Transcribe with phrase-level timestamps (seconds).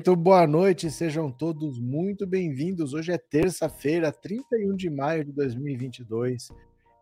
[0.00, 2.94] Muito boa noite, sejam todos muito bem-vindos.
[2.94, 6.48] Hoje é terça-feira, 31 de maio de 2022.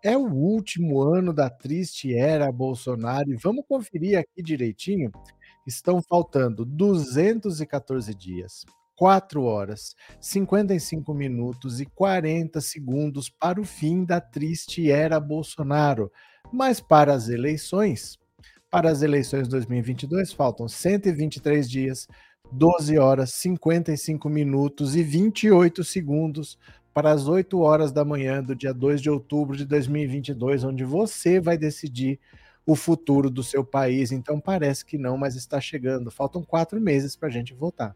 [0.03, 5.13] É o último ano da triste era Bolsonaro e vamos conferir aqui direitinho.
[5.65, 8.67] Estão faltando 214 dias,
[8.97, 16.11] 4 horas, 55 minutos e 40 segundos para o fim da triste era Bolsonaro.
[16.53, 18.19] Mas para as eleições,
[18.69, 22.09] para as eleições 2022 faltam 123 dias,
[22.51, 26.59] 12 horas, 55 minutos e 28 segundos
[26.95, 31.39] para as 8 horas da manhã do dia 2 de outubro de 2022, onde você
[31.41, 32.19] vai decidir
[32.67, 34.13] o futuro do seu país.
[34.13, 36.11] Então parece que não, mas está chegando.
[36.11, 37.95] Faltam quatro meses para a gente votar.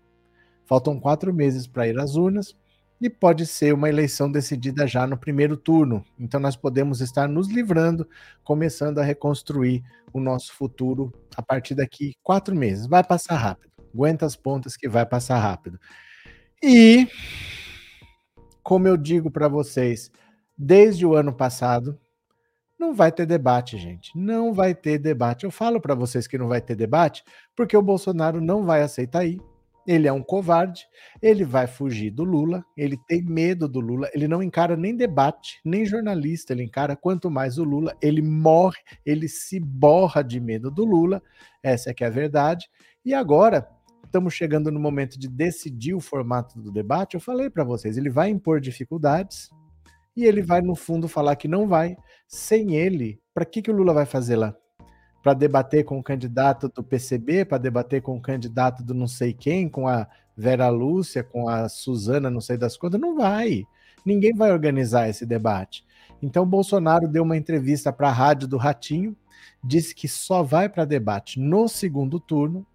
[0.64, 2.54] Faltam quatro meses para ir às urnas
[3.00, 6.04] e pode ser uma eleição decidida já no primeiro turno.
[6.18, 8.08] Então nós podemos estar nos livrando,
[8.44, 12.86] começando a reconstruir o nosso futuro a partir daqui quatro meses.
[12.86, 13.71] Vai passar rápido.
[13.92, 15.78] Aguenta as pontas que vai passar rápido.
[16.62, 17.08] E
[18.62, 20.10] como eu digo para vocês,
[20.56, 21.98] desde o ano passado,
[22.78, 24.16] não vai ter debate, gente.
[24.16, 25.44] Não vai ter debate.
[25.44, 27.22] Eu falo para vocês que não vai ter debate
[27.56, 29.40] porque o Bolsonaro não vai aceitar ir
[29.86, 30.86] ele é um covarde,
[31.20, 35.60] ele vai fugir do Lula, ele tem medo do Lula, ele não encara nem debate,
[35.64, 40.70] nem jornalista, ele encara quanto mais o Lula, ele morre, ele se borra de medo
[40.70, 41.22] do Lula,
[41.62, 42.68] essa é que é a verdade.
[43.04, 43.68] E agora,
[44.12, 48.10] estamos chegando no momento de decidir o formato do debate, eu falei para vocês, ele
[48.10, 49.48] vai impor dificuldades
[50.14, 51.96] e ele vai, no fundo, falar que não vai.
[52.28, 54.54] Sem ele, para que, que o Lula vai fazer lá?
[55.22, 59.32] para debater com o candidato do PCB, para debater com o candidato do não sei
[59.32, 63.62] quem, com a Vera Lúcia, com a Suzana, não sei das quantas, não vai.
[64.04, 65.84] Ninguém vai organizar esse debate.
[66.20, 69.16] Então, Bolsonaro deu uma entrevista para a rádio do Ratinho,
[69.62, 72.66] disse que só vai para debate no segundo turno,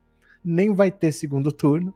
[0.48, 1.94] nem vai ter segundo turno.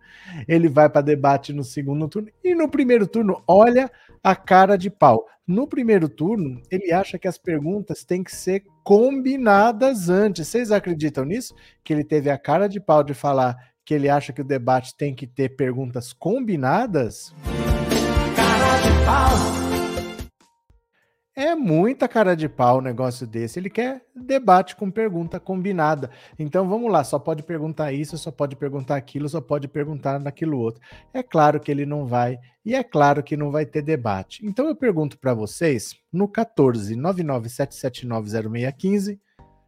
[0.48, 3.90] Ele vai para debate no segundo turno e no primeiro turno, olha
[4.24, 5.26] a cara de pau.
[5.48, 10.48] No primeiro turno, ele acha que as perguntas têm que ser combinadas antes.
[10.48, 11.56] Vocês acreditam nisso?
[11.84, 14.96] Que ele teve a cara de pau de falar que ele acha que o debate
[14.96, 17.34] tem que ter perguntas combinadas?
[18.36, 19.61] Cara de pau!
[21.34, 23.58] É muita cara de pau um negócio desse.
[23.58, 26.12] Ele quer debate com pergunta combinada.
[26.38, 30.60] Então vamos lá, só pode perguntar isso, só pode perguntar aquilo, só pode perguntar naquilo
[30.60, 30.82] outro.
[31.14, 34.46] É claro que ele não vai, e é claro que não vai ter debate.
[34.46, 39.18] Então eu pergunto para vocês no 14 997790615.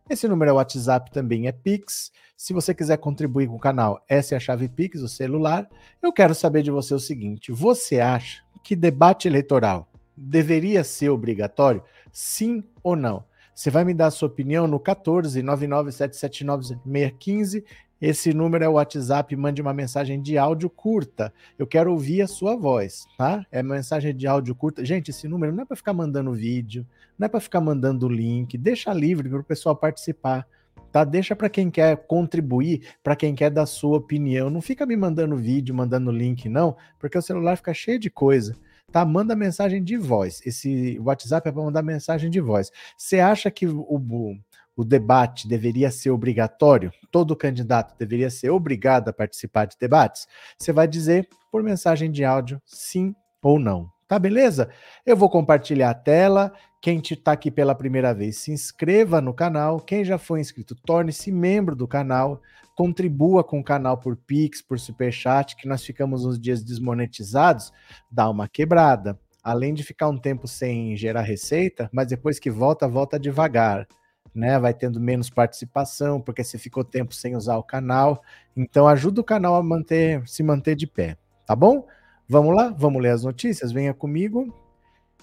[0.09, 2.11] Esse número é WhatsApp, também é Pix.
[2.35, 5.65] Se você quiser contribuir com o canal, essa é a chave Pix, o celular.
[6.01, 11.83] Eu quero saber de você o seguinte: você acha que debate eleitoral deveria ser obrigatório?
[12.11, 13.25] Sim ou não?
[13.55, 17.63] Você vai me dar a sua opinião no 14 997790615.
[18.01, 21.33] Esse número é o WhatsApp, mande uma mensagem de áudio curta.
[21.57, 23.45] Eu quero ouvir a sua voz, tá?
[23.49, 24.83] É mensagem de áudio curta.
[24.83, 26.85] Gente, esse número não é para ficar mandando vídeo,
[27.17, 30.45] não é para ficar mandando link, deixa livre para o pessoal participar.
[30.91, 31.03] Tá?
[31.03, 34.49] Deixa para quem quer contribuir, para quem quer dar sua opinião.
[34.49, 38.55] Não fica me mandando vídeo, mandando link, não, porque o celular fica cheio de coisa
[38.93, 39.03] tá?
[39.03, 40.39] Manda mensagem de voz.
[40.45, 42.71] Esse WhatsApp é para mandar mensagem de voz.
[42.95, 44.37] Você acha que o,
[44.77, 46.93] o, debate deveria ser obrigatório?
[47.11, 50.27] Todo candidato deveria ser obrigado a participar de debates?
[50.59, 53.91] Você vai dizer por mensagem de áudio sim ou não.
[54.07, 54.69] Tá beleza?
[55.03, 56.53] Eu vou compartilhar a tela.
[56.79, 59.79] Quem está aqui pela primeira vez, se inscreva no canal.
[59.79, 62.39] Quem já foi inscrito, torne-se membro do canal.
[62.75, 67.71] Contribua com o canal por Pix, por Superchat, que nós ficamos uns dias desmonetizados.
[68.09, 69.19] Dá uma quebrada.
[69.43, 73.87] Além de ficar um tempo sem gerar receita, mas depois que volta, volta devagar.
[74.33, 78.23] Né, vai tendo menos participação, porque você ficou tempo sem usar o canal.
[78.57, 81.85] Então ajuda o canal a manter, se manter de pé, tá bom?
[82.27, 82.73] Vamos lá?
[82.75, 83.71] Vamos ler as notícias?
[83.71, 84.51] Venha comigo.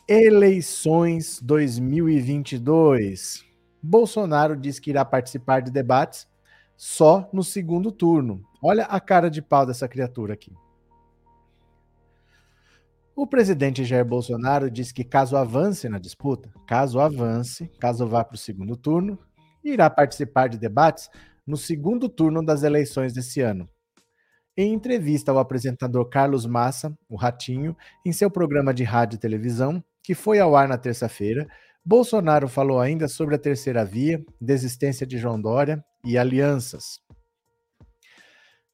[0.06, 3.44] Eleições 2022.
[3.82, 6.29] Bolsonaro diz que irá participar de debates
[6.82, 8.42] só no segundo turno.
[8.62, 10.50] Olha a cara de pau dessa criatura aqui.
[13.14, 18.34] O presidente Jair Bolsonaro diz que caso avance na disputa, caso avance, caso vá para
[18.34, 19.18] o segundo turno,
[19.62, 21.10] irá participar de debates
[21.46, 23.68] no segundo turno das eleições desse ano.
[24.56, 29.84] Em entrevista ao apresentador Carlos Massa, o Ratinho, em seu programa de rádio e televisão,
[30.02, 31.46] que foi ao ar na terça-feira,
[31.84, 37.00] Bolsonaro falou ainda sobre a terceira via, desistência de João Dória e alianças.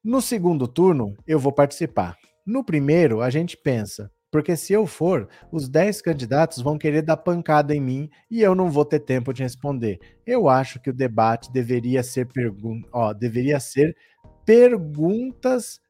[0.02, 2.16] No segundo turno, eu vou participar.
[2.46, 7.16] No primeiro, a gente pensa, porque se eu for, os 10 candidatos vão querer dar
[7.16, 9.98] pancada em mim e eu não vou ter tempo de responder.
[10.26, 13.96] Eu acho que o debate deveria ser, pergun ó, deveria ser
[14.44, 15.80] perguntas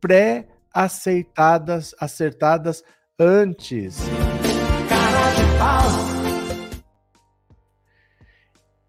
[0.00, 2.82] pré-aceitadas, acertadas
[3.18, 3.98] antes.
[4.88, 6.15] Cara de pau.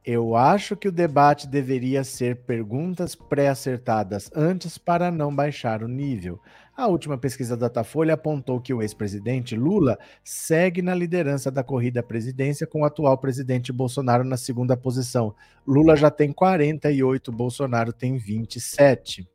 [0.10, 6.40] Eu acho que o debate deveria ser perguntas pré-acertadas antes para não baixar o nível.
[6.78, 12.00] A última pesquisa da Datafolha apontou que o ex-presidente Lula segue na liderança da corrida
[12.00, 15.36] à presidência com o atual presidente Bolsonaro na segunda posição.
[15.68, 19.28] Lula já tem 48, Bolsonaro tem 27.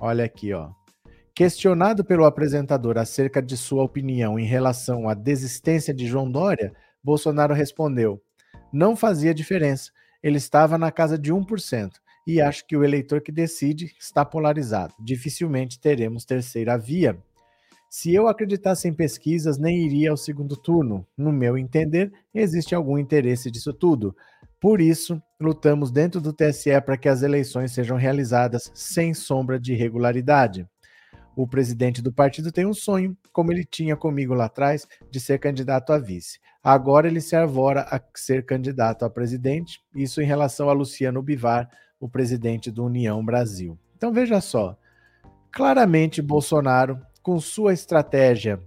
[0.00, 0.70] Olha aqui, ó.
[1.34, 6.72] Questionado pelo apresentador acerca de sua opinião em relação à desistência de João Dória,
[7.04, 8.22] Bolsonaro respondeu:
[8.72, 9.90] não fazia diferença.
[10.22, 11.90] Ele estava na casa de 1%.
[12.26, 14.94] E acho que o eleitor que decide está polarizado.
[15.00, 17.18] Dificilmente teremos terceira via.
[17.90, 21.06] Se eu acreditasse em pesquisas, nem iria ao segundo turno.
[21.18, 24.16] No meu entender, existe algum interesse disso tudo.
[24.60, 29.72] Por isso, lutamos dentro do TSE para que as eleições sejam realizadas sem sombra de
[29.72, 30.66] irregularidade.
[31.34, 35.38] O presidente do partido tem um sonho, como ele tinha comigo lá atrás, de ser
[35.38, 36.38] candidato a vice.
[36.62, 41.68] Agora ele se arvora a ser candidato a presidente, isso em relação a Luciano Bivar,
[41.98, 43.78] o presidente do União Brasil.
[43.96, 44.76] Então veja só,
[45.50, 48.60] claramente Bolsonaro, com sua estratégia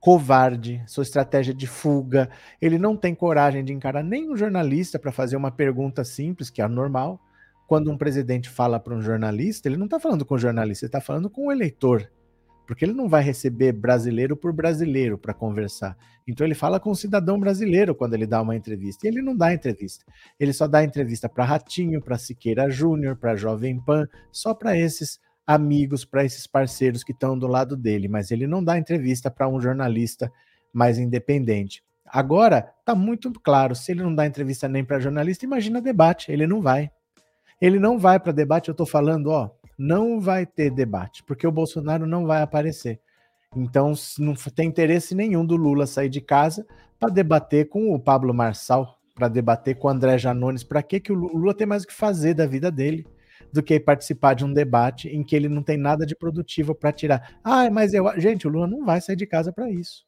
[0.00, 2.28] covarde, sua estratégia de fuga,
[2.60, 6.66] ele não tem coragem de encarar nenhum jornalista para fazer uma pergunta simples, que é
[6.66, 7.20] normal,
[7.72, 10.88] quando um presidente fala para um jornalista, ele não está falando com o jornalista, ele
[10.88, 12.06] está falando com o eleitor.
[12.66, 15.96] Porque ele não vai receber brasileiro por brasileiro para conversar.
[16.28, 19.06] Então ele fala com o cidadão brasileiro quando ele dá uma entrevista.
[19.06, 20.04] E ele não dá entrevista.
[20.38, 25.18] Ele só dá entrevista para Ratinho, para Siqueira Júnior, para Jovem Pan, só para esses
[25.46, 28.06] amigos, para esses parceiros que estão do lado dele.
[28.06, 30.30] Mas ele não dá entrevista para um jornalista
[30.74, 31.82] mais independente.
[32.04, 36.46] Agora, está muito claro, se ele não dá entrevista nem para jornalista, imagina debate, ele
[36.46, 36.90] não vai.
[37.62, 39.48] Ele não vai para debate, eu estou falando, ó,
[39.78, 43.00] não vai ter debate, porque o Bolsonaro não vai aparecer.
[43.54, 46.66] Então, não tem interesse nenhum do Lula sair de casa
[46.98, 50.64] para debater com o Pablo Marçal, para debater com o André Janones.
[50.64, 53.06] Para que, o Lula tem mais o que fazer da vida dele
[53.52, 56.90] do que participar de um debate em que ele não tem nada de produtivo para
[56.90, 57.38] tirar?
[57.44, 58.04] Ah, mas eu.
[58.18, 60.04] Gente, o Lula não vai sair de casa para isso.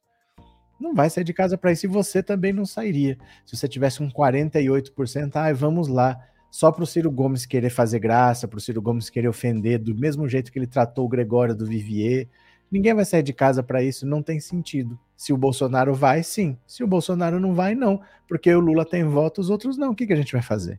[0.80, 3.16] Não vai sair de casa para isso e você também não sairia.
[3.46, 6.18] Se você tivesse um 48%, ah, vamos lá
[6.54, 9.92] só para o Ciro Gomes querer fazer graça, para o Ciro Gomes querer ofender, do
[9.92, 12.28] mesmo jeito que ele tratou o Gregório do Vivier.
[12.70, 14.96] Ninguém vai sair de casa para isso, não tem sentido.
[15.16, 16.56] Se o Bolsonaro vai, sim.
[16.64, 18.00] Se o Bolsonaro não vai, não.
[18.28, 19.90] Porque o Lula tem voto, os outros não.
[19.90, 20.78] O que, que a gente vai fazer?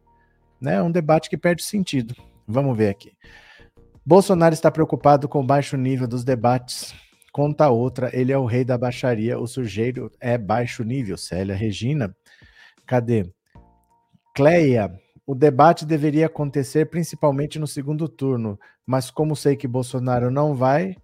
[0.62, 0.75] Né?
[0.75, 2.16] É um debate que perde sentido.
[2.48, 3.12] Vamos ver aqui.
[4.06, 6.95] Bolsonaro está preocupado com o baixo nível dos debates.
[7.33, 11.18] Conta outra, ele é o rei da baixaria, o sujeito é baixo nível.
[11.18, 12.16] Célia Regina.
[12.85, 13.30] Cadê?
[14.33, 14.90] Cleia,
[15.28, 20.96] o debate deveria acontecer principalmente no segundo turno, mas como sei que Bolsonaro não vai,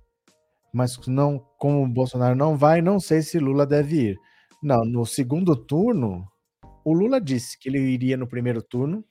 [0.73, 4.19] mas não como Bolsonaro não vai, não sei se Lula deve ir.
[4.61, 6.27] Não, no segundo turno,
[6.85, 9.03] o Lula disse que ele iria no primeiro turno,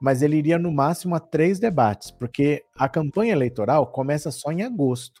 [0.00, 4.62] mas ele iria no máximo a três debates, porque a campanha eleitoral começa só em
[4.62, 5.20] agosto.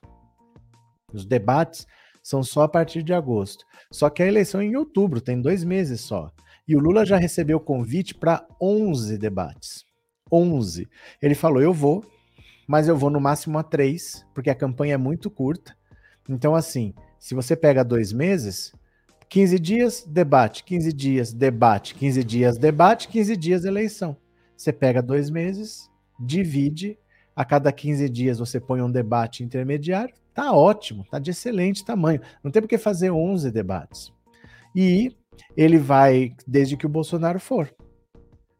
[1.12, 1.86] Os debates
[2.22, 3.64] são só a partir de agosto.
[3.92, 6.32] Só que a eleição é em outubro, tem dois meses só.
[6.66, 9.84] E o Lula já recebeu convite para 11 debates.
[10.32, 10.88] 11.
[11.20, 12.04] Ele falou: eu vou,
[12.66, 15.76] mas eu vou no máximo a três, porque a campanha é muito curta.
[16.28, 18.72] Então, assim, se você pega dois meses,
[19.28, 24.16] 15 dias, debate, 15 dias, debate, 15 dias, debate, 15 dias, eleição.
[24.56, 26.98] Você pega dois meses, divide,
[27.34, 32.20] a cada 15 dias você põe um debate intermediário, tá ótimo, tá de excelente tamanho.
[32.42, 34.12] Não tem por que fazer 11 debates.
[34.74, 35.16] E
[35.56, 37.74] ele vai desde que o Bolsonaro for.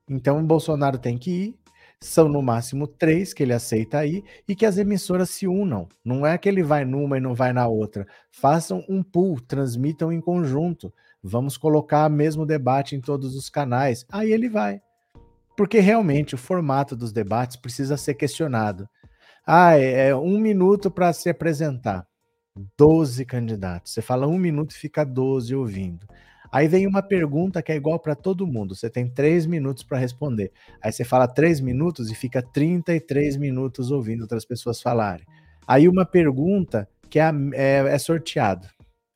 [0.09, 1.59] Então o Bolsonaro tem que ir,
[2.01, 5.89] são no máximo três que ele aceita aí e que as emissoras se unam.
[6.05, 8.07] Não é que ele vai numa e não vai na outra.
[8.31, 10.93] Façam um pool, transmitam em conjunto.
[11.23, 14.05] Vamos colocar o mesmo debate em todos os canais.
[14.13, 14.83] Aí ele vai.
[15.57, 18.87] Porque realmente o formato dos debates precisa ser questionado.
[19.47, 22.07] Ah, é, é um minuto para se apresentar.
[22.77, 23.93] Doze candidatos.
[23.93, 26.07] Você fala um minuto e fica doze ouvindo.
[26.55, 28.77] Aí vem uma pergunta que é igual para todo mundo.
[28.77, 30.53] Você tem três minutos para responder.
[30.81, 35.27] Aí você fala três minutos e fica 33 minutos ouvindo outras pessoas falarem.
[35.67, 38.69] Aí uma pergunta que é, é, é sorteado.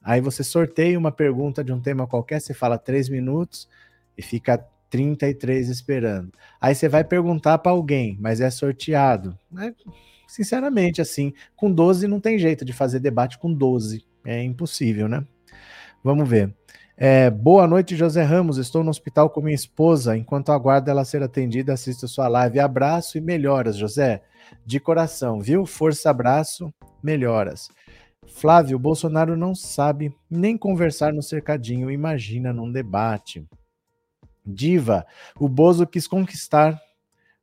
[0.02, 3.68] Aí você sorteia uma pergunta de um tema qualquer, você fala três minutos
[4.16, 4.58] e fica
[4.90, 6.32] 33 esperando.
[6.60, 9.38] Aí você vai perguntar para alguém, mas é sorteado.
[9.48, 9.72] Né?
[10.26, 14.04] Sinceramente, assim, com 12 não tem jeito de fazer debate com 12.
[14.24, 15.24] É impossível, né?
[16.02, 16.57] Vamos ver.
[17.00, 18.58] É, boa noite, José Ramos.
[18.58, 20.16] Estou no hospital com minha esposa.
[20.16, 22.58] Enquanto aguardo ela ser atendida, assisto sua live.
[22.58, 24.20] Abraço e melhoras, José.
[24.66, 25.64] De coração, viu?
[25.64, 27.68] Força, abraço, melhoras.
[28.26, 33.46] Flávio, Bolsonaro não sabe nem conversar no cercadinho, imagina num debate.
[34.44, 35.06] Diva,
[35.38, 36.80] o Bozo quis conquistar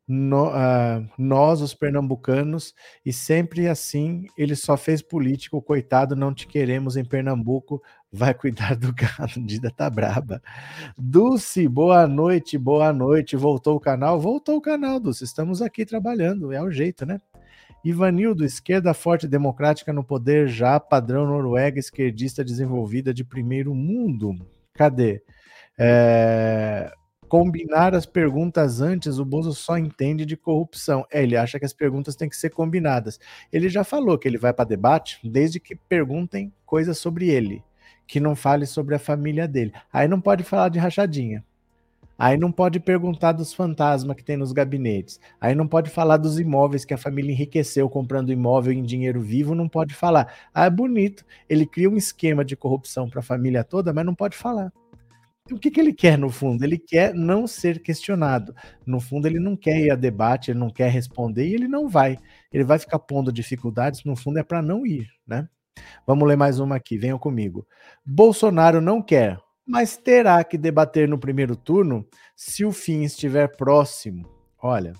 [0.08, 2.74] no, uh, nós, os pernambucanos,
[3.06, 7.82] e sempre assim ele só fez político, coitado, não te queremos em Pernambuco,
[8.12, 10.42] vai cuidar do gado, Dida tá braba.
[10.98, 14.20] Dulce, boa noite, boa noite, voltou o canal?
[14.20, 17.20] Voltou o canal, Dulce, estamos aqui trabalhando, é o jeito, né?
[17.84, 24.34] Ivanildo, esquerda forte democrática no poder já, padrão Noruega, esquerdista desenvolvida de primeiro mundo.
[24.74, 25.22] Cadê?
[25.78, 26.92] É...
[27.28, 31.06] Combinar as perguntas antes, o Bozo só entende de corrupção.
[31.12, 33.20] É, ele acha que as perguntas têm que ser combinadas.
[33.52, 37.64] Ele já falou que ele vai para debate desde que perguntem coisas sobre ele,
[38.06, 39.74] que não fale sobre a família dele.
[39.92, 41.44] Aí não pode falar de rachadinha.
[42.18, 45.20] Aí não pode perguntar dos fantasmas que tem nos gabinetes.
[45.40, 49.54] Aí não pode falar dos imóveis que a família enriqueceu comprando imóvel em dinheiro vivo,
[49.54, 50.34] não pode falar.
[50.54, 51.26] Ah, é bonito.
[51.50, 54.72] Ele cria um esquema de corrupção para a família toda, mas não pode falar.
[55.52, 56.64] O que, que ele quer no fundo?
[56.64, 58.56] Ele quer não ser questionado.
[58.86, 61.88] No fundo, ele não quer ir a debate, ele não quer responder e ele não
[61.88, 62.18] vai.
[62.52, 65.48] Ele vai ficar pondo dificuldades, no fundo é para não ir, né?
[66.08, 67.68] Vamos ler mais uma aqui, venham comigo.
[68.06, 74.30] Bolsonaro não quer mas terá que debater no primeiro turno se o fim estiver próximo.
[74.62, 74.94] Olha,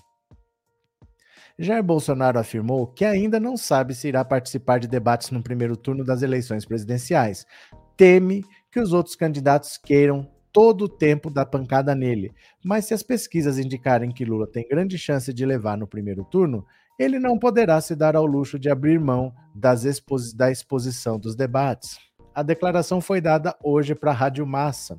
[1.58, 6.04] Jair Bolsonaro afirmou que ainda não sabe se irá participar de debates no primeiro turno
[6.04, 7.46] das eleições presidenciais.
[7.96, 12.32] Teme que os outros candidatos queiram todo o tempo da pancada nele.
[12.64, 16.64] Mas se as pesquisas indicarem que Lula tem grande chance de levar no primeiro turno,
[16.98, 21.98] ele não poderá se dar ao luxo de abrir mão da exposição dos debates.
[22.34, 24.98] A declaração foi dada hoje para a Rádio Massa.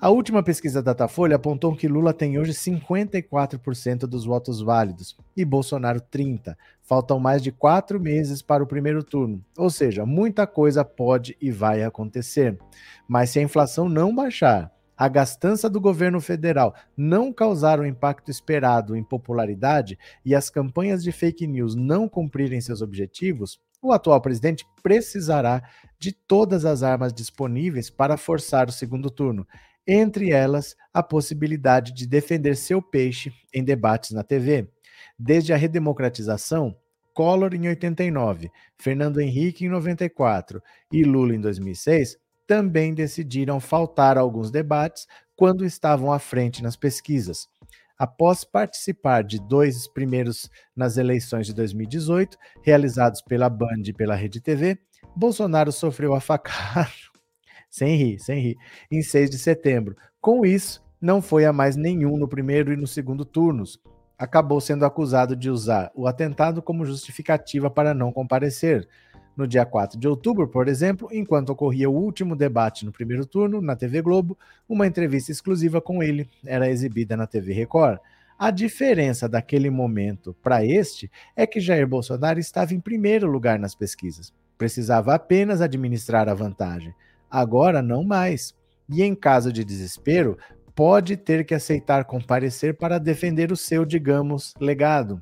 [0.00, 5.44] A última pesquisa da Datafolha apontou que Lula tem hoje 54% dos votos válidos e
[5.44, 6.54] Bolsonaro 30%.
[6.82, 11.50] Faltam mais de quatro meses para o primeiro turno, ou seja, muita coisa pode e
[11.50, 12.56] vai acontecer.
[13.08, 18.30] Mas se a inflação não baixar, a gastança do governo federal não causar o impacto
[18.30, 24.20] esperado em popularidade e as campanhas de fake news não cumprirem seus objetivos, o atual
[24.20, 25.62] presidente precisará
[25.98, 29.46] de todas as armas disponíveis para forçar o segundo turno,
[29.88, 34.68] entre elas a possibilidade de defender seu peixe em debates na TV.
[35.18, 36.76] Desde a redemocratização,
[37.14, 44.20] Collor em 89, Fernando Henrique em 94 e Lula em 2006 também decidiram faltar a
[44.20, 47.48] alguns debates quando estavam à frente nas pesquisas.
[47.98, 54.40] Após participar de dois primeiros nas eleições de 2018, realizados pela Band e pela Rede
[54.40, 54.78] TV,
[55.16, 56.88] Bolsonaro sofreu a facada,
[57.70, 58.56] sem rir, sem rir,
[58.90, 59.96] em 6 de setembro.
[60.20, 63.80] Com isso, não foi a mais nenhum no primeiro e no segundo turnos.
[64.18, 68.88] Acabou sendo acusado de usar o atentado como justificativa para não comparecer.
[69.36, 73.60] No dia 4 de outubro, por exemplo, enquanto ocorria o último debate no primeiro turno,
[73.60, 74.36] na TV Globo,
[74.68, 78.00] uma entrevista exclusiva com ele era exibida na TV Record.
[78.36, 83.76] A diferença daquele momento para este é que Jair Bolsonaro estava em primeiro lugar nas
[83.76, 84.32] pesquisas.
[84.56, 86.92] Precisava apenas administrar a vantagem.
[87.30, 88.54] Agora, não mais.
[88.88, 90.38] E em caso de desespero,
[90.74, 95.20] pode ter que aceitar comparecer para defender o seu, digamos, legado.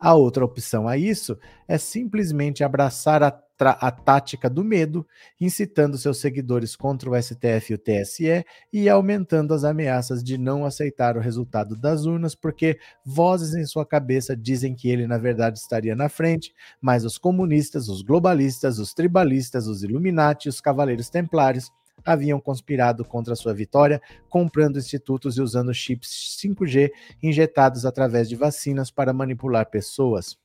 [0.00, 1.36] A outra opção a isso
[1.66, 5.06] é simplesmente abraçar a, a, tática do medo,
[5.40, 10.64] incitando seus seguidores contra o STF e o TSE e aumentando as ameaças de não
[10.64, 15.58] aceitar o resultado das urnas, porque vozes em sua cabeça dizem que ele, na verdade,
[15.58, 21.70] estaria na frente, mas os comunistas, os globalistas, os tribalistas, os Illuminati os cavaleiros templários
[22.04, 26.90] haviam conspirado contra sua vitória, comprando institutos e usando chips 5G
[27.22, 30.38] injetados através de vacinas para manipular pessoas.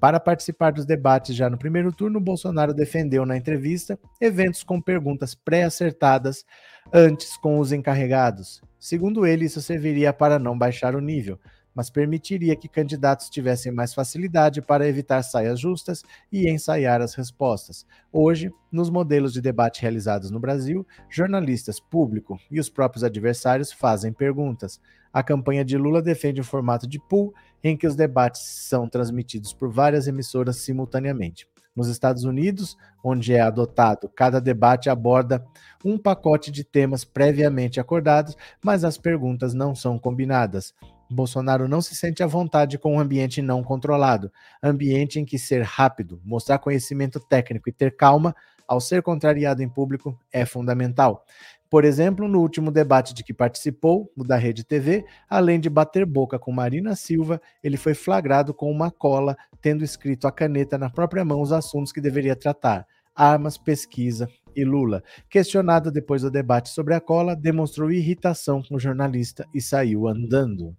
[0.00, 5.34] Para participar dos debates já no primeiro turno, Bolsonaro defendeu na entrevista eventos com perguntas
[5.34, 6.44] pré-acertadas
[6.92, 8.62] antes com os encarregados.
[8.78, 11.38] Segundo ele, isso serviria para não baixar o nível,
[11.74, 17.84] mas permitiria que candidatos tivessem mais facilidade para evitar saias justas e ensaiar as respostas.
[18.12, 24.12] Hoje, nos modelos de debate realizados no Brasil, jornalistas, público e os próprios adversários fazem
[24.12, 24.80] perguntas.
[25.12, 29.52] A campanha de Lula defende um formato de pool em que os debates são transmitidos
[29.52, 31.46] por várias emissoras simultaneamente.
[31.74, 35.44] Nos Estados Unidos, onde é adotado, cada debate aborda
[35.84, 40.74] um pacote de temas previamente acordados, mas as perguntas não são combinadas.
[41.08, 44.30] Bolsonaro não se sente à vontade com um ambiente não controlado,
[44.62, 48.34] ambiente em que ser rápido, mostrar conhecimento técnico e ter calma
[48.66, 51.24] ao ser contrariado em público, é fundamental.
[51.70, 56.06] Por exemplo, no último debate de que participou, o da Rede TV, além de bater
[56.06, 60.88] boca com Marina Silva, ele foi flagrado com uma cola, tendo escrito a caneta na
[60.88, 65.02] própria mão os assuntos que deveria tratar: armas, pesquisa e Lula.
[65.28, 70.74] Questionado depois do debate sobre a cola, demonstrou irritação com o jornalista e saiu andando.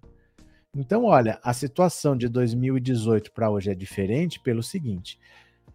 [0.76, 5.20] Então, olha, a situação de 2018 para hoje é diferente pelo seguinte: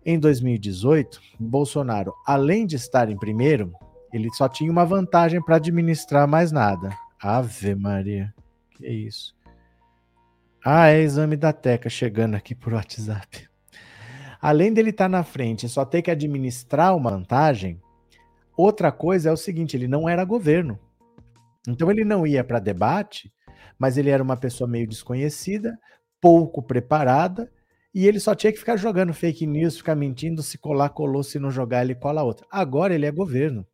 [0.04, 3.72] em 2018, Bolsonaro, além de estar em primeiro,
[4.14, 6.96] ele só tinha uma vantagem para administrar mais nada.
[7.20, 8.32] Ave Maria.
[8.70, 9.34] Que isso.
[10.64, 13.48] Ah, é exame da Teca chegando aqui por WhatsApp.
[14.40, 17.82] Além dele estar tá na frente e só ter que administrar uma vantagem,
[18.56, 20.78] outra coisa é o seguinte: ele não era governo.
[21.66, 23.32] Então ele não ia para debate,
[23.76, 25.76] mas ele era uma pessoa meio desconhecida,
[26.20, 27.50] pouco preparada,
[27.92, 31.40] e ele só tinha que ficar jogando fake news, ficar mentindo, se colar, colou, se
[31.40, 32.46] não jogar, ele cola outra.
[32.48, 33.66] Agora ele é governo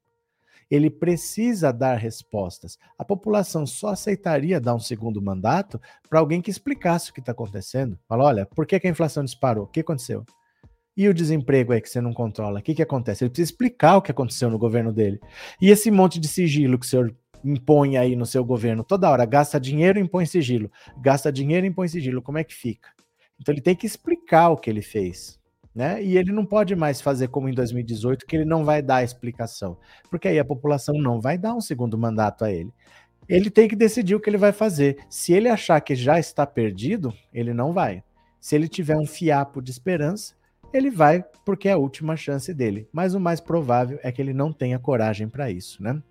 [0.71, 2.79] ele precisa dar respostas.
[2.97, 7.33] A população só aceitaria dar um segundo mandato para alguém que explicasse o que está
[7.33, 7.99] acontecendo.
[8.09, 9.65] Fala, olha, por que, que, a inflação disparou?
[9.65, 10.25] O que aconteceu?
[10.97, 12.61] E o desemprego aí que você não controla?
[12.61, 13.25] O que, que acontece?
[13.25, 15.19] Ele precisa explicar o que aconteceu no governo dele.
[15.61, 19.25] E esse monte de sigilo que o senhor impõe aí no seu governo toda hora,
[19.25, 22.91] gasta dinheiro, impõe sigilo, gasta dinheiro, impõe sigilo, como é que fica?
[23.41, 25.40] Então ele tem que explicar o que ele fez
[25.75, 26.03] né?
[26.03, 29.77] E ele não pode mais fazer como em 2018, que ele não vai dar explicação,
[30.11, 32.73] porque aí a população não vai dar um segundo mandato a ele.
[33.29, 34.99] Ele tem que decidir o que ele vai fazer.
[35.09, 38.03] Se ele achar que já está perdido, ele não vai.
[38.41, 40.35] Se ele tiver um fiapo de esperança,
[40.73, 42.89] ele vai porque é a última chance dele.
[42.93, 46.03] Mas o mais provável é que ele não tenha coragem para isso, né?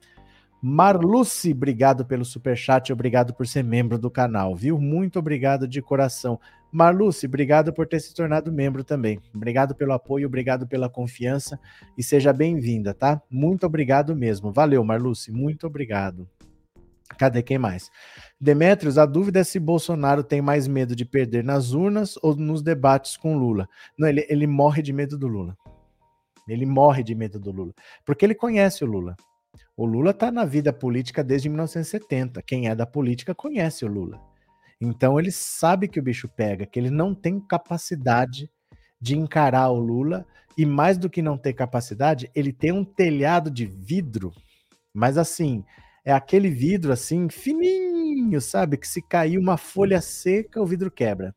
[0.61, 4.77] Marluce, obrigado pelo super chat, obrigado por ser membro do canal, viu?
[4.77, 6.37] Muito obrigado de coração.
[6.71, 9.19] Marluce, obrigado por ter se tornado membro também.
[9.33, 11.59] Obrigado pelo apoio, obrigado pela confiança
[11.97, 13.21] e seja bem-vinda, tá?
[13.29, 14.51] Muito obrigado mesmo.
[14.51, 16.29] Valeu, Marluce, muito obrigado.
[17.17, 17.89] Cadê quem mais?
[18.39, 22.61] Demetrios, a dúvida é se Bolsonaro tem mais medo de perder nas urnas ou nos
[22.61, 23.67] debates com Lula.
[23.97, 25.57] Não, ele, ele morre de medo do Lula.
[26.47, 27.73] Ele morre de medo do Lula.
[28.05, 29.15] Porque ele conhece o Lula.
[29.75, 32.41] O Lula está na vida política desde 1970.
[32.43, 34.28] Quem é da política conhece o Lula.
[34.81, 38.49] Então ele sabe que o bicho pega, que ele não tem capacidade
[39.01, 40.25] de encarar o Lula
[40.57, 44.33] e mais do que não ter capacidade, ele tem um telhado de vidro,
[44.93, 45.63] mas assim,
[46.03, 51.35] é aquele vidro assim fininho, sabe, que se cair uma folha seca, o vidro quebra.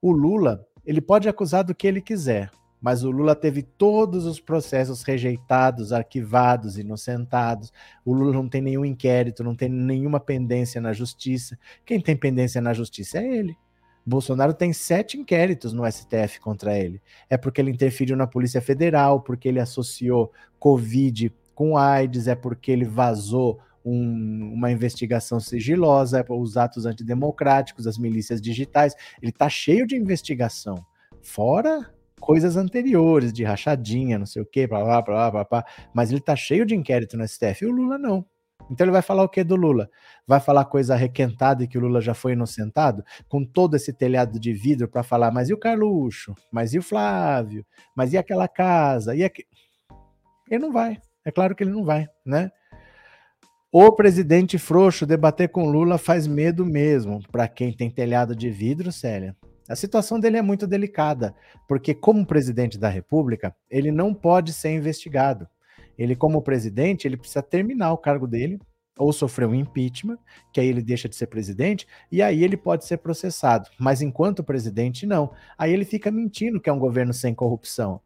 [0.00, 2.50] O Lula, ele pode acusar do que ele quiser,
[2.82, 7.72] mas o Lula teve todos os processos rejeitados, arquivados, inocentados.
[8.04, 11.56] O Lula não tem nenhum inquérito, não tem nenhuma pendência na justiça.
[11.86, 13.56] Quem tem pendência na justiça é ele.
[14.04, 17.00] Bolsonaro tem sete inquéritos no STF contra ele.
[17.30, 22.72] É porque ele interferiu na Polícia Federal, porque ele associou Covid com AIDS, é porque
[22.72, 28.94] ele vazou um, uma investigação sigilosa, é os atos antidemocráticos, as milícias digitais.
[29.22, 30.84] Ele está cheio de investigação.
[31.20, 31.88] Fora
[32.22, 36.20] coisas anteriores, de rachadinha, não sei o quê, blá, blá, blá, blá, blá, mas ele
[36.20, 38.24] tá cheio de inquérito no STF, e o Lula não.
[38.70, 39.90] Então ele vai falar o que do Lula?
[40.24, 43.02] Vai falar coisa requentada e que o Lula já foi inocentado?
[43.28, 46.32] Com todo esse telhado de vidro para falar, mas e o Carluxo?
[46.52, 47.66] Mas e o Flávio?
[47.94, 49.16] Mas e aquela casa?
[49.16, 49.42] E aqu...
[50.48, 50.98] Ele não vai.
[51.24, 52.52] É claro que ele não vai, né?
[53.72, 57.20] O presidente frouxo debater com Lula faz medo mesmo.
[57.32, 59.36] Para quem tem telhado de vidro, Célia.
[59.72, 61.34] A situação dele é muito delicada,
[61.66, 65.48] porque, como presidente da República, ele não pode ser investigado.
[65.96, 68.60] Ele, como presidente, ele precisa terminar o cargo dele,
[68.98, 70.18] ou sofrer um impeachment,
[70.52, 73.70] que aí ele deixa de ser presidente, e aí ele pode ser processado.
[73.80, 75.32] Mas enquanto presidente, não.
[75.56, 77.98] Aí ele fica mentindo que é um governo sem corrupção,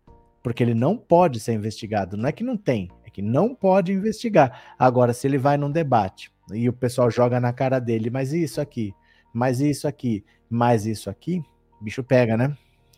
[0.44, 2.16] porque ele não pode ser investigado.
[2.16, 4.76] Não é que não tem, é que não pode investigar.
[4.78, 8.60] Agora, se ele vai num debate e o pessoal joga na cara dele, mas isso
[8.60, 8.94] aqui,
[9.34, 11.42] mas isso aqui, mais isso aqui,
[11.80, 12.56] bicho pega, né?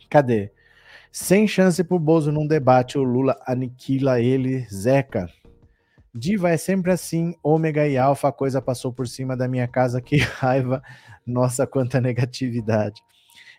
[0.08, 0.50] Cadê?
[1.10, 5.28] Sem chance pro Bozo num debate, o Lula aniquila ele, Zeca.
[6.14, 10.00] Diva é sempre assim, ômega e alfa, a coisa passou por cima da minha casa,
[10.00, 10.82] que raiva,
[11.26, 13.02] nossa, quanta negatividade.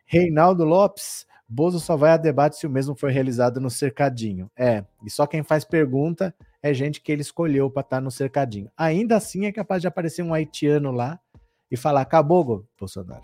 [0.06, 4.52] Reinaldo Lopes, Bozo só vai a debate se o mesmo for realizado no cercadinho.
[4.56, 8.12] É, e só quem faz pergunta é gente que ele escolheu para estar tá no
[8.12, 8.70] cercadinho.
[8.78, 11.20] Ainda assim é capaz de aparecer um haitiano lá
[11.72, 13.24] e falar: acabou, Bolsonaro.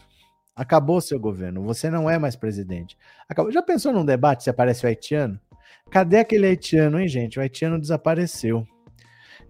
[0.55, 2.97] Acabou seu governo, você não é mais presidente.
[3.27, 3.51] Acabou.
[3.51, 5.37] Já pensou num debate se aparece o haitiano?
[5.91, 7.37] Cadê aquele haitiano, hein, gente?
[7.37, 8.65] O haitiano desapareceu.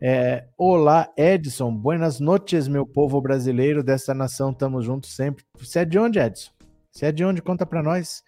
[0.01, 1.71] É, Olá, Edson.
[1.71, 4.51] Buenas noches, meu povo brasileiro dessa nação.
[4.51, 5.45] Tamo juntos sempre.
[5.59, 6.51] Você é de onde, Edson?
[6.91, 7.39] Você é de onde?
[7.39, 8.23] Conta para nós.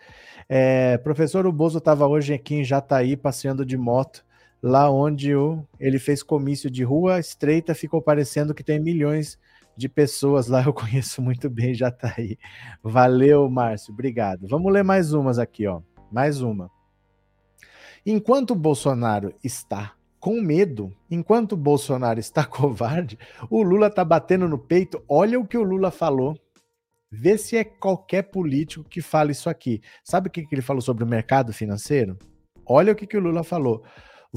[0.47, 4.23] É, professor Ubozo estava hoje aqui em Jataí passeando de moto
[4.61, 9.37] lá onde o, ele fez comício de rua estreita, ficou parecendo que tem milhões
[9.77, 12.37] de pessoas lá, eu conheço muito bem, já tá aí.
[12.83, 14.47] Valeu, Márcio, obrigado.
[14.47, 15.81] Vamos ler mais umas aqui, ó.
[16.11, 16.69] Mais uma.
[18.05, 25.03] Enquanto Bolsonaro está com medo, enquanto Bolsonaro está covarde, o Lula tá batendo no peito.
[25.07, 26.35] Olha o que o Lula falou.
[27.09, 29.81] Vê se é qualquer político que fala isso aqui.
[30.03, 32.17] Sabe o que, que ele falou sobre o mercado financeiro?
[32.65, 33.83] Olha o que, que o Lula falou.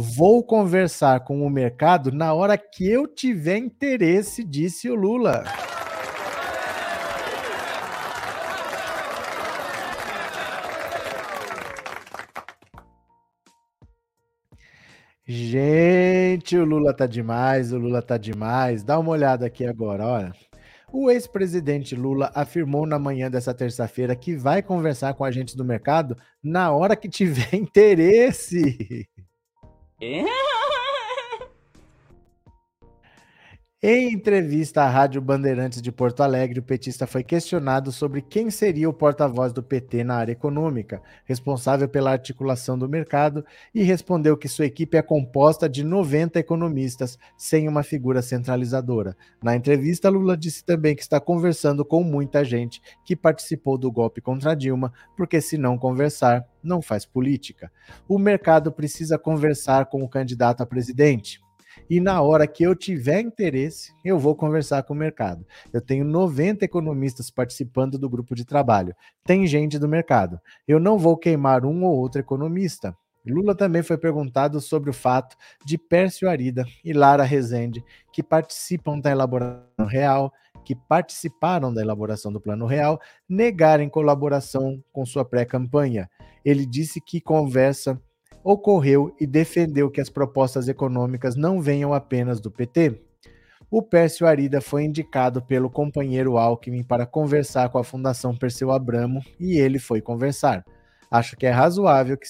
[0.02, 5.44] Vou conversar com o mercado na hora que eu tiver interesse, disse o Lula.
[15.26, 18.82] Gente, o Lula tá demais, o Lula tá demais.
[18.82, 20.32] Dá uma olhada aqui agora, olha.
[20.90, 26.16] O ex-presidente Lula afirmou na manhã dessa terça-feira que vai conversar com agentes do mercado
[26.42, 29.06] na hora que tiver interesse.
[30.02, 30.49] えー？
[33.82, 38.92] Em entrevista à Rádio Bandeirantes de Porto Alegre, o petista foi questionado sobre quem seria o
[38.92, 43.42] porta-voz do PT na área econômica, responsável pela articulação do mercado,
[43.74, 49.16] e respondeu que sua equipe é composta de 90 economistas, sem uma figura centralizadora.
[49.42, 54.20] Na entrevista, Lula disse também que está conversando com muita gente que participou do golpe
[54.20, 57.72] contra Dilma, porque se não conversar, não faz política.
[58.06, 61.40] O mercado precisa conversar com o candidato a presidente
[61.90, 65.44] e na hora que eu tiver interesse, eu vou conversar com o mercado.
[65.72, 68.94] Eu tenho 90 economistas participando do grupo de trabalho.
[69.26, 70.40] Tem gente do mercado.
[70.68, 72.96] Eu não vou queimar um ou outro economista.
[73.26, 79.00] Lula também foi perguntado sobre o fato de Pércio Arida e Lara Rezende, que participam
[79.00, 80.32] da elaboração real,
[80.64, 86.08] que participaram da elaboração do Plano Real, negarem colaboração com sua pré-campanha.
[86.44, 88.00] Ele disse que conversa
[88.42, 93.00] ocorreu e defendeu que as propostas econômicas não venham apenas do PT.
[93.70, 99.22] O Pércio Arida foi indicado pelo companheiro Alckmin para conversar com a Fundação Perseu Abramo
[99.38, 100.64] e ele foi conversar.
[101.10, 102.26] Acho que é razoável que,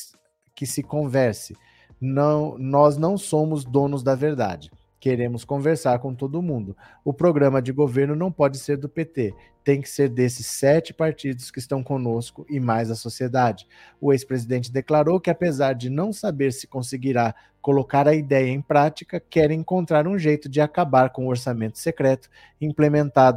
[0.55, 1.57] que se converse.
[2.01, 4.71] Não, nós não somos donos da verdade.
[5.01, 6.77] Queremos conversar com todo mundo.
[7.03, 9.35] O programa de governo não pode ser do PT,
[9.65, 13.67] tem que ser desses sete partidos que estão conosco e mais a sociedade.
[13.99, 19.19] O ex-presidente declarou que, apesar de não saber se conseguirá colocar a ideia em prática,
[19.19, 22.29] quer encontrar um jeito de acabar com o orçamento secreto,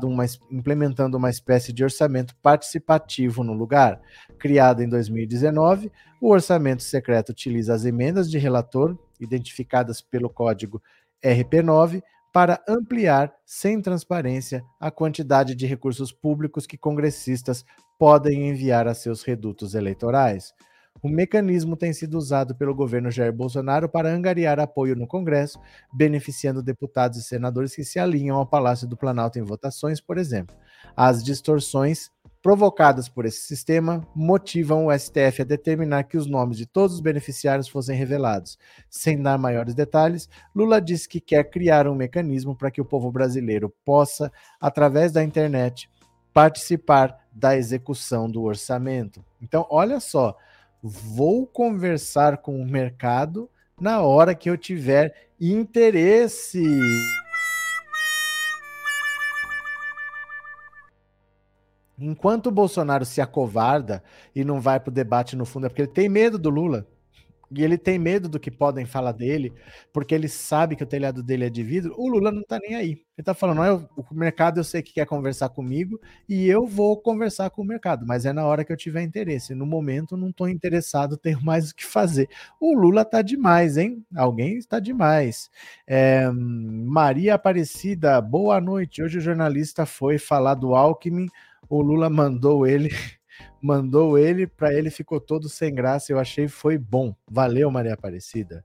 [0.03, 4.01] uma, implementando uma espécie de orçamento participativo no lugar.
[4.37, 10.81] Criado em 2019, o orçamento secreto utiliza as emendas de relator, identificadas pelo Código
[11.23, 12.01] RP9
[12.33, 17.63] para ampliar, sem transparência, a quantidade de recursos públicos que congressistas
[17.97, 20.51] podem enviar a seus redutos eleitorais.
[21.01, 25.59] O mecanismo tem sido usado pelo governo Jair Bolsonaro para angariar apoio no Congresso,
[25.93, 30.55] beneficiando deputados e senadores que se alinham ao Palácio do Planalto em votações, por exemplo.
[30.95, 32.09] As distorções
[32.43, 36.99] provocadas por esse sistema motivam o STF a determinar que os nomes de todos os
[36.99, 38.59] beneficiários fossem revelados.
[38.89, 43.09] Sem dar maiores detalhes, Lula disse que quer criar um mecanismo para que o povo
[43.09, 44.29] brasileiro possa,
[44.59, 45.89] através da internet,
[46.33, 49.23] participar da execução do orçamento.
[49.41, 50.37] Então, olha só,
[50.81, 56.61] vou conversar com o mercado na hora que eu tiver interesse.
[61.97, 64.03] Enquanto o Bolsonaro se acovarda
[64.35, 66.87] e não vai para o debate no fundo, é porque ele tem medo do Lula.
[67.55, 69.53] E ele tem medo do que podem falar dele,
[69.91, 71.93] porque ele sabe que o telhado dele é de vidro.
[71.97, 72.91] O Lula não tá nem aí.
[73.15, 77.51] Ele tá falando: o mercado eu sei que quer conversar comigo e eu vou conversar
[77.51, 79.53] com o mercado, mas é na hora que eu tiver interesse.
[79.53, 82.27] No momento, não tô interessado, tenho mais o que fazer.
[82.59, 84.03] O Lula tá demais, hein?
[84.15, 85.51] Alguém está demais.
[85.85, 89.03] É, Maria Aparecida, boa noite.
[89.03, 91.27] Hoje o jornalista foi falar do Alckmin
[91.73, 92.89] o Lula mandou ele,
[93.61, 96.11] mandou ele, para ele ficou todo sem graça.
[96.11, 97.15] Eu achei foi bom.
[97.29, 98.63] Valeu, Maria Aparecida.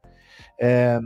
[0.61, 1.01] É,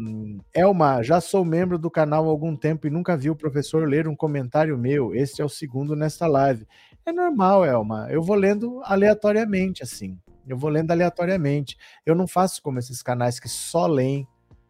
[0.52, 4.08] Elma, já sou membro do canal há algum tempo e nunca vi o professor ler
[4.08, 5.14] um comentário meu.
[5.14, 6.66] Este é o segundo nesta live.
[7.06, 8.08] É normal, Elma.
[8.10, 10.18] Eu vou lendo aleatoriamente, assim.
[10.46, 11.76] Eu vou lendo aleatoriamente.
[12.04, 14.26] Eu não faço como esses canais que só leem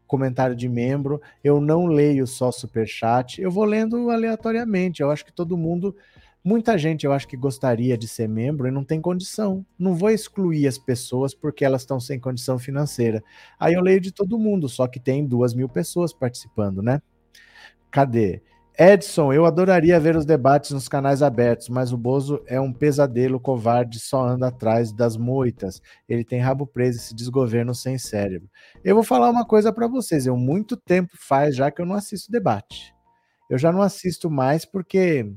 [0.06, 1.20] comentário de membro.
[1.42, 3.40] Eu não leio só super chat.
[3.40, 5.00] Eu vou lendo aleatoriamente.
[5.00, 5.96] Eu acho que todo mundo
[6.44, 9.64] Muita gente eu acho que gostaria de ser membro e não tem condição.
[9.78, 13.22] Não vou excluir as pessoas porque elas estão sem condição financeira.
[13.58, 17.00] Aí eu leio de todo mundo, só que tem duas mil pessoas participando, né?
[17.92, 18.42] Cadê?
[18.78, 23.38] Edson, eu adoraria ver os debates nos canais abertos, mas o Bozo é um pesadelo
[23.38, 25.80] covarde, só anda atrás das moitas.
[26.08, 28.48] Ele tem rabo preso, esse desgoverno sem cérebro.
[28.82, 30.26] Eu vou falar uma coisa para vocês.
[30.26, 32.94] Eu muito tempo faz já que eu não assisto debate.
[33.50, 35.30] Eu já não assisto mais porque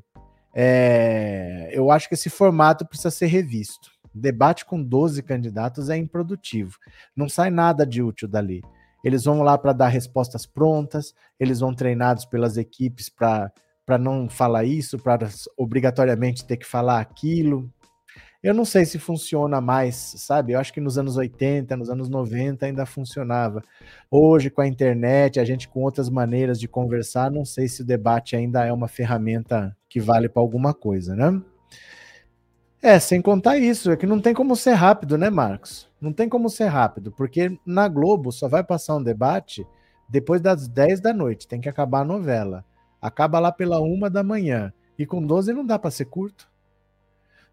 [0.57, 3.91] é, eu acho que esse formato precisa ser revisto.
[4.13, 6.77] Debate com 12 candidatos é improdutivo.
[7.13, 8.63] Não sai nada de útil dali.
[9.03, 13.51] Eles vão lá para dar respostas prontas, eles vão treinados pelas equipes para
[13.99, 17.69] não falar isso, para obrigatoriamente ter que falar aquilo.
[18.41, 20.53] Eu não sei se funciona mais, sabe?
[20.53, 23.61] Eu acho que nos anos 80, nos anos 90 ainda funcionava.
[24.09, 27.85] Hoje, com a internet, a gente com outras maneiras de conversar, não sei se o
[27.85, 31.41] debate ainda é uma ferramenta que vale para alguma coisa, né?
[32.81, 35.89] É, sem contar isso, é que não tem como ser rápido, né, Marcos?
[36.01, 39.65] Não tem como ser rápido, porque na Globo só vai passar um debate
[40.09, 42.65] depois das 10 da noite, tem que acabar a novela.
[43.01, 44.73] Acaba lá pela uma da manhã.
[44.99, 46.51] E com 12 não dá para ser curto.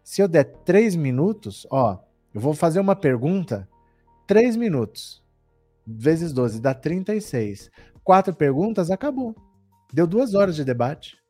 [0.03, 1.97] Se eu der três minutos, ó,
[2.33, 3.69] eu vou fazer uma pergunta,
[4.27, 5.23] três minutos,
[5.87, 7.71] vezes 12, dá 36.
[8.03, 9.33] Quatro perguntas, acabou.
[9.93, 11.22] Deu duas horas de debate.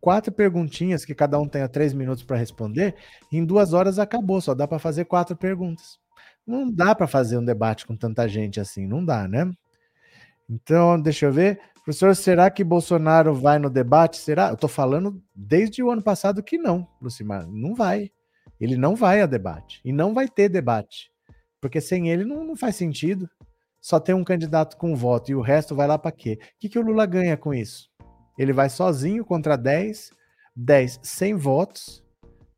[0.00, 2.94] Quatro perguntinhas que cada um tenha três minutos para responder,
[3.32, 5.98] em duas horas acabou, só dá para fazer quatro perguntas.
[6.46, 9.50] Não dá para fazer um debate com tanta gente assim, não dá, né?
[10.48, 11.60] Então, deixa eu ver.
[11.84, 14.18] Professor, será que Bolsonaro vai no debate?
[14.18, 14.48] Será?
[14.48, 17.46] Eu estou falando desde o ano passado que não, Lucimar.
[17.46, 18.10] Não vai.
[18.60, 19.80] Ele não vai a debate.
[19.84, 21.10] E não vai ter debate.
[21.60, 23.28] Porque sem ele não, não faz sentido.
[23.80, 26.38] Só tem um candidato com voto e o resto vai lá para quê?
[26.40, 27.88] O que, que o Lula ganha com isso?
[28.38, 30.12] Ele vai sozinho contra 10,
[30.54, 32.02] 10 sem votos.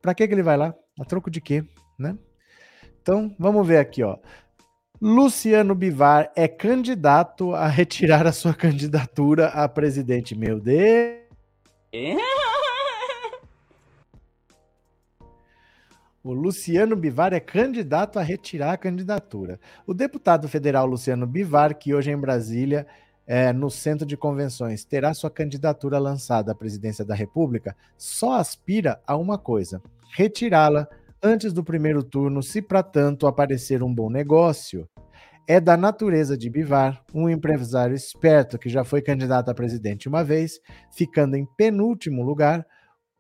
[0.03, 0.75] Para que, que ele vai lá?
[1.01, 1.65] A troco de quê?
[1.99, 2.17] Né?
[3.01, 4.19] Então, vamos ver aqui, ó.
[5.01, 10.37] Luciano Bivar é candidato a retirar a sua candidatura a presidente.
[10.37, 11.21] Meu Deus!
[16.23, 19.59] O Luciano Bivar é candidato a retirar a candidatura.
[19.87, 22.87] O deputado federal Luciano Bivar, que hoje é em Brasília,
[23.33, 29.01] é, no centro de convenções, terá sua candidatura lançada à presidência da República, só aspira
[29.07, 29.81] a uma coisa:
[30.17, 30.89] retirá-la
[31.23, 34.89] antes do primeiro turno, se para tanto aparecer um bom negócio.
[35.47, 40.25] É da natureza de Bivar, um empresário esperto que já foi candidato a presidente uma
[40.25, 40.59] vez,
[40.93, 42.67] ficando em penúltimo lugar.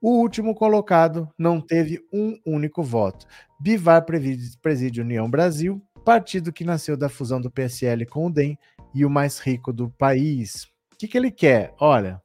[0.00, 3.26] O último colocado não teve um único voto.
[3.60, 8.58] Bivar preside União Brasil, partido que nasceu da fusão do PSL com o DEM
[8.92, 10.64] e o mais rico do país.
[10.92, 11.72] O que, que ele quer?
[11.78, 12.20] Olha,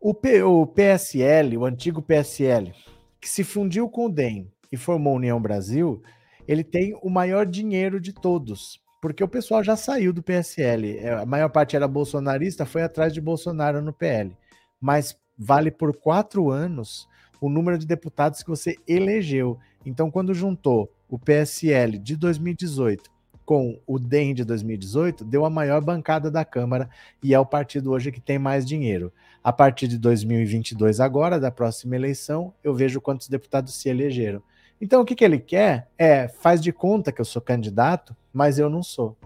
[0.00, 2.72] o, P, o PSL, o antigo PSL,
[3.20, 6.02] que se fundiu com o DEM e formou União Brasil,
[6.48, 10.96] ele tem o maior dinheiro de todos, porque o pessoal já saiu do PSL.
[10.96, 14.34] É, a maior parte era bolsonarista, foi atrás de Bolsonaro no PL.
[14.80, 17.06] Mas vale por quatro anos
[17.42, 19.58] o número de deputados que você elegeu.
[19.84, 23.16] Então, quando juntou o PSL de 2018
[23.46, 26.90] com o DEM de 2018, deu a maior bancada da Câmara
[27.22, 29.12] e é o partido hoje que tem mais dinheiro.
[29.42, 34.42] A partir de 2022, agora, da próxima eleição, eu vejo quantos deputados se elegeram.
[34.80, 38.58] Então, o que, que ele quer é faz de conta que eu sou candidato, mas
[38.58, 39.16] eu não sou.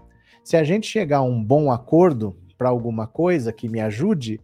[0.43, 4.39] Se a gente chegar a um bom acordo para alguma coisa que me ajude,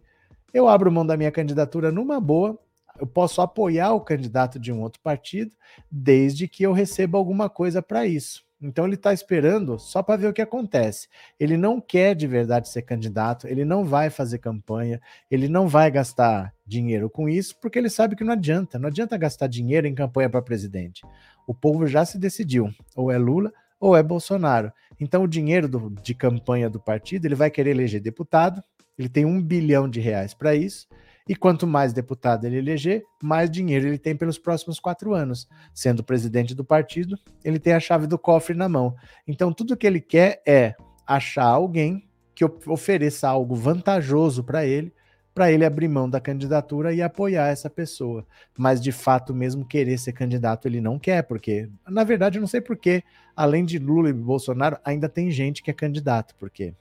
[0.52, 2.58] eu abro mão da minha candidatura numa boa.
[2.98, 5.52] Eu posso apoiar o candidato de um outro partido,
[5.90, 8.46] desde que eu receba alguma coisa para isso.
[8.60, 11.06] Então ele está esperando só para ver o que acontece.
[11.38, 15.90] Ele não quer de verdade ser candidato, ele não vai fazer campanha, ele não vai
[15.90, 18.78] gastar dinheiro com isso, porque ele sabe que não adianta.
[18.78, 21.06] Não adianta gastar dinheiro em campanha para presidente.
[21.46, 24.72] O povo já se decidiu, ou é Lula ou é Bolsonaro.
[24.98, 28.60] Então o dinheiro do, de campanha do partido ele vai querer eleger deputado.
[28.98, 30.88] Ele tem um bilhão de reais para isso
[31.28, 35.46] e quanto mais deputado ele eleger, mais dinheiro ele tem pelos próximos quatro anos.
[35.74, 38.96] Sendo presidente do partido, ele tem a chave do cofre na mão.
[39.26, 40.74] Então, tudo que ele quer é
[41.06, 44.92] achar alguém que ofereça algo vantajoso para ele,
[45.34, 48.26] para ele abrir mão da candidatura e apoiar essa pessoa.
[48.56, 52.48] Mas de fato, mesmo querer ser candidato, ele não quer, porque, na verdade, eu não
[52.48, 53.02] sei porquê,
[53.36, 56.74] além de Lula e Bolsonaro, ainda tem gente que é candidato, porque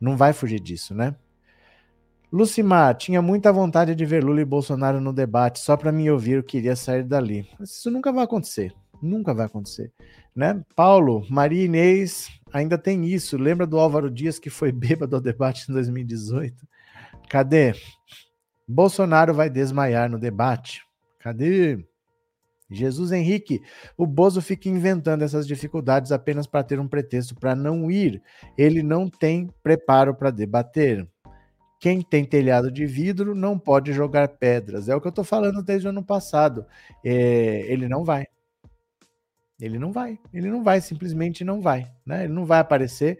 [0.00, 1.14] não vai fugir disso, né?
[2.32, 6.32] Lucimar, tinha muita vontade de ver Lula e Bolsonaro no debate, só para me ouvir,
[6.32, 7.48] eu queria sair dali.
[7.60, 9.92] Isso nunca vai acontecer, nunca vai acontecer,
[10.34, 10.60] né?
[10.74, 13.36] Paulo, Maria Inês, ainda tem isso.
[13.36, 16.66] Lembra do Álvaro Dias que foi bêbado ao debate em 2018?
[17.28, 17.74] Cadê?
[18.66, 20.82] Bolsonaro vai desmaiar no debate.
[21.20, 21.86] Cadê?
[22.68, 23.62] Jesus Henrique,
[23.96, 28.20] o Bozo fica inventando essas dificuldades apenas para ter um pretexto para não ir.
[28.58, 31.06] Ele não tem preparo para debater.
[31.78, 34.88] Quem tem telhado de vidro não pode jogar pedras.
[34.88, 36.66] É o que eu estou falando desde o ano passado.
[37.04, 38.26] É, ele não vai.
[39.60, 40.18] Ele não vai.
[40.32, 41.90] Ele não vai, simplesmente não vai.
[42.04, 42.24] Né?
[42.24, 43.18] Ele não vai aparecer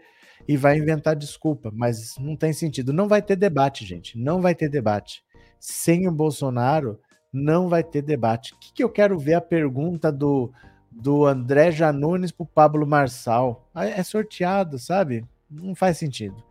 [0.49, 2.92] e vai inventar desculpa, mas não tem sentido.
[2.92, 4.19] Não vai ter debate, gente.
[4.19, 5.25] Não vai ter debate.
[5.59, 7.01] Sem o Bolsonaro,
[7.33, 8.55] não vai ter debate.
[8.55, 10.53] O que, que eu quero ver a pergunta do,
[10.90, 13.69] do André Janones para o Pablo Marçal?
[13.75, 15.25] Ah, é sorteado, sabe?
[15.51, 16.45] Não faz sentido.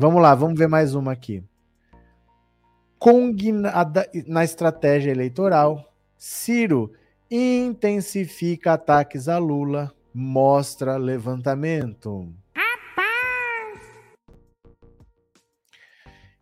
[0.00, 1.42] Vamos lá, vamos ver mais uma aqui.
[3.00, 6.92] Cognada na estratégia eleitoral, Ciro
[7.28, 12.32] intensifica ataques a Lula, mostra levantamento.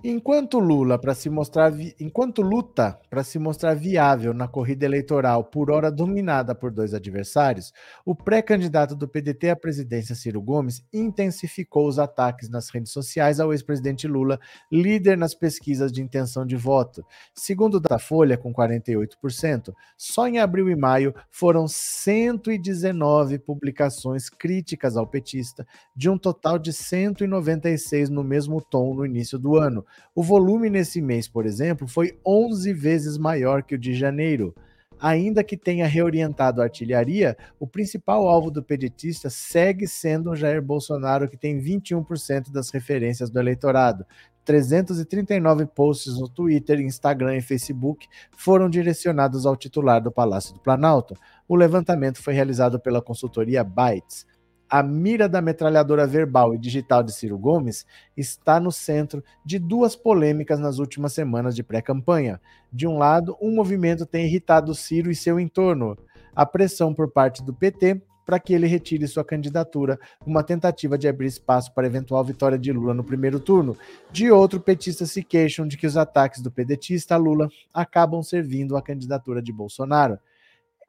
[0.08, 5.68] Enquanto Lula para se mostrar enquanto luta para se mostrar viável na corrida eleitoral por
[5.68, 7.72] hora dominada por dois adversários,
[8.04, 13.52] o pré-candidato do PDT à presidência Ciro Gomes intensificou os ataques nas redes sociais ao
[13.52, 14.38] ex-presidente Lula,
[14.70, 17.04] líder nas pesquisas de intenção de voto.
[17.34, 25.08] Segundo o Datafolha, com 48%, só em abril e maio foram 119 publicações críticas ao
[25.08, 25.66] petista,
[25.96, 29.84] de um total de 196 no mesmo tom no início do ano.
[30.14, 34.54] O volume nesse mês, por exemplo, foi 11 vezes maior que o de janeiro.
[34.98, 40.62] Ainda que tenha reorientado a artilharia, o principal alvo do pedetista segue sendo o Jair
[40.62, 44.06] Bolsonaro, que tem 21% das referências do eleitorado.
[44.46, 48.06] 339 posts no Twitter, Instagram e Facebook
[48.36, 51.14] foram direcionados ao titular do Palácio do Planalto.
[51.46, 54.24] O levantamento foi realizado pela consultoria Bytes
[54.68, 59.94] a mira da metralhadora verbal e digital de Ciro Gomes está no centro de duas
[59.94, 62.40] polêmicas nas últimas semanas de pré-campanha.
[62.72, 65.96] De um lado, um movimento tem irritado Ciro e seu entorno.
[66.34, 71.06] A pressão por parte do PT para que ele retire sua candidatura, uma tentativa de
[71.06, 73.76] abrir espaço para eventual vitória de Lula no primeiro turno.
[74.10, 78.82] De outro, petistas se queixam de que os ataques do pedetista Lula acabam servindo a
[78.82, 80.18] candidatura de Bolsonaro.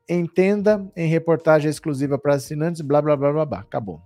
[0.09, 3.59] Entenda em reportagem exclusiva para assinantes, blá, blá, blá, blá, blá.
[3.59, 4.01] Acabou.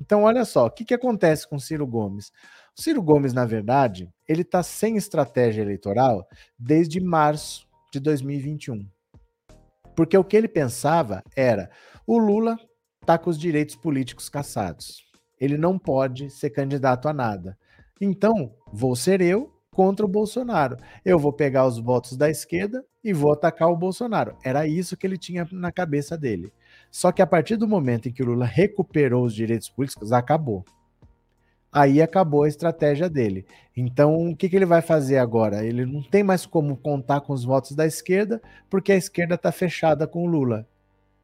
[0.00, 2.32] Então, olha só, o que, que acontece com Ciro Gomes?
[2.76, 6.26] O Ciro Gomes, na verdade, ele está sem estratégia eleitoral
[6.58, 8.86] desde março de 2021.
[9.94, 11.70] Porque o que ele pensava era:
[12.06, 12.58] o Lula
[13.00, 15.02] está com os direitos políticos cassados.
[15.40, 17.56] Ele não pode ser candidato a nada.
[18.00, 20.76] Então, vou ser eu contra o Bolsonaro.
[21.04, 24.36] Eu vou pegar os votos da esquerda e vou atacar o Bolsonaro.
[24.42, 26.52] Era isso que ele tinha na cabeça dele.
[26.90, 30.64] Só que a partir do momento em que o Lula recuperou os direitos políticos, acabou.
[31.72, 33.46] Aí acabou a estratégia dele.
[33.76, 35.64] Então, o que, que ele vai fazer agora?
[35.64, 39.52] Ele não tem mais como contar com os votos da esquerda, porque a esquerda está
[39.52, 40.66] fechada com o Lula.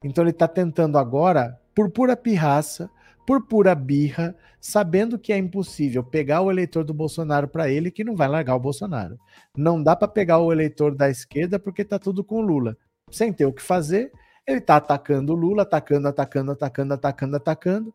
[0.04, 2.88] Então, ele está tentando agora, por pura pirraça,
[3.32, 8.04] por pura birra, sabendo que é impossível pegar o eleitor do Bolsonaro para ele, que
[8.04, 9.18] não vai largar o Bolsonaro.
[9.56, 12.76] Não dá para pegar o eleitor da esquerda porque tá tudo com Lula.
[13.10, 14.12] Sem ter o que fazer,
[14.46, 17.94] ele tá atacando o Lula, atacando, atacando, atacando, atacando, atacando.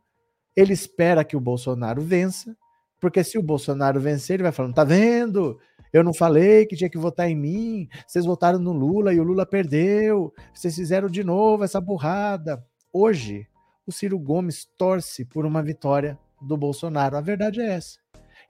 [0.56, 2.58] Ele espera que o Bolsonaro vença,
[3.00, 5.60] porque se o Bolsonaro vencer, ele vai falando: tá vendo?
[5.94, 7.88] Eu não falei que tinha que votar em mim.
[8.08, 10.34] Vocês votaram no Lula e o Lula perdeu.
[10.52, 12.66] Vocês fizeram de novo essa burrada.
[12.92, 13.48] Hoje,
[13.88, 17.16] o Ciro Gomes torce por uma vitória do Bolsonaro.
[17.16, 17.98] A verdade é essa.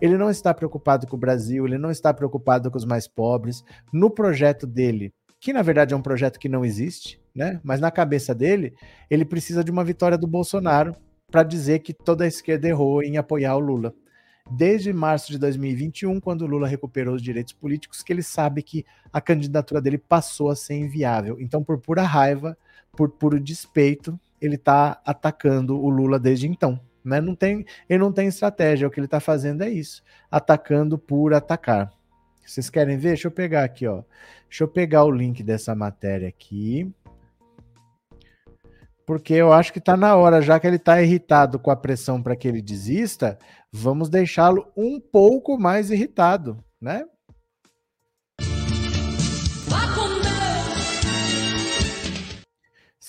[0.02, 3.64] Ele não está preocupado com o Brasil, ele não está preocupado com os mais pobres.
[3.94, 7.60] No projeto dele, que na verdade é um projeto que não existe, né?
[7.64, 8.74] Mas na cabeça dele,
[9.10, 10.96] ele precisa de uma vitória do Bolsonaro
[11.32, 13.94] para dizer que toda a esquerda errou em apoiar o Lula.
[14.50, 18.86] Desde março de 2021, quando o Lula recuperou os direitos políticos, que ele sabe que
[19.12, 21.38] a candidatura dele passou a ser inviável.
[21.40, 22.58] Então, por pura raiva,
[22.94, 26.80] por puro despeito, ele está atacando o Lula desde então.
[27.04, 27.22] Né?
[27.22, 31.34] Não tem, ele não tem estratégia, o que ele está fazendo é isso, atacando por
[31.34, 31.92] atacar.
[32.46, 33.10] Vocês querem ver?
[33.10, 34.04] Deixa eu pegar aqui, ó.
[34.50, 36.90] Deixa eu pegar o link dessa matéria aqui.
[39.06, 42.22] Porque eu acho que está na hora, já que ele está irritado com a pressão
[42.22, 43.38] para que ele desista,
[43.72, 47.06] vamos deixá-lo um pouco mais irritado, né?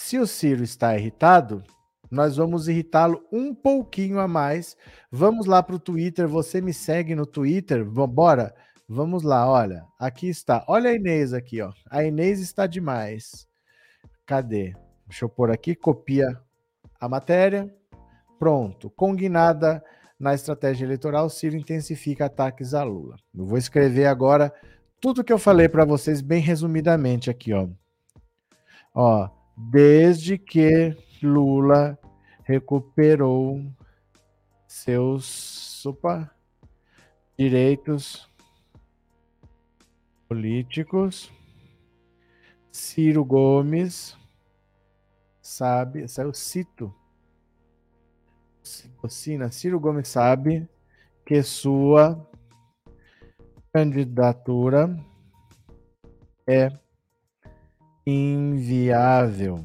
[0.08, 1.62] Se o Ciro está irritado,
[2.10, 4.74] nós vamos irritá-lo um pouquinho a mais.
[5.12, 6.26] Vamos lá para o Twitter.
[6.26, 7.84] Você me segue no Twitter?
[7.84, 8.54] Bora?
[8.88, 9.84] Vamos lá, olha.
[9.98, 10.64] Aqui está.
[10.66, 11.74] Olha a Inês aqui, ó.
[11.90, 13.46] A Inês está demais.
[14.24, 14.74] Cadê?
[15.06, 15.74] Deixa eu pôr aqui.
[15.74, 16.40] Copia
[16.98, 17.70] a matéria.
[18.38, 18.88] Pronto.
[18.88, 19.84] Conguinada
[20.18, 23.16] na estratégia eleitoral, Ciro intensifica ataques a Lula.
[23.36, 24.54] Eu vou escrever agora
[25.02, 27.68] tudo que eu falei para vocês bem resumidamente aqui, ó.
[28.94, 31.98] Ó, desde que Lula
[32.44, 33.60] recuperou
[34.66, 36.30] seus opa,
[37.36, 38.30] direitos
[40.28, 41.32] políticos.
[42.70, 44.16] Ciro Gomes
[45.42, 46.94] sabe, esse é o cito.
[48.98, 50.68] Cocina, Ciro Gomes sabe
[51.26, 52.30] que sua
[53.72, 54.94] candidatura
[56.46, 56.70] é
[58.08, 59.62] inviável.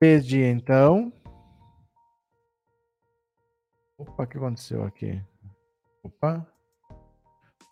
[0.00, 1.12] Desde então.
[3.98, 5.22] Opa, o que aconteceu aqui?
[6.02, 6.46] Opa.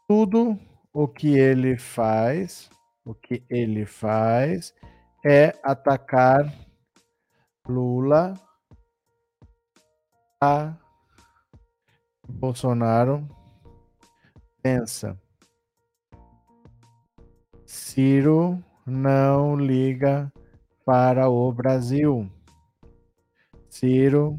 [0.07, 0.59] Tudo
[0.93, 2.69] o que ele faz,
[3.05, 4.75] o que ele faz
[5.25, 6.53] é atacar
[7.67, 8.35] Lula
[10.39, 10.77] a
[12.29, 13.27] Bolsonaro
[14.63, 15.19] pensa.
[17.75, 20.33] Ciro não liga
[20.87, 22.31] para o Brasil.
[23.68, 24.39] Ciro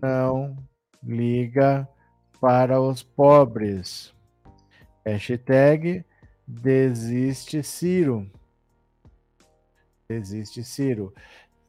[0.00, 0.54] não
[1.02, 1.88] liga
[2.38, 4.14] para os pobres.
[5.06, 6.04] Hashtag
[6.46, 8.30] desiste Ciro.
[10.06, 11.14] Desiste Ciro.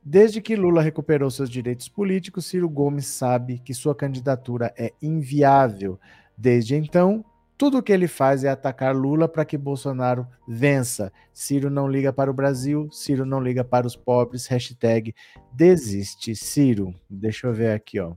[0.04, 5.98] Desde que Lula recuperou seus direitos políticos, Ciro Gomes sabe que sua candidatura é inviável.
[6.38, 7.24] Desde então,
[7.58, 11.12] tudo o que ele faz é atacar Lula para que Bolsonaro vença.
[11.34, 14.46] Ciro não liga para o Brasil, Ciro não liga para os pobres.
[14.46, 15.16] Hashtag
[15.52, 16.94] desiste Ciro.
[17.10, 18.14] Deixa eu ver aqui, ó.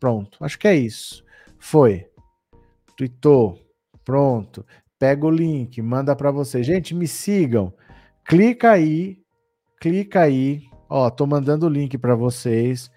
[0.00, 1.24] Pronto, acho que é isso.
[1.56, 2.08] Foi.
[2.96, 3.60] Tweetou.
[4.04, 4.66] Pronto.
[4.98, 6.62] Pega o link, manda para você.
[6.62, 7.72] Gente, me sigam.
[8.24, 9.22] Clica aí,
[9.80, 10.64] clica aí.
[10.88, 12.90] Ó, tô mandando o link para vocês.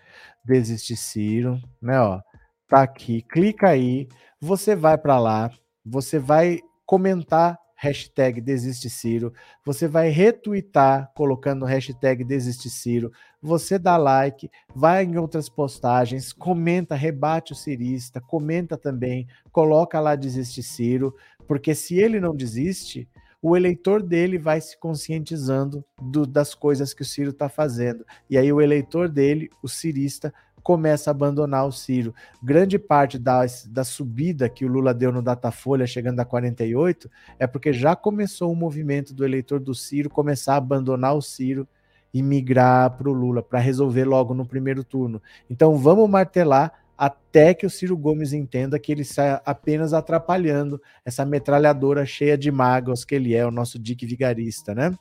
[0.43, 2.19] Desiste Ciro, né, ó.
[2.67, 3.21] Tá aqui.
[3.21, 4.07] Clica aí.
[4.41, 5.51] Você vai para lá
[5.89, 9.31] você vai comentar hashtag Desiste Ciro,
[9.63, 16.95] você vai retweetar colocando hashtag Desiste Ciro, você dá like, vai em outras postagens, comenta,
[16.95, 21.15] rebate o cirista, comenta também, coloca lá Desiste Ciro,
[21.47, 23.07] porque se ele não desiste,
[23.39, 28.03] o eleitor dele vai se conscientizando do, das coisas que o Ciro está fazendo.
[28.27, 30.33] E aí o eleitor dele, o cirista,
[30.67, 32.13] começa a abandonar o Ciro.
[32.43, 37.09] Grande parte da, da subida que o Lula deu no Datafolha, chegando a 48,
[37.39, 41.65] é porque já começou o movimento do eleitor do Ciro começar a abandonar o Ciro
[42.13, 45.21] e migrar para o Lula, para resolver logo no primeiro turno.
[45.49, 51.23] Então vamos martelar até que o Ciro Gomes entenda que ele está apenas atrapalhando essa
[51.23, 54.93] metralhadora cheia de mágoas que ele é, o nosso Dick Vigarista, né?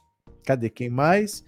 [0.44, 1.44] Cadê quem mais?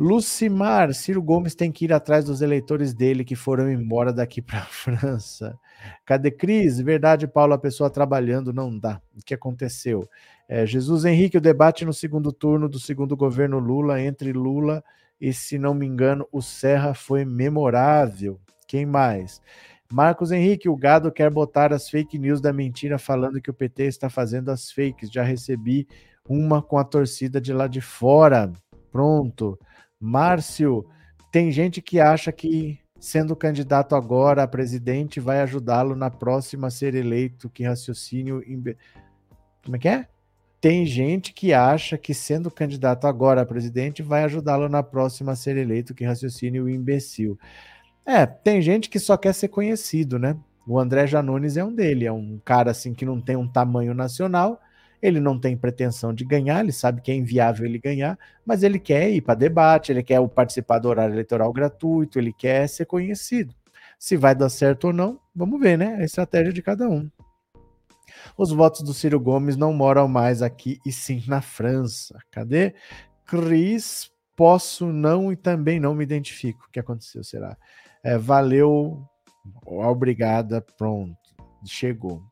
[0.00, 4.60] Lucimar, Ciro Gomes tem que ir atrás dos eleitores dele que foram embora daqui para
[4.60, 5.58] a França.
[6.06, 6.80] Cadê Cris?
[6.80, 9.02] Verdade, Paulo, a pessoa trabalhando não dá.
[9.16, 10.08] O que aconteceu?
[10.48, 14.84] É, Jesus Henrique, o debate no segundo turno do segundo governo Lula entre Lula
[15.20, 18.38] e, se não me engano, o Serra foi memorável.
[18.68, 19.42] Quem mais?
[19.90, 23.86] Marcos Henrique, o gado quer botar as fake news da mentira falando que o PT
[23.86, 25.10] está fazendo as fakes.
[25.10, 25.88] Já recebi
[26.28, 28.52] uma com a torcida de lá de fora.
[28.92, 29.58] Pronto.
[30.00, 30.86] Márcio,
[31.32, 36.70] tem gente que acha que sendo candidato agora a presidente vai ajudá-lo na próxima a
[36.70, 37.48] ser eleito.
[37.48, 38.42] Que raciocínio.
[38.46, 38.76] Imbe...
[39.64, 40.06] Como é que é?
[40.60, 45.36] Tem gente que acha que sendo candidato agora a presidente vai ajudá-lo na próxima a
[45.36, 45.94] ser eleito.
[45.94, 47.38] Que raciocínio imbecil.
[48.04, 50.36] É, tem gente que só quer ser conhecido, né?
[50.66, 53.94] O André Janones é um dele, é um cara assim que não tem um tamanho
[53.94, 54.60] nacional,
[55.00, 58.78] ele não tem pretensão de ganhar, ele sabe que é inviável ele ganhar, mas ele
[58.78, 63.54] quer ir para debate, ele quer participar do horário eleitoral gratuito, ele quer ser conhecido.
[63.98, 65.96] Se vai dar certo ou não, vamos ver, né?
[65.96, 67.10] A estratégia de cada um.
[68.36, 72.18] Os votos do Ciro Gomes não moram mais aqui e sim na França.
[72.30, 72.74] Cadê?
[73.26, 76.66] Cris, posso não e também não me identifico.
[76.66, 77.56] O que aconteceu, será?
[78.02, 79.02] É, valeu,
[79.66, 81.16] obrigada, pronto,
[81.64, 82.22] chegou.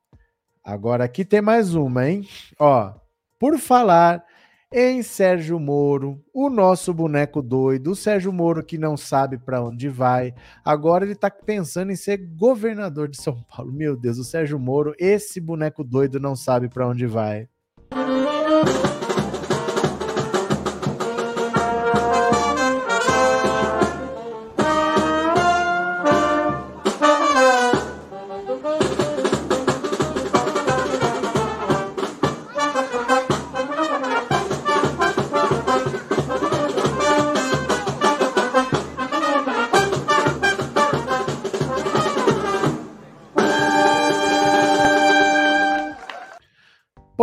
[0.66, 2.26] Agora aqui tem mais uma, hein?
[2.58, 2.92] Ó,
[3.38, 4.24] por falar
[4.72, 9.88] em Sérgio Moro, o nosso boneco doido, o Sérgio Moro que não sabe para onde
[9.88, 13.72] vai, agora ele tá pensando em ser governador de São Paulo.
[13.72, 17.48] Meu Deus, o Sérgio Moro, esse boneco doido não sabe para onde vai.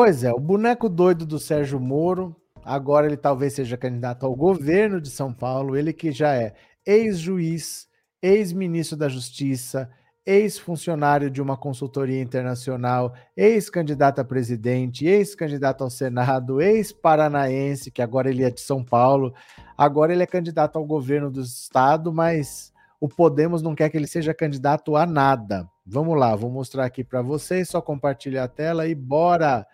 [0.04, 5.00] Pois é, o boneco doido do Sérgio Moro, agora ele talvez seja candidato ao governo
[5.00, 6.54] de São Paulo, ele que já é
[6.86, 7.88] ex-juiz,
[8.22, 9.90] ex-ministro da Justiça,
[10.26, 18.44] ex-funcionário de uma consultoria internacional, ex-candidato a presidente, ex-candidato ao Senado, ex-paranaense, que agora ele
[18.44, 19.34] é de São Paulo,
[19.78, 24.08] agora ele é candidato ao governo do estado, mas o Podemos não quer que ele
[24.08, 25.66] seja candidato a nada.
[25.86, 29.66] Vamos lá, vou mostrar aqui para vocês, só compartilhar a tela e bora!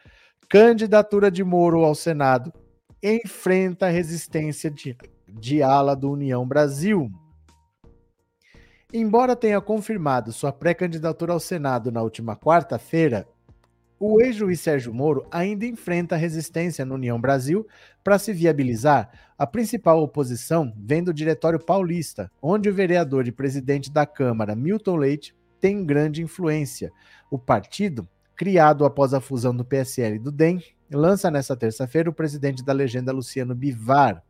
[0.51, 2.51] Candidatura de Moro ao Senado
[3.03, 4.97] enfrenta resistência de,
[5.27, 7.11] de ala do União Brasil.
[8.91, 13.27] Embora tenha confirmado sua pré-candidatura ao Senado na última quarta-feira,
[13.99, 17.67] o ex-juiz Sérgio Moro ainda enfrenta resistência no União Brasil
[18.03, 19.11] para se viabilizar.
[19.37, 24.95] A principal oposição vem do Diretório Paulista, onde o vereador e presidente da Câmara, Milton
[24.95, 26.91] Leite, tem grande influência.
[27.29, 28.07] O partido,
[28.39, 32.71] criado após a fusão do PSL e do DEM, lança nesta terça-feira o presidente da
[32.71, 34.23] legenda Luciano Bivar.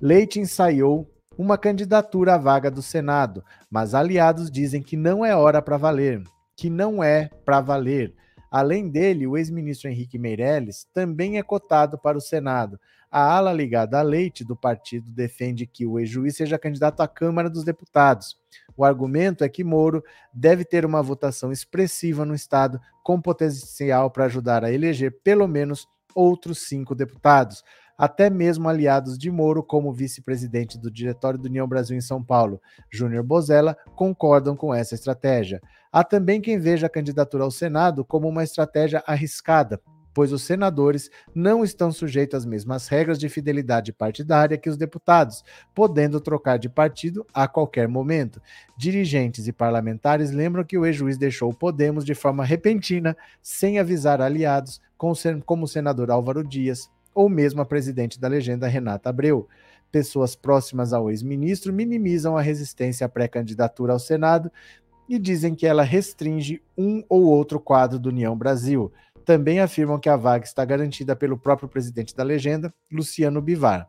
[0.00, 1.06] Leite ensaiou
[1.36, 6.22] uma candidatura à vaga do Senado, mas aliados dizem que não é hora para valer,
[6.56, 8.14] que não é para valer.
[8.50, 12.80] Além dele, o ex-ministro Henrique Meirelles também é cotado para o Senado.
[13.10, 17.50] A ala ligada a Leite do partido defende que o ex-juiz seja candidato à Câmara
[17.50, 18.38] dos Deputados.
[18.78, 24.26] O argumento é que Moro deve ter uma votação expressiva no Estado, com potencial para
[24.26, 27.64] ajudar a eleger pelo menos outros cinco deputados
[27.98, 32.62] até mesmo aliados de Moro, como vice-presidente do Diretório do União Brasil em São Paulo,
[32.88, 35.60] Júnior Bozella, concordam com essa estratégia.
[35.90, 39.80] Há também quem veja a candidatura ao Senado como uma estratégia arriscada,
[40.18, 45.44] pois os senadores não estão sujeitos às mesmas regras de fidelidade partidária que os deputados,
[45.72, 48.42] podendo trocar de partido a qualquer momento.
[48.76, 54.20] Dirigentes e parlamentares lembram que o ex-juiz deixou o Podemos de forma repentina, sem avisar
[54.20, 59.46] aliados, como o senador Álvaro Dias, ou mesmo a presidente da legenda, Renata Abreu.
[59.92, 64.50] Pessoas próximas ao ex-ministro minimizam a resistência à pré-candidatura ao Senado
[65.08, 68.92] e dizem que ela restringe um ou outro quadro do União Brasil.
[69.28, 73.86] Também afirmam que a vaga está garantida pelo próprio presidente da legenda, Luciano Bivar.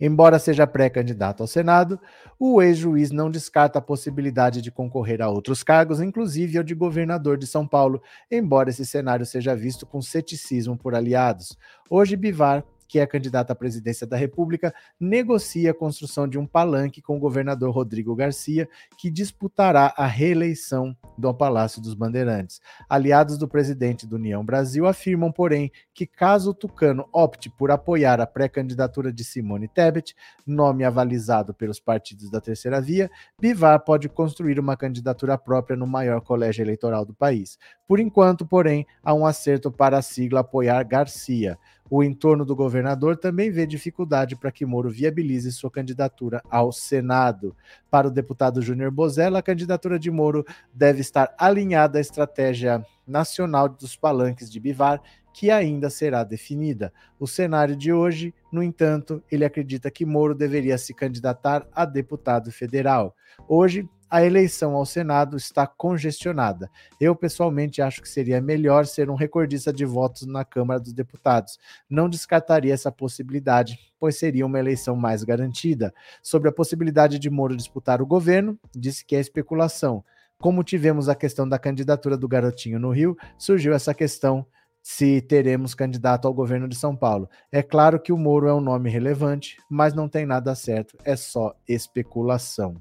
[0.00, 1.96] Embora seja pré-candidato ao Senado,
[2.36, 7.38] o ex-juiz não descarta a possibilidade de concorrer a outros cargos, inclusive ao de governador
[7.38, 11.56] de São Paulo, embora esse cenário seja visto com ceticismo por aliados.
[11.88, 17.02] Hoje, Bivar que é candidata à presidência da República, negocia a construção de um palanque
[17.02, 18.68] com o governador Rodrigo Garcia,
[18.98, 22.60] que disputará a reeleição do Palácio dos Bandeirantes.
[22.88, 28.20] Aliados do presidente do União Brasil afirmam, porém, que caso o Tucano opte por apoiar
[28.20, 30.14] a pré-candidatura de Simone Tebet,
[30.46, 33.10] nome avalizado pelos partidos da Terceira Via,
[33.40, 37.58] Bivar pode construir uma candidatura própria no maior colégio eleitoral do país.
[37.86, 41.58] Por enquanto, porém, há um acerto para a sigla apoiar Garcia.
[41.88, 47.54] O entorno do governador também vê dificuldade para que Moro viabilize sua candidatura ao Senado.
[47.90, 53.68] Para o deputado Júnior Bozella, a candidatura de Moro deve estar alinhada à estratégia nacional
[53.68, 55.00] dos palanques de Bivar,
[55.32, 56.92] que ainda será definida.
[57.20, 62.50] O cenário de hoje, no entanto, ele acredita que Moro deveria se candidatar a deputado
[62.50, 63.14] federal.
[63.46, 66.70] Hoje, a eleição ao Senado está congestionada.
[67.00, 71.58] Eu, pessoalmente, acho que seria melhor ser um recordista de votos na Câmara dos Deputados.
[71.88, 75.92] Não descartaria essa possibilidade, pois seria uma eleição mais garantida.
[76.22, 80.04] Sobre a possibilidade de Moro disputar o governo, disse que é especulação.
[80.38, 84.46] Como tivemos a questão da candidatura do Garotinho no Rio, surgiu essa questão
[84.82, 87.28] se teremos candidato ao governo de São Paulo.
[87.50, 91.16] É claro que o Moro é um nome relevante, mas não tem nada certo, é
[91.16, 92.80] só especulação.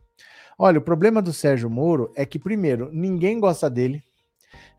[0.58, 4.02] Olha, o problema do Sérgio Moro é que, primeiro, ninguém gosta dele,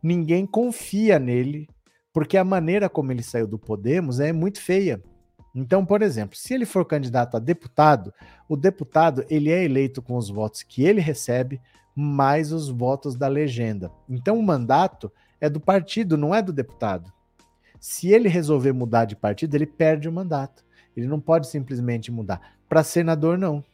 [0.02, 1.68] ninguém confia nele,
[2.12, 5.02] porque a maneira como ele saiu do Podemos é muito feia.
[5.54, 8.12] Então, por exemplo, se ele for candidato a deputado,
[8.48, 11.60] o deputado ele é eleito com os votos que ele recebe,
[11.94, 13.90] mais os votos da legenda.
[14.08, 15.10] Então, o mandato
[15.40, 17.10] é do partido, não é do deputado.
[17.80, 20.64] Se ele resolver mudar de partido, ele perde o mandato.
[20.96, 22.56] Ele não pode simplesmente mudar.
[22.68, 23.64] Para senador, não.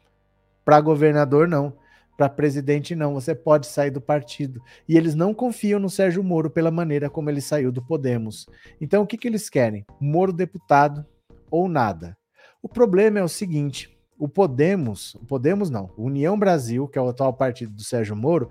[0.64, 1.72] Para governador, não.
[2.22, 3.14] Para presidente, não.
[3.14, 4.62] Você pode sair do partido.
[4.88, 8.46] E eles não confiam no Sérgio Moro pela maneira como ele saiu do Podemos.
[8.80, 9.84] Então, o que, que eles querem?
[10.00, 11.04] Moro deputado
[11.50, 12.16] ou nada.
[12.62, 17.08] O problema é o seguinte: o Podemos, o Podemos não, União Brasil, que é o
[17.08, 18.48] atual partido do Sérgio Moro,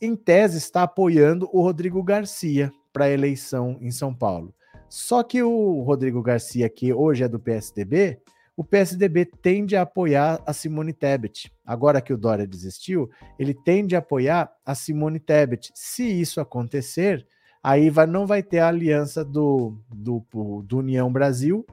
[0.00, 4.54] em tese está apoiando o Rodrigo Garcia para a eleição em São Paulo.
[4.88, 8.18] Só que o Rodrigo Garcia, que hoje é do PSDB,
[8.58, 11.48] o PSDB tende a apoiar a Simone Tebet.
[11.64, 15.70] Agora que o Dória desistiu, ele tende a apoiar a Simone Tebet.
[15.76, 17.24] Se isso acontecer,
[17.62, 20.24] aí vai, não vai ter a aliança do, do,
[20.64, 21.64] do União Brasil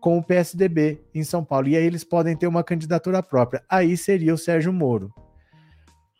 [0.00, 1.68] com o PSDB em São Paulo.
[1.68, 3.62] E aí eles podem ter uma candidatura própria.
[3.68, 5.14] Aí seria o Sérgio Moro.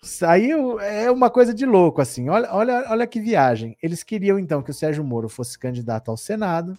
[0.05, 2.29] Saiu, é uma coisa de louco, assim.
[2.29, 3.77] Olha, olha, olha que viagem.
[3.83, 6.79] Eles queriam, então, que o Sérgio Moro fosse candidato ao Senado.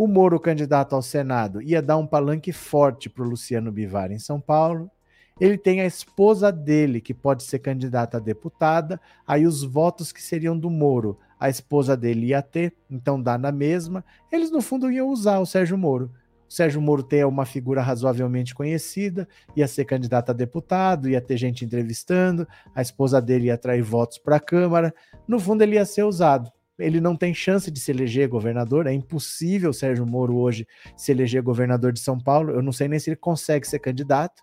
[0.00, 4.18] O Moro, candidato ao Senado, ia dar um palanque forte para o Luciano Bivar em
[4.18, 4.90] São Paulo.
[5.38, 8.98] Ele tem a esposa dele, que pode ser candidata a deputada.
[9.26, 13.52] Aí os votos que seriam do Moro, a esposa dele ia ter, então dá na
[13.52, 14.02] mesma.
[14.32, 16.10] Eles, no fundo, iam usar o Sérgio Moro.
[16.48, 21.36] O Sérgio Moro tem uma figura razoavelmente conhecida, ia ser candidato a deputado, ia ter
[21.36, 24.94] gente entrevistando, a esposa dele ia atrair votos para a Câmara.
[25.28, 26.50] No fundo, ele ia ser usado.
[26.80, 30.66] Ele não tem chance de se eleger governador, é impossível Sérgio Moro hoje
[30.96, 32.52] se eleger governador de São Paulo.
[32.52, 34.42] Eu não sei nem se ele consegue ser candidato,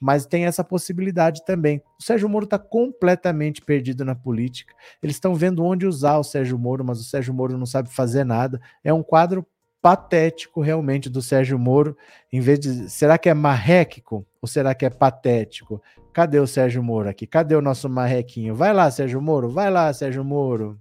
[0.00, 1.82] mas tem essa possibilidade também.
[1.98, 4.74] O Sérgio Moro está completamente perdido na política.
[5.02, 8.24] Eles estão vendo onde usar o Sérgio Moro, mas o Sérgio Moro não sabe fazer
[8.24, 8.60] nada.
[8.82, 9.46] É um quadro
[9.82, 11.96] patético realmente do Sérgio Moro,
[12.32, 15.82] em vez de será que é marréquico ou será que é patético?
[16.12, 17.26] Cadê o Sérgio Moro aqui?
[17.26, 18.54] Cadê o nosso marrequinho?
[18.54, 20.78] Vai lá, Sérgio Moro, vai lá, Sérgio Moro.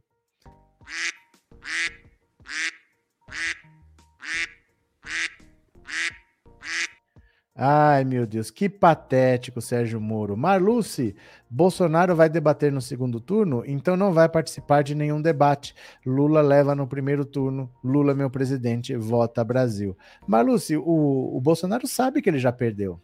[7.61, 10.37] Ai, meu Deus, que patético, Sérgio Moro.
[10.37, 11.13] Marluce,
[11.49, 15.75] Bolsonaro vai debater no segundo turno, então não vai participar de nenhum debate.
[16.05, 17.69] Lula leva no primeiro turno.
[17.83, 19.97] Lula, meu presidente, vota Brasil.
[20.25, 22.97] Marluce, o, o Bolsonaro sabe que ele já perdeu.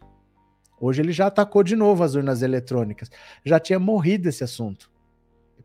[0.80, 3.10] Hoje ele já atacou de novo as urnas eletrônicas.
[3.44, 4.90] Já tinha morrido esse assunto.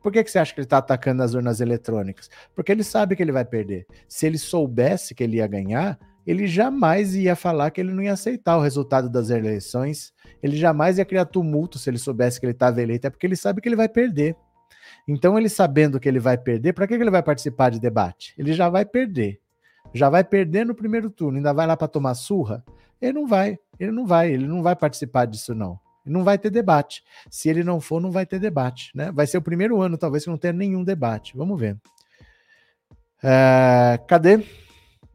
[0.02, 2.30] Por que, que você acha que ele está atacando as urnas eletrônicas?
[2.56, 3.86] Porque ele sabe que ele vai perder.
[4.08, 8.14] Se ele soubesse que ele ia ganhar, ele jamais ia falar que ele não ia
[8.14, 12.54] aceitar o resultado das eleições, ele jamais ia criar tumulto se ele soubesse que ele
[12.54, 14.36] estava eleito, é porque ele sabe que ele vai perder.
[15.08, 18.34] Então, ele sabendo que ele vai perder, para que ele vai participar de debate?
[18.38, 19.40] Ele já vai perder.
[19.94, 22.64] Já vai perder no primeiro turno, ainda vai lá para tomar surra?
[23.02, 25.80] Ele não vai, ele não vai, ele não vai participar disso, não.
[26.06, 27.04] Não vai ter debate.
[27.30, 28.92] Se ele não for, não vai ter debate.
[28.96, 29.12] Né?
[29.12, 31.38] Vai ser o primeiro ano, talvez, que não tenha nenhum debate.
[31.38, 31.78] Vamos ver.
[33.24, 34.44] É, cadê?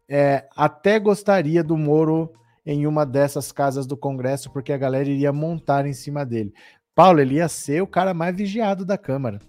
[0.08, 2.32] É, até gostaria do Moro
[2.64, 6.52] em uma dessas casas do Congresso, porque a galera iria montar em cima dele.
[6.94, 9.40] Paulo, ele ia ser o cara mais vigiado da Câmara.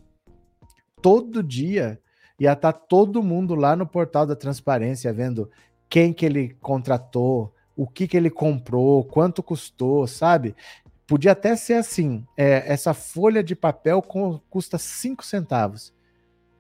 [1.02, 2.00] Todo dia
[2.40, 5.50] ia estar tá todo mundo lá no portal da transparência vendo
[5.90, 10.56] quem que ele contratou, o que que ele comprou, quanto custou, sabe?
[11.08, 14.04] Podia até ser assim: é, essa folha de papel
[14.50, 15.94] custa 5 centavos.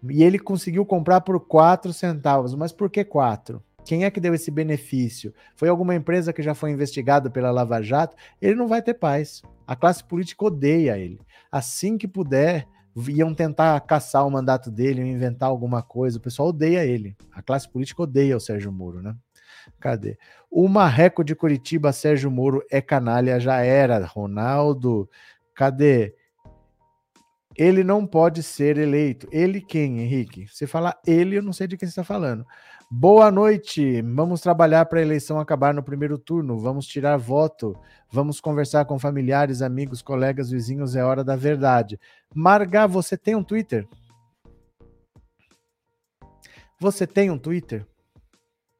[0.09, 2.55] E ele conseguiu comprar por 4 centavos.
[2.55, 3.61] Mas por que 4?
[3.83, 5.33] Quem é que deu esse benefício?
[5.55, 8.15] Foi alguma empresa que já foi investigada pela Lava Jato?
[8.41, 9.41] Ele não vai ter paz.
[9.65, 11.19] A classe política odeia ele.
[11.51, 12.67] Assim que puder,
[13.07, 16.17] iam tentar caçar o mandato dele, inventar alguma coisa.
[16.17, 17.15] O pessoal odeia ele.
[17.31, 19.15] A classe política odeia o Sérgio Moro, né?
[19.79, 20.17] Cadê?
[20.49, 24.05] O Marreco de Curitiba, Sérgio Moro é canalha, já era.
[24.05, 25.09] Ronaldo,
[25.53, 26.13] cadê?
[27.57, 29.27] Ele não pode ser eleito.
[29.31, 30.47] Ele quem, Henrique?
[30.47, 32.45] Se falar ele, eu não sei de quem você está falando.
[32.89, 33.99] Boa noite.
[34.01, 36.59] Vamos trabalhar para a eleição acabar no primeiro turno.
[36.59, 37.75] Vamos tirar voto.
[38.11, 40.95] Vamos conversar com familiares, amigos, colegas, vizinhos.
[40.95, 41.99] É hora da verdade.
[42.33, 43.87] Marga, você tem um Twitter?
[46.79, 47.87] Você tem um Twitter?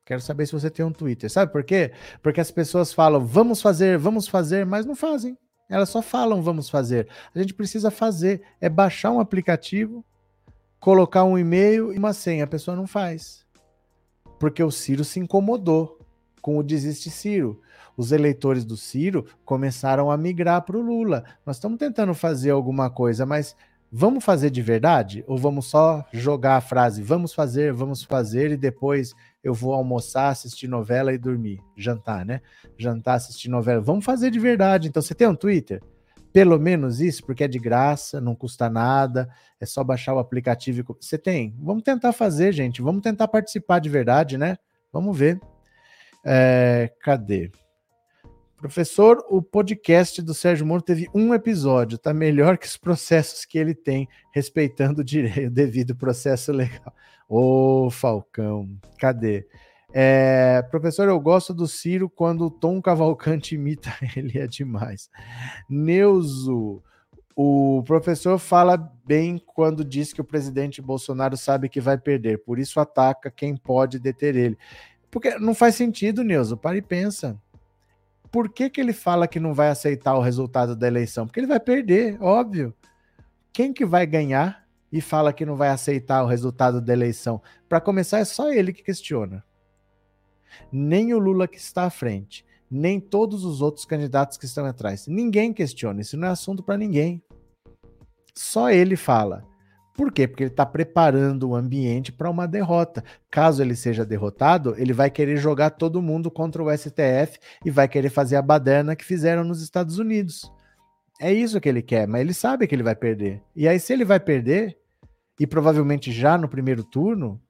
[0.07, 1.29] Quero saber se você tem um Twitter.
[1.29, 1.91] Sabe por quê?
[2.23, 5.37] Porque as pessoas falam, vamos fazer, vamos fazer, mas não fazem.
[5.69, 7.09] Elas só falam, vamos fazer.
[7.35, 8.41] A gente precisa fazer.
[8.61, 10.05] É baixar um aplicativo,
[10.79, 12.45] colocar um e-mail e uma senha.
[12.45, 13.45] A pessoa não faz
[14.39, 15.99] porque o Ciro se incomodou
[16.41, 17.59] com o desiste Ciro.
[17.97, 21.23] Os eleitores do Ciro começaram a migrar para o Lula.
[21.45, 23.55] Nós estamos tentando fazer alguma coisa, mas
[23.91, 25.23] vamos fazer de verdade?
[25.27, 29.13] Ou vamos só jogar a frase vamos fazer, vamos fazer e depois
[29.43, 31.59] eu vou almoçar, assistir novela e dormir?
[31.75, 32.41] Jantar, né?
[32.77, 33.81] Jantar, assistir novela.
[33.81, 34.87] Vamos fazer de verdade.
[34.87, 35.81] Então, você tem um Twitter?
[36.33, 39.29] Pelo menos isso, porque é de graça, não custa nada,
[39.59, 40.95] é só baixar o aplicativo.
[40.99, 41.55] Você tem?
[41.59, 42.81] Vamos tentar fazer, gente.
[42.81, 44.57] Vamos tentar participar de verdade, né?
[44.91, 45.39] Vamos ver.
[46.25, 47.49] É, cadê?
[48.57, 53.55] Professor, o podcast do Sérgio Moro teve um episódio, tá melhor que os processos que
[53.55, 56.91] ele tem, respeitando o direito, devido processo legal.
[57.29, 59.45] Ô, Falcão, cadê?
[59.93, 65.07] É, professor, eu gosto do Ciro quando o Tom Cavalcante imita ele, é demais.
[65.69, 66.81] Neuzo,
[67.35, 72.57] o professor fala bem quando diz que o presidente Bolsonaro sabe que vai perder, por
[72.57, 74.57] isso ataca quem pode deter ele.
[75.11, 77.39] Porque não faz sentido, Neuzo, para e pensa.
[78.31, 81.25] Por que, que ele fala que não vai aceitar o resultado da eleição?
[81.25, 82.73] Porque ele vai perder, óbvio.
[83.53, 87.41] Quem que vai ganhar e fala que não vai aceitar o resultado da eleição?
[87.67, 89.43] Para começar, é só ele que questiona
[90.71, 95.07] nem o Lula que está à frente, nem todos os outros candidatos que estão atrás.
[95.07, 97.21] Ninguém questiona, isso não é assunto para ninguém.
[98.35, 99.43] Só ele fala.
[99.97, 100.27] Por quê?
[100.27, 103.03] Porque ele está preparando o ambiente para uma derrota.
[103.31, 107.87] Caso ele seja derrotado, ele vai querer jogar todo mundo contra o STF e vai
[107.87, 110.53] querer fazer a baderna que fizeram nos Estados Unidos.
[111.19, 113.41] É isso que ele quer, mas ele sabe que ele vai perder.
[113.55, 114.77] E aí, se ele vai perder,
[115.39, 117.41] e provavelmente já no primeiro turno,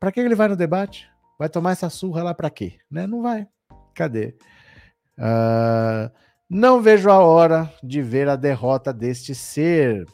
[0.00, 1.08] para que ele vai no debate?
[1.38, 2.74] Vai tomar essa surra lá para quê?
[2.90, 3.06] Né?
[3.06, 3.46] Não vai.
[3.94, 4.34] Cadê?
[5.16, 6.10] Uh,
[6.50, 10.04] não vejo a hora de ver a derrota deste ser.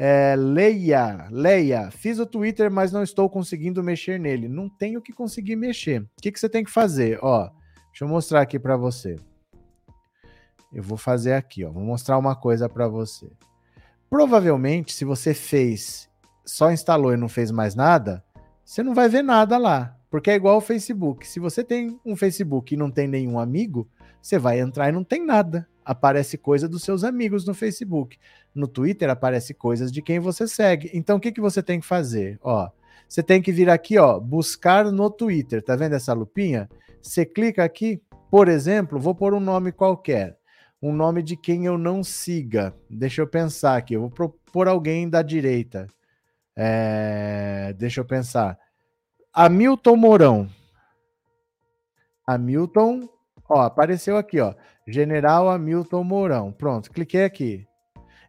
[0.00, 4.48] É, Leia, Leia, fiz o Twitter, mas não estou conseguindo mexer nele.
[4.48, 6.02] Não tenho que conseguir mexer.
[6.02, 7.18] O que, que você tem que fazer?
[7.20, 7.50] Ó,
[7.88, 9.16] deixa eu mostrar aqui para você.
[10.72, 11.72] Eu vou fazer aqui, ó.
[11.72, 13.28] Vou mostrar uma coisa para você.
[14.08, 16.08] Provavelmente, se você fez,
[16.46, 18.24] só instalou e não fez mais nada,
[18.64, 19.96] você não vai ver nada lá.
[20.08, 21.26] Porque é igual o Facebook.
[21.26, 23.88] Se você tem um Facebook e não tem nenhum amigo,
[24.22, 28.18] você vai entrar e não tem nada aparece coisa dos seus amigos no Facebook.
[28.54, 30.90] No Twitter aparece coisas de quem você segue.
[30.92, 32.38] Então o que, que você tem que fazer?
[32.42, 32.68] Ó,
[33.08, 35.64] você tem que vir aqui, ó, buscar no Twitter.
[35.64, 36.68] Tá vendo essa lupinha?
[37.00, 40.36] Você clica aqui, por exemplo, vou pôr um nome qualquer.
[40.82, 42.74] Um nome de quem eu não siga.
[42.90, 43.94] Deixa eu pensar aqui.
[43.94, 45.86] Eu vou propor alguém da direita.
[46.54, 47.74] É...
[47.78, 48.58] Deixa eu pensar.
[49.32, 50.50] Hamilton Mourão.
[52.26, 53.08] Hamilton
[53.48, 54.54] Ó, apareceu aqui, ó.
[54.88, 56.50] General Hamilton Mourão.
[56.50, 57.66] Pronto, cliquei aqui.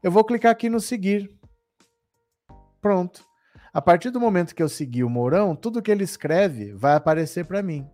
[0.04, 1.32] Eu vou clicar aqui no seguir.
[2.82, 3.26] Pronto.
[3.74, 7.46] A partir do momento que eu seguir o Mourão, tudo que ele escreve vai aparecer
[7.46, 7.88] para mim.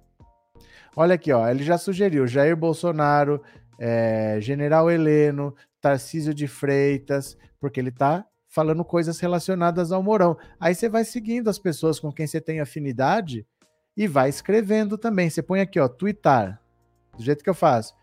[0.96, 1.48] Olha aqui, ó.
[1.48, 3.40] Ele já sugeriu Jair Bolsonaro,
[3.80, 10.38] é, General Heleno, Tarcísio de Freitas, porque ele tá falando coisas relacionadas ao Mourão.
[10.60, 13.46] Aí você vai seguindo as pessoas com quem você tem afinidade
[13.96, 15.30] e vai escrevendo também.
[15.30, 16.60] Você põe aqui, ó, twittar
[17.16, 17.94] do jeito que eu faço.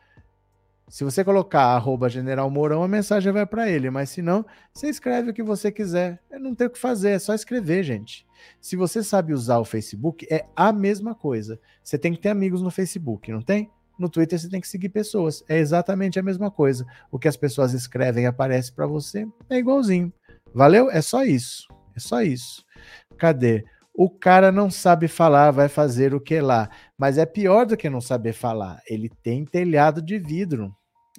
[0.93, 4.90] Se você colocar arroba General Mourão, a mensagem vai para ele, mas se não, você
[4.90, 6.20] escreve o que você quiser.
[6.30, 8.26] Eu não tem o que fazer, é só escrever, gente.
[8.61, 11.59] Se você sabe usar o Facebook, é a mesma coisa.
[11.82, 13.70] Você tem que ter amigos no Facebook, não tem?
[13.99, 15.43] No Twitter você tem que seguir pessoas.
[15.49, 16.84] É exatamente a mesma coisa.
[17.11, 20.12] O que as pessoas escrevem aparece para você, é igualzinho.
[20.55, 20.90] Valeu?
[20.90, 21.68] É só isso.
[21.97, 22.66] É só isso.
[23.16, 23.64] Cadê?
[23.95, 26.68] O cara não sabe falar, vai fazer o que lá.
[26.99, 28.82] Mas é pior do que não saber falar.
[28.86, 30.70] Ele tem telhado de vidro.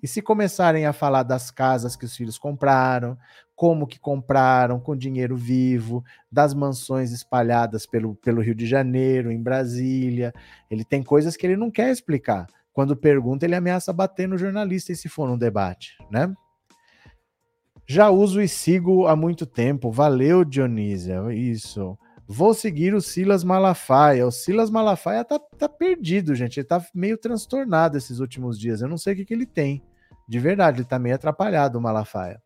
[0.03, 3.17] E se começarem a falar das casas que os filhos compraram,
[3.55, 9.41] como que compraram com dinheiro vivo, das mansões espalhadas pelo, pelo Rio de Janeiro, em
[9.41, 10.33] Brasília,
[10.69, 12.47] ele tem coisas que ele não quer explicar.
[12.73, 16.33] Quando pergunta, ele ameaça bater no jornalista e se for num debate, né?
[17.87, 19.89] Já uso e sigo há muito tempo.
[19.89, 21.33] Valeu, Dionísia.
[21.33, 21.97] Isso.
[22.27, 24.27] Vou seguir o Silas Malafaia.
[24.27, 26.59] O Silas Malafaia tá, tá perdido, gente.
[26.59, 28.81] Ele tá meio transtornado esses últimos dias.
[28.81, 29.81] Eu não sei o que, que ele tem.
[30.27, 32.41] De verdade, ele tá meio atrapalhado, o Malafaia.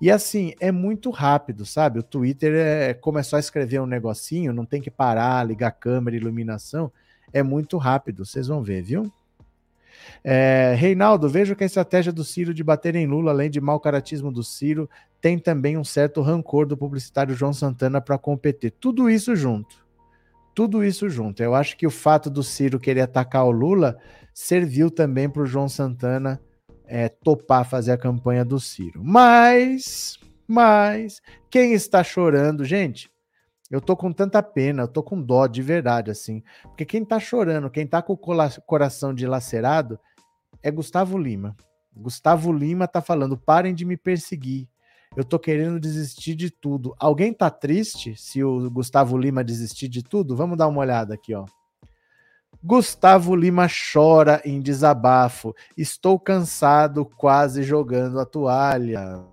[0.00, 1.98] E assim, é muito rápido, sabe?
[1.98, 6.16] O Twitter é como é só escrever um negocinho, não tem que parar, ligar câmera,
[6.16, 6.92] iluminação.
[7.32, 9.10] É muito rápido, vocês vão ver, viu?
[10.22, 13.80] É, Reinaldo, vejo que a estratégia do Ciro de bater em Lula, além de mau
[13.80, 14.88] caratismo do Ciro,
[15.20, 18.72] tem também um certo rancor do publicitário João Santana para competir.
[18.78, 19.84] Tudo isso junto.
[20.54, 21.42] Tudo isso junto.
[21.42, 23.98] Eu acho que o fato do Ciro querer atacar o Lula
[24.32, 26.40] serviu também para o João Santana
[26.86, 29.02] é, topar fazer a campanha do Ciro.
[29.04, 31.20] Mas, mas,
[31.50, 33.10] quem está chorando, gente?
[33.70, 36.42] Eu tô com tanta pena, eu tô com dó de verdade, assim.
[36.62, 39.98] Porque quem tá chorando, quem tá com o coração dilacerado
[40.62, 41.56] é Gustavo Lima.
[41.94, 44.68] Gustavo Lima tá falando: parem de me perseguir.
[45.16, 46.94] Eu tô querendo desistir de tudo.
[46.98, 50.36] Alguém tá triste se o Gustavo Lima desistir de tudo?
[50.36, 51.46] Vamos dar uma olhada aqui, ó.
[52.66, 55.54] Gustavo Lima chora em desabafo.
[55.76, 59.24] Estou cansado, quase jogando a toalha.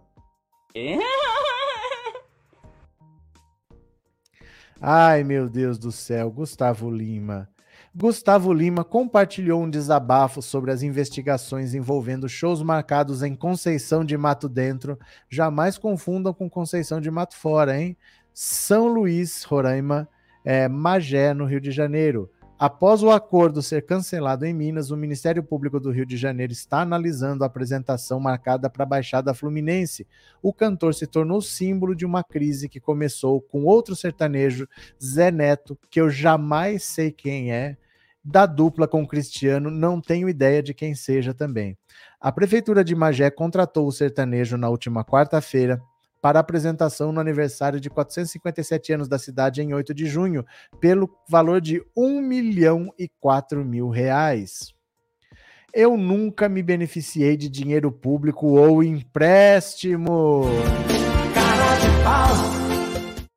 [4.80, 7.50] Ai, meu Deus do céu, Gustavo Lima.
[7.96, 14.48] Gustavo Lima compartilhou um desabafo sobre as investigações envolvendo shows marcados em Conceição de Mato
[14.48, 14.96] Dentro.
[15.28, 17.98] Jamais confundam com Conceição de Mato Fora, hein?
[18.32, 20.08] São Luís, Roraima,
[20.46, 22.30] é, Magé, no Rio de Janeiro.
[22.66, 26.80] Após o acordo ser cancelado em Minas, o Ministério Público do Rio de Janeiro está
[26.80, 30.08] analisando a apresentação marcada para a Baixada Fluminense.
[30.42, 34.66] O cantor se tornou símbolo de uma crise que começou com outro sertanejo,
[35.04, 37.76] Zé Neto, que eu jamais sei quem é,
[38.24, 41.78] da dupla com Cristiano, não tenho ideia de quem seja também.
[42.18, 45.82] A Prefeitura de Magé contratou o sertanejo na última quarta-feira
[46.24, 50.46] para apresentação no aniversário de 457 anos da cidade em 8 de junho,
[50.80, 54.74] pelo valor de 1 milhão e 4 mil reais.
[55.74, 60.44] Eu nunca me beneficiei de dinheiro público ou empréstimo.
[61.34, 63.28] Cara de pau.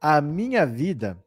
[0.00, 1.18] A minha vida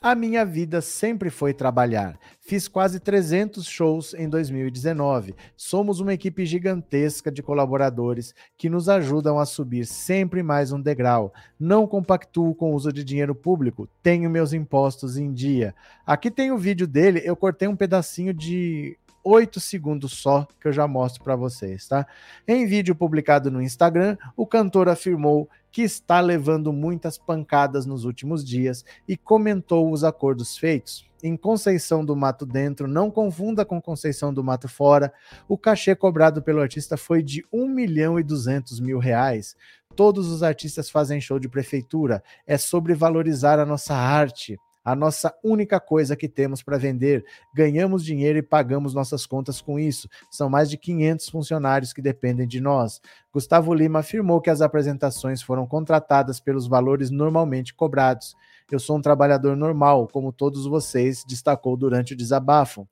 [0.00, 2.18] a minha vida sempre foi trabalhar.
[2.40, 5.34] Fiz quase 300 shows em 2019.
[5.56, 11.32] Somos uma equipe gigantesca de colaboradores que nos ajudam a subir sempre mais um degrau.
[11.58, 13.88] Não compactuo com o uso de dinheiro público.
[14.00, 15.74] Tenho meus impostos em dia.
[16.06, 17.20] Aqui tem o vídeo dele.
[17.24, 22.06] Eu cortei um pedacinho de 8 segundos só que eu já mostro para vocês, tá?
[22.46, 28.44] Em vídeo publicado no Instagram, o cantor afirmou que está levando muitas pancadas nos últimos
[28.44, 31.06] dias e comentou os acordos feitos.
[31.22, 35.12] Em Conceição do Mato Dentro, não confunda com Conceição do Mato Fora,
[35.48, 39.56] o cachê cobrado pelo artista foi de 1 milhão e 200 mil reais.
[39.96, 45.34] Todos os artistas fazem show de prefeitura, é sobre valorizar a nossa arte a nossa
[45.44, 47.24] única coisa que temos para vender.
[47.54, 50.08] Ganhamos dinheiro e pagamos nossas contas com isso.
[50.30, 53.00] São mais de 500 funcionários que dependem de nós.
[53.32, 58.34] Gustavo Lima afirmou que as apresentações foram contratadas pelos valores normalmente cobrados.
[58.70, 62.86] Eu sou um trabalhador normal, como todos vocês, destacou durante o desabafo.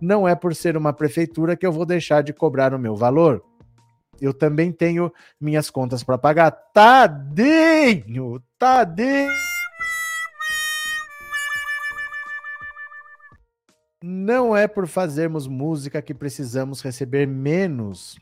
[0.00, 3.44] Não é por ser uma prefeitura que eu vou deixar de cobrar o meu valor.
[4.20, 6.50] Eu também tenho minhas contas para pagar.
[6.50, 8.42] Tadinho!
[8.58, 9.49] Tadinho!
[14.02, 18.18] Não é por fazermos música que precisamos receber menos.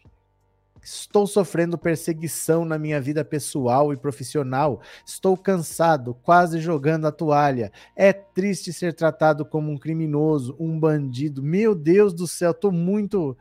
[0.83, 4.81] Estou sofrendo perseguição na minha vida pessoal e profissional.
[5.07, 7.71] Estou cansado, quase jogando a toalha.
[7.95, 11.45] É triste ser tratado como um criminoso, um bandido.
[11.45, 13.37] Meu Deus do céu, estou muito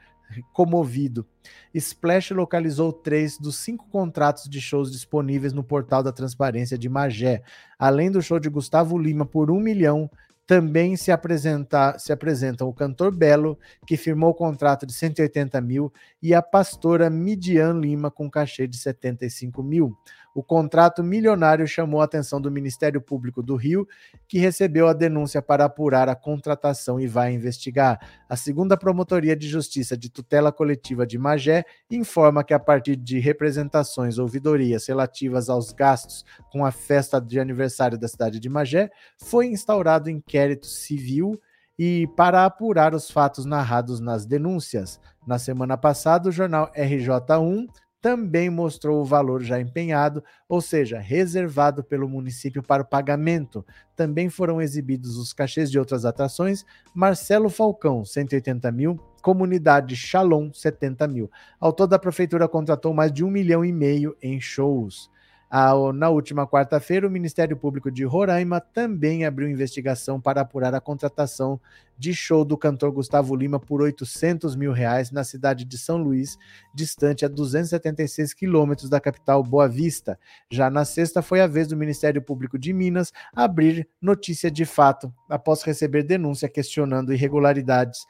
[0.54, 1.26] comovido.
[1.74, 7.42] Splash localizou três dos cinco contratos de shows disponíveis no portal da transparência de Magé.
[7.80, 10.08] Além do show de Gustavo Lima por um milhão,
[10.48, 15.92] também se, apresenta, se apresentam o cantor Belo, que firmou o contrato de 180 mil,
[16.24, 19.94] e a pastora Midian Lima, com cachê de 75 mil.
[20.38, 23.88] O contrato milionário chamou a atenção do Ministério Público do Rio,
[24.28, 28.00] que recebeu a denúncia para apurar a contratação e vai investigar.
[28.30, 33.18] A segunda Promotoria de Justiça de Tutela Coletiva de Magé informa que, a partir de
[33.18, 39.48] representações ouvidorias relativas aos gastos com a festa de aniversário da cidade de Magé, foi
[39.48, 41.42] instaurado inquérito civil
[41.80, 45.00] e para apurar os fatos narrados nas denúncias.
[45.26, 47.68] Na semana passada, o jornal RJ1
[48.08, 53.66] também mostrou o valor já empenhado, ou seja, reservado pelo município para o pagamento.
[53.98, 56.64] Também foram exibidos os cachês de outras atrações:
[56.96, 61.30] Marcelo Falcão, 180 mil, Comunidade Shalom, 70 mil.
[61.60, 65.12] Ao todo, a prefeitura contratou mais de um milhão e meio em shows.
[65.50, 71.60] Na última quarta-feira, o Ministério Público de Roraima também abriu investigação para apurar a contratação
[71.98, 76.38] de show do cantor Gustavo Lima por 800 mil reais na cidade de São Luís,
[76.74, 80.20] distante a 276 quilômetros da capital Boa Vista.
[80.52, 85.12] Já na sexta, foi a vez do Ministério Público de Minas abrir notícia de fato,
[85.30, 88.06] após receber denúncia questionando irregularidades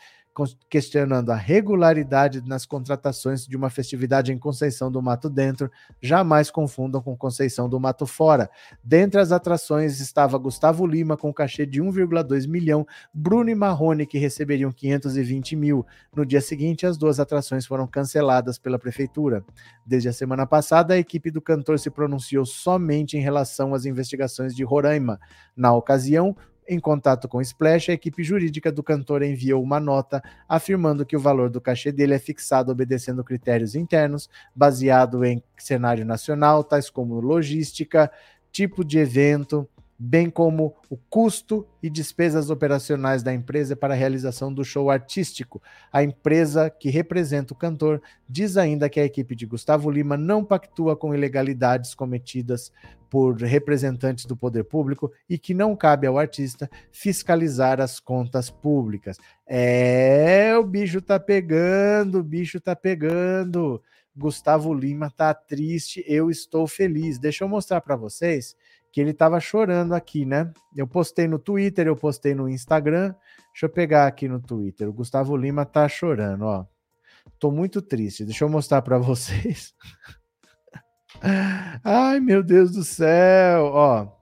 [0.69, 5.71] questionando a regularidade nas contratações de uma festividade em Conceição do Mato Dentro,
[6.01, 8.49] jamais confundam com Conceição do Mato Fora.
[8.83, 14.17] Dentre as atrações estava Gustavo Lima com cachê de 1,2 milhão, Bruno e Marrone que
[14.17, 15.85] receberiam 520 mil.
[16.15, 19.43] No dia seguinte, as duas atrações foram canceladas pela prefeitura.
[19.85, 24.55] Desde a semana passada, a equipe do cantor se pronunciou somente em relação às investigações
[24.55, 25.19] de Roraima.
[25.55, 26.35] Na ocasião,
[26.67, 31.15] em contato com o Splash, a equipe jurídica do cantor enviou uma nota afirmando que
[31.15, 36.89] o valor do cachê dele é fixado obedecendo critérios internos, baseado em cenário nacional, tais
[36.89, 38.11] como logística,
[38.51, 39.67] tipo de evento,
[39.99, 45.61] bem como o custo e despesas operacionais da empresa para a realização do show artístico.
[45.91, 50.45] A empresa que representa o cantor diz ainda que a equipe de Gustavo Lima não
[50.45, 52.71] pactua com ilegalidades cometidas
[53.09, 59.17] por representantes do poder público e que não cabe ao artista fiscalizar as contas públicas.
[59.47, 63.81] É, o bicho tá pegando, o bicho tá pegando.
[64.15, 67.19] Gustavo Lima tá triste, eu estou feliz.
[67.19, 68.55] Deixa eu mostrar para vocês
[68.91, 70.51] que ele estava chorando aqui, né?
[70.75, 73.13] Eu postei no Twitter, eu postei no Instagram.
[73.51, 74.87] Deixa eu pegar aqui no Twitter.
[74.87, 76.65] O Gustavo Lima tá chorando, ó.
[77.39, 78.25] Tô muito triste.
[78.25, 79.73] Deixa eu mostrar para vocês.
[81.83, 84.17] Ai, meu Deus do céu, ó.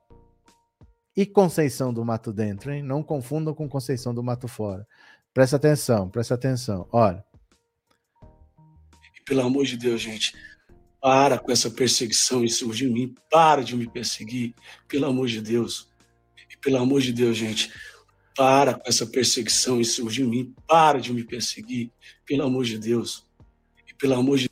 [1.16, 2.84] E Conceição do Mato Dentro, hein?
[2.84, 4.86] Não confundam com Conceição do Mato Fora.
[5.34, 6.88] Presta atenção, presta atenção.
[6.92, 7.24] Olha.
[9.26, 10.36] Pelo amor de Deus, gente
[11.06, 13.14] para com essa perseguição em cima de mim.
[13.30, 14.56] Para de me perseguir,
[14.88, 15.88] pelo amor de Deus.
[16.52, 17.72] E pelo amor de Deus, gente,
[18.36, 20.52] para com essa perseguição em cima de mim.
[20.68, 21.92] Para de me perseguir,
[22.26, 23.24] pelo amor de Deus.
[23.88, 24.50] E pelo amor de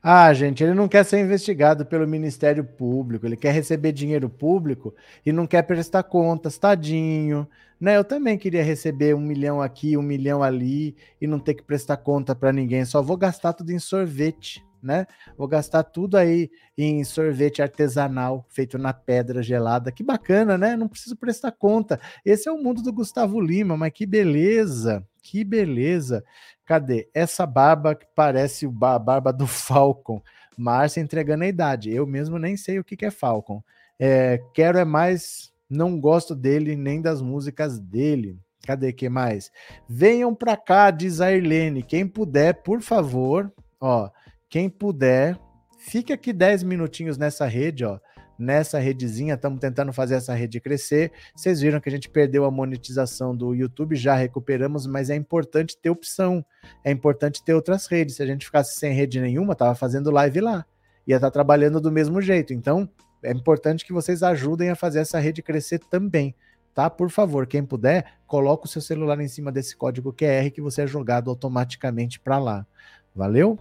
[0.00, 4.94] Ah, gente, ele não quer ser investigado pelo Ministério Público, ele quer receber dinheiro público
[5.26, 7.44] e não quer prestar contas, tadinho.
[7.80, 7.96] Né?
[7.96, 11.96] Eu também queria receber um milhão aqui, um milhão ali e não ter que prestar
[11.96, 14.62] conta para ninguém, só vou gastar tudo em sorvete.
[14.82, 15.06] Né?
[15.36, 19.90] Vou gastar tudo aí em sorvete artesanal feito na pedra gelada.
[19.90, 20.76] Que bacana, né?
[20.76, 22.00] Não preciso prestar conta.
[22.24, 26.24] Esse é o mundo do Gustavo Lima, mas que beleza, que beleza.
[26.64, 27.08] Cadê?
[27.14, 30.22] Essa barba que parece a barba do Falcon.
[30.56, 31.90] Márcia entregando a idade.
[31.90, 33.62] Eu mesmo nem sei o que, é Falcon.
[33.98, 35.52] É, quero é mais.
[35.70, 38.38] Não gosto dele nem das músicas dele.
[38.66, 39.50] Cadê que mais?
[39.88, 41.82] Venham pra cá, diz a Irlene.
[41.82, 44.10] Quem puder, por favor, ó,
[44.48, 45.38] quem puder,
[45.78, 47.98] fique aqui 10 minutinhos nessa rede, ó
[48.38, 51.10] nessa redezinha, estamos tentando fazer essa rede crescer.
[51.34, 55.76] Vocês viram que a gente perdeu a monetização do YouTube, já recuperamos, mas é importante
[55.76, 56.44] ter opção,
[56.84, 58.16] é importante ter outras redes.
[58.16, 60.64] Se a gente ficasse sem rede nenhuma, tava fazendo live lá,
[61.06, 62.52] ia estar tá trabalhando do mesmo jeito.
[62.52, 62.88] Então,
[63.22, 66.34] é importante que vocês ajudem a fazer essa rede crescer também.
[66.72, 66.88] Tá?
[66.88, 70.82] Por favor, quem puder, coloque o seu celular em cima desse código QR que você
[70.82, 72.64] é jogado automaticamente para lá.
[73.12, 73.58] Valeu?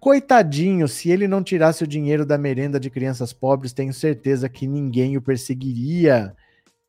[0.00, 4.66] Coitadinho, se ele não tirasse o dinheiro da merenda de crianças pobres, tenho certeza que
[4.66, 6.34] ninguém o perseguiria.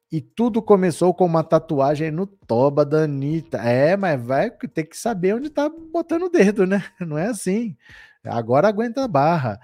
[0.09, 3.57] E tudo começou com uma tatuagem no toba da Anitta.
[3.57, 6.85] É, mas vai ter que saber onde tá botando o dedo, né?
[7.01, 7.75] Não é assim.
[8.23, 9.59] Agora aguenta a barra.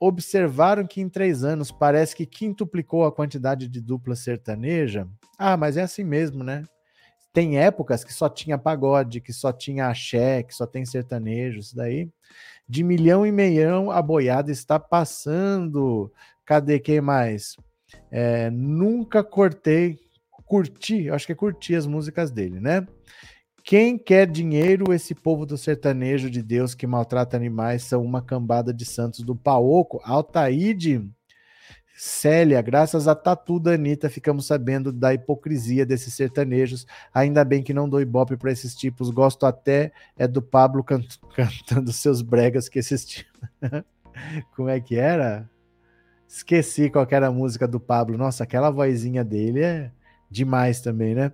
[0.00, 5.06] Observaram que em três anos parece que quintuplicou a quantidade de dupla sertaneja.
[5.38, 6.64] Ah, mas é assim mesmo, né?
[7.36, 11.76] Tem épocas que só tinha pagode, que só tinha axé, que só tem sertanejo, isso
[11.76, 12.08] daí.
[12.66, 16.10] De milhão em milhão, a boiada está passando.
[16.46, 17.54] Cadê quem mais?
[18.10, 19.98] É, nunca cortei,
[20.46, 22.86] curti, acho que é curti as músicas dele, né?
[23.62, 28.72] Quem quer dinheiro, esse povo do sertanejo de Deus que maltrata animais são uma cambada
[28.72, 30.00] de santos do Paoco.
[30.04, 31.06] Altaíde
[31.98, 36.86] Célia, graças a Tatu da Anitta, ficamos sabendo da hipocrisia desses sertanejos.
[37.12, 39.08] Ainda bem que não dou ibope para esses tipos.
[39.08, 41.02] Gosto até é do Pablo can
[41.34, 43.40] cantando seus bregas que esses tipos.
[44.54, 45.48] Como é que era?
[46.28, 48.18] Esqueci qual era a música do Pablo.
[48.18, 49.90] Nossa, aquela vozinha dele é
[50.30, 51.32] demais também, né?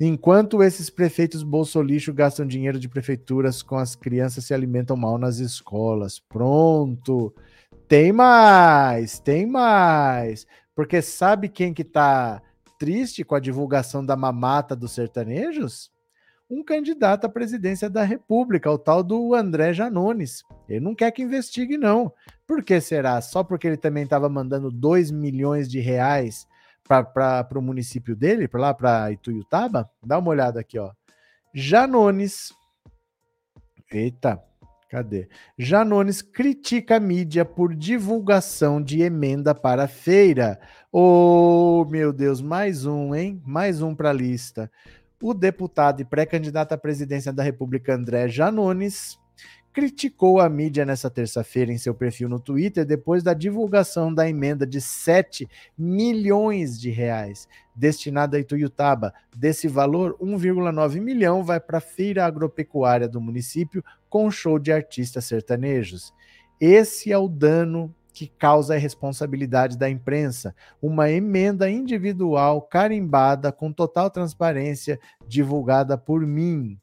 [0.00, 5.38] Enquanto esses prefeitos bolsolixo gastam dinheiro de prefeituras com as crianças se alimentam mal nas
[5.38, 6.18] escolas.
[6.18, 7.32] Pronto.
[7.90, 10.46] Tem mais, tem mais.
[10.76, 12.40] Porque sabe quem que tá
[12.78, 15.90] triste com a divulgação da mamata dos sertanejos?
[16.48, 20.44] Um candidato à presidência da República, o tal do André Janones.
[20.68, 22.12] Ele não quer que investigue, não.
[22.46, 23.20] Por que será?
[23.20, 26.46] Só porque ele também estava mandando 2 milhões de reais
[26.86, 29.90] para o município dele, para lá, para Ituiutaba?
[30.00, 30.92] Dá uma olhada aqui, ó.
[31.52, 32.52] Janones.
[33.90, 34.40] Eita,
[34.90, 35.28] Cadê?
[35.56, 40.60] Janones critica a mídia por divulgação de emenda para feira.
[40.90, 43.40] Oh, meu Deus, mais um, hein?
[43.46, 44.68] Mais um para a lista.
[45.22, 49.16] O deputado e pré-candidato à presidência da República, André Janones,
[49.72, 54.66] criticou a mídia nessa terça-feira em seu perfil no Twitter depois da divulgação da emenda
[54.66, 55.48] de 7
[55.78, 59.14] milhões de reais destinada a Ituiutaba.
[59.34, 65.24] Desse valor, 1,9 milhão vai para a feira agropecuária do município com show de artistas
[65.24, 66.12] sertanejos.
[66.60, 70.54] Esse é o dano que causa a responsabilidade da imprensa.
[70.82, 76.78] Uma emenda individual carimbada com total transparência divulgada por mim.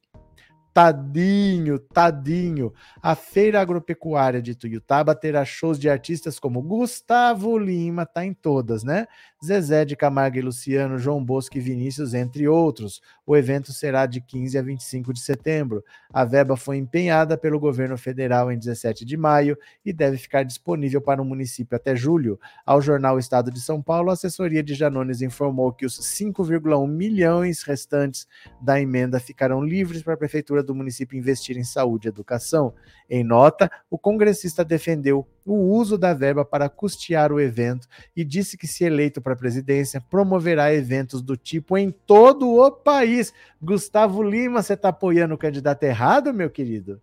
[0.78, 2.72] Tadinho, tadinho.
[3.02, 8.84] A Feira Agropecuária de Tuiutaba terá shows de artistas como Gustavo Lima, tá em todas,
[8.84, 9.08] né?
[9.44, 13.02] Zezé de Camargo e Luciano, João Bosco e Vinícius, entre outros.
[13.26, 15.84] O evento será de 15 a 25 de setembro.
[16.12, 21.02] A verba foi empenhada pelo governo federal em 17 de maio e deve ficar disponível
[21.02, 22.40] para o município até julho.
[22.64, 27.64] Ao jornal Estado de São Paulo, a assessoria de Janones informou que os 5,1 milhões
[27.64, 28.28] restantes
[28.62, 32.74] da emenda ficarão livres para a prefeitura do município investir em saúde e educação.
[33.10, 38.58] Em nota, o congressista defendeu o uso da verba para custear o evento e disse
[38.58, 43.34] que, se eleito para a presidência, promoverá eventos do tipo em todo o país.
[43.62, 47.02] Gustavo Lima, você está apoiando o candidato errado, meu querido?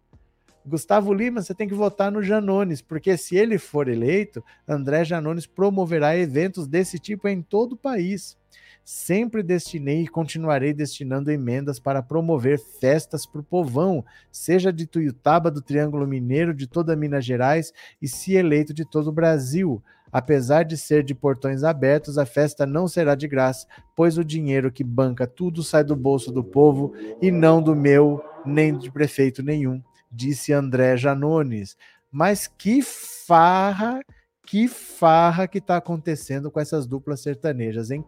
[0.67, 5.47] Gustavo Lima, você tem que votar no Janones, porque se ele for eleito, André Janones
[5.47, 8.37] promoverá eventos desse tipo em todo o país.
[8.85, 15.51] Sempre destinei e continuarei destinando emendas para promover festas para o povão, seja de Tuiutaba,
[15.51, 19.83] do Triângulo Mineiro, de toda Minas Gerais e, se eleito, de todo o Brasil.
[20.13, 23.67] Apesar de ser de portões abertos, a festa não será de graça,
[23.97, 28.23] pois o dinheiro que banca tudo sai do bolso do povo e não do meu,
[28.45, 29.83] nem de prefeito nenhum,
[30.13, 31.77] disse André Janones.
[32.13, 34.01] Mas que farra,
[34.47, 38.05] que farra que está acontecendo com essas duplas sertanejas, hein?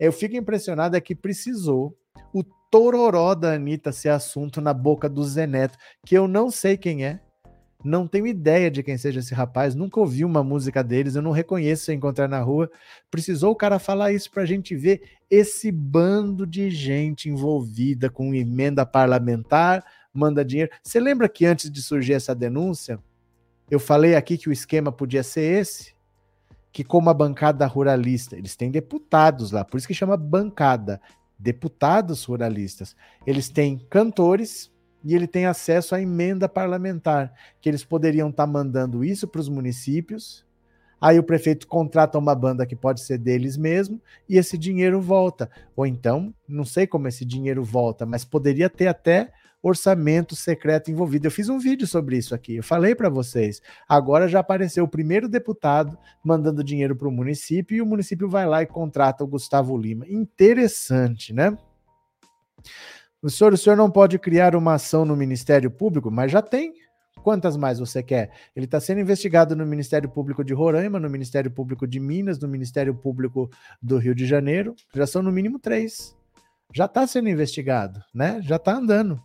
[0.00, 1.94] Eu fico impressionado é que precisou
[2.32, 5.76] o tororó da Anitta ser assunto na boca do Zeneto,
[6.06, 7.20] que eu não sei quem é,
[7.84, 11.30] não tenho ideia de quem seja esse rapaz, nunca ouvi uma música deles, eu não
[11.30, 12.70] reconheço se encontrar na rua.
[13.10, 18.34] Precisou o cara falar isso para a gente ver esse bando de gente envolvida com
[18.34, 20.70] emenda parlamentar, manda dinheiro.
[20.82, 22.98] Você lembra que antes de surgir essa denúncia,
[23.70, 25.94] eu falei aqui que o esquema podia ser esse?
[26.72, 31.00] Que como a bancada ruralista, eles têm deputados lá, por isso que chama bancada,
[31.38, 32.94] deputados ruralistas.
[33.26, 34.70] Eles têm cantores,
[35.04, 39.40] e ele tem acesso à emenda parlamentar, que eles poderiam estar tá mandando isso para
[39.40, 40.44] os municípios.
[41.00, 45.50] Aí o prefeito contrata uma banda que pode ser deles mesmo e esse dinheiro volta.
[45.74, 49.32] Ou então, não sei como esse dinheiro volta, mas poderia ter até
[49.62, 51.26] orçamento secreto envolvido.
[51.26, 53.60] Eu fiz um vídeo sobre isso aqui, eu falei para vocês.
[53.88, 58.46] Agora já apareceu o primeiro deputado mandando dinheiro para o município e o município vai
[58.46, 60.06] lá e contrata o Gustavo Lima.
[60.08, 61.56] Interessante, né?
[63.22, 66.72] O senhor, o senhor não pode criar uma ação no Ministério Público, mas já tem.
[67.22, 68.30] Quantas mais você quer?
[68.56, 72.48] Ele está sendo investigado no Ministério Público de Roraima, no Ministério Público de Minas, no
[72.48, 73.50] Ministério Público
[73.82, 74.74] do Rio de Janeiro.
[74.94, 76.16] Já são no mínimo três.
[76.72, 78.40] Já está sendo investigado, né?
[78.42, 79.20] Já está andando,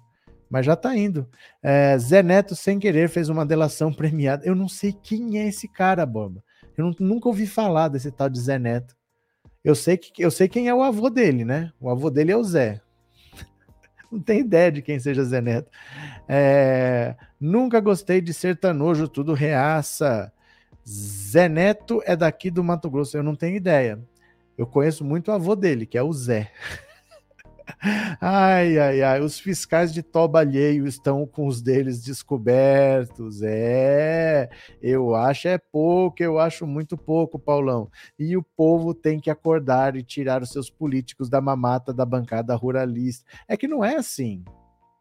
[0.55, 1.27] mas já está indo.
[1.61, 4.45] É, Zé Neto, sem querer, fez uma delação premiada.
[4.45, 6.41] Eu não sei quem é esse cara, Bomba.
[6.77, 8.95] Eu não, nunca ouvi falar desse tal de Zé Neto.
[9.61, 11.73] Eu sei, que, eu sei quem é o avô dele, né?
[11.77, 12.79] O avô dele é o Zé
[14.09, 15.69] não tem ideia de quem seja Zé Neto.
[16.25, 20.31] É, nunca gostei de sertanojo, tudo reaça.
[20.87, 23.99] Zé Neto é daqui do Mato Grosso, eu não tenho ideia.
[24.57, 26.49] Eu conheço muito o avô dele, que é o Zé.
[28.21, 33.41] Ai, ai, ai, os fiscais de toba alheio estão com os deles descobertos.
[33.41, 34.49] É,
[34.81, 37.89] eu acho é pouco, eu acho muito pouco, Paulão.
[38.17, 42.55] E o povo tem que acordar e tirar os seus políticos da mamata da bancada
[42.55, 43.25] ruralista.
[43.47, 44.43] É que não é assim.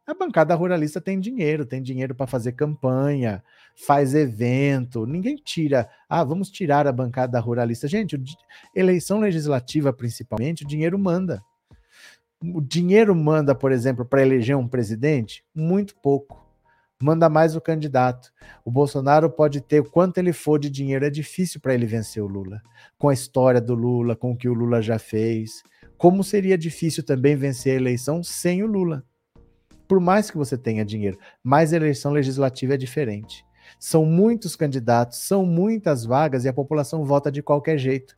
[0.07, 3.43] A bancada ruralista tem dinheiro, tem dinheiro para fazer campanha,
[3.75, 5.07] faz evento.
[5.07, 7.89] Ninguém tira, ah, vamos tirar a bancada ruralista.
[7.89, 8.23] Gente,
[8.75, 11.43] eleição legislativa, principalmente, o dinheiro manda
[12.53, 15.45] o dinheiro manda, por exemplo, para eleger um presidente?
[15.55, 16.45] Muito pouco.
[17.03, 18.33] Manda mais o candidato.
[18.65, 22.23] O Bolsonaro pode ter o quanto ele for de dinheiro, é difícil para ele vencer
[22.23, 22.63] o Lula.
[22.99, 25.63] Com a história do Lula, com o que o Lula já fez.
[25.99, 29.05] Como seria difícil também vencer a eleição sem o Lula?
[29.87, 33.45] Por mais que você tenha dinheiro, mas a eleição legislativa é diferente.
[33.79, 38.15] São muitos candidatos, são muitas vagas e a população vota de qualquer jeito.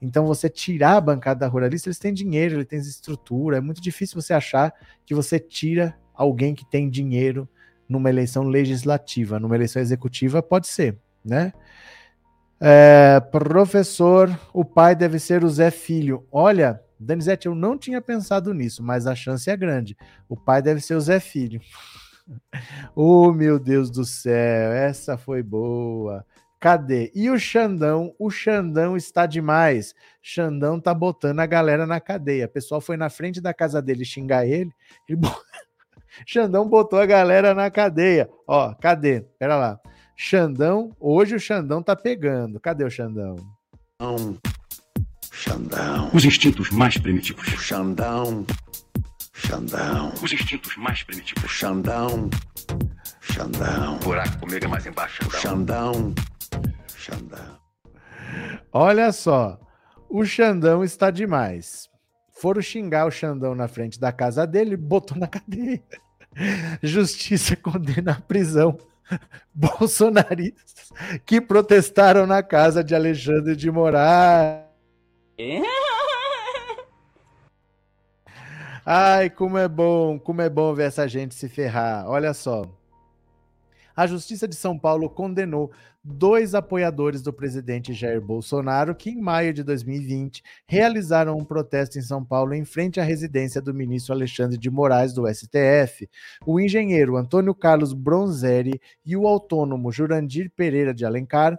[0.00, 3.58] Então, você tirar a bancada ruralista, eles têm dinheiro, eles têm estrutura.
[3.58, 4.72] É muito difícil você achar
[5.04, 7.48] que você tira alguém que tem dinheiro
[7.88, 9.38] numa eleição legislativa.
[9.38, 11.52] Numa eleição executiva, pode ser, né?
[12.62, 16.26] É, professor, o pai deve ser o Zé Filho.
[16.30, 19.96] Olha, Danizete, eu não tinha pensado nisso, mas a chance é grande.
[20.28, 21.58] O pai deve ser o Zé Filho.
[22.94, 26.24] oh, meu Deus do céu, essa foi boa.
[26.60, 27.10] Cadê?
[27.14, 28.14] E o Xandão?
[28.18, 29.94] O Xandão está demais.
[30.20, 32.44] Xandão tá botando a galera na cadeia.
[32.44, 34.70] O pessoal foi na frente da casa dele xingar ele.
[35.08, 35.18] ele...
[36.26, 38.28] Xandão botou a galera na cadeia.
[38.46, 39.22] Ó, cadê?
[39.38, 39.80] Pera lá.
[40.14, 42.60] Xandão, hoje o Xandão tá pegando.
[42.60, 43.36] Cadê o Xandão?
[45.32, 46.10] Xandão.
[46.12, 47.46] Os instintos mais primitivos.
[47.46, 48.44] Xandão.
[49.32, 50.12] Xandão.
[50.22, 51.50] Os instintos mais primitivos.
[51.50, 52.28] Xandão.
[53.22, 53.96] Xandão.
[53.96, 55.22] O buraco comigo é mais embaixo.
[55.30, 55.94] Xandão.
[55.94, 56.14] Xandão.
[57.00, 57.58] Xandão.
[58.70, 59.58] Olha só,
[60.08, 61.88] o Xandão está demais.
[62.30, 65.82] Foram xingar o Xandão na frente da casa dele, botou na cadeia.
[66.82, 68.78] Justiça condena a prisão
[69.52, 70.90] bolsonaristas
[71.26, 74.62] que protestaram na casa de Alexandre de Moraes.
[78.84, 82.08] Ai, como é bom, como é bom ver essa gente se ferrar.
[82.08, 82.64] Olha só.
[84.00, 85.70] A Justiça de São Paulo condenou
[86.02, 92.00] dois apoiadores do presidente Jair Bolsonaro que, em maio de 2020, realizaram um protesto em
[92.00, 96.08] São Paulo em frente à residência do ministro Alexandre de Moraes, do STF.
[96.46, 101.58] O engenheiro Antônio Carlos Bronzeri e o autônomo Jurandir Pereira de Alencar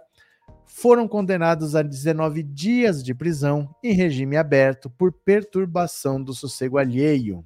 [0.66, 7.44] foram condenados a 19 dias de prisão em regime aberto por perturbação do sossego alheio.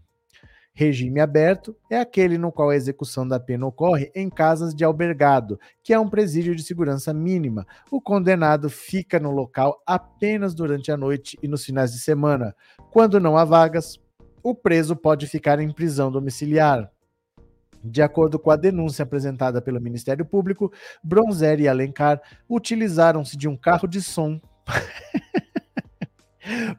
[0.78, 5.58] Regime aberto é aquele no qual a execução da pena ocorre em casas de albergado,
[5.82, 7.66] que é um presídio de segurança mínima.
[7.90, 12.54] O condenado fica no local apenas durante a noite e nos finais de semana.
[12.90, 13.98] Quando não há vagas,
[14.42, 16.90] o preso pode ficar em prisão domiciliar.
[17.82, 20.70] De acordo com a denúncia apresentada pelo Ministério Público,
[21.02, 22.20] Bronzeri e Alencar
[22.50, 24.38] utilizaram-se de um carro de som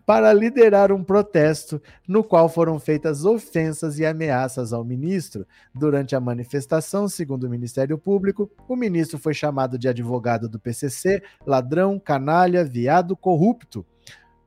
[0.05, 5.45] para liderar um protesto no qual foram feitas ofensas e ameaças ao ministro.
[5.73, 11.21] Durante a manifestação, segundo o Ministério Público, o ministro foi chamado de advogado do PCC,
[11.45, 13.85] ladrão, canalha, viado, corrupto.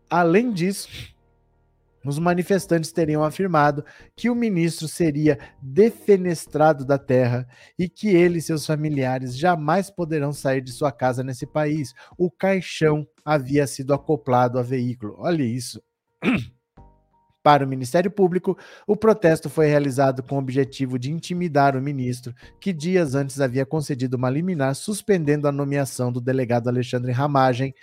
[0.09, 0.89] Além disso,
[2.05, 3.85] os manifestantes teriam afirmado
[4.17, 7.47] que o ministro seria defenestrado da terra
[7.79, 11.93] e que ele e seus familiares jamais poderão sair de sua casa nesse país.
[12.17, 15.15] O caixão havia sido acoplado a veículo.
[15.19, 15.83] Olha isso.
[17.43, 18.57] Para o Ministério Público,
[18.87, 23.65] o protesto foi realizado com o objetivo de intimidar o ministro, que dias antes havia
[23.65, 27.75] concedido uma liminar suspendendo a nomeação do delegado Alexandre Ramagem,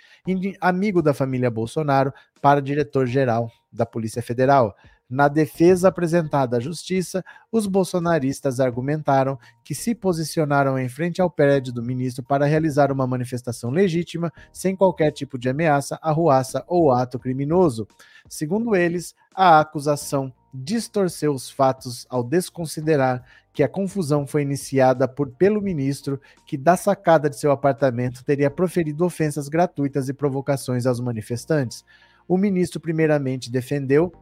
[0.60, 4.74] amigo da família Bolsonaro, para diretor-geral da Polícia Federal.
[5.10, 11.72] Na defesa apresentada à Justiça, os bolsonaristas argumentaram que se posicionaram em frente ao prédio
[11.72, 17.18] do ministro para realizar uma manifestação legítima, sem qualquer tipo de ameaça, arruaça ou ato
[17.18, 17.88] criminoso.
[18.28, 25.30] Segundo eles, a acusação distorceu os fatos ao desconsiderar que a confusão foi iniciada por,
[25.30, 31.00] pelo ministro, que da sacada de seu apartamento teria proferido ofensas gratuitas e provocações aos
[31.00, 31.84] manifestantes.
[32.28, 34.12] O ministro, primeiramente, defendeu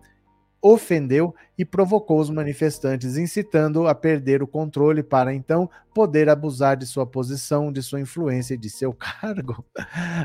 [0.61, 6.85] ofendeu e provocou os manifestantes, incitando a perder o controle para então poder abusar de
[6.87, 9.65] sua posição, de sua influência e de seu cargo.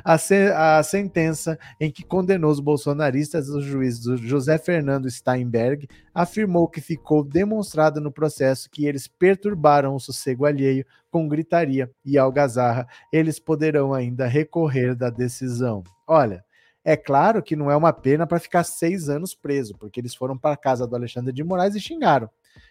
[0.03, 6.67] A, se a sentença em que condenou os bolsonaristas, o juiz José Fernando Steinberg afirmou
[6.67, 12.87] que ficou demonstrado no processo que eles perturbaram o sossego alheio com gritaria e algazarra.
[13.11, 15.83] Eles poderão ainda recorrer da decisão.
[16.07, 16.43] Olha,
[16.83, 20.37] é claro que não é uma pena para ficar seis anos preso, porque eles foram
[20.37, 22.29] para a casa do Alexandre de Moraes e xingaram.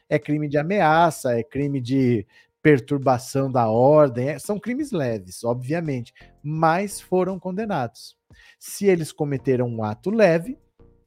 [0.08, 2.26] É crime de ameaça, é crime de
[2.62, 6.12] perturbação da ordem, é, são crimes leves, obviamente,
[6.42, 8.16] mas foram condenados.
[8.58, 10.58] Se eles cometeram um ato leve,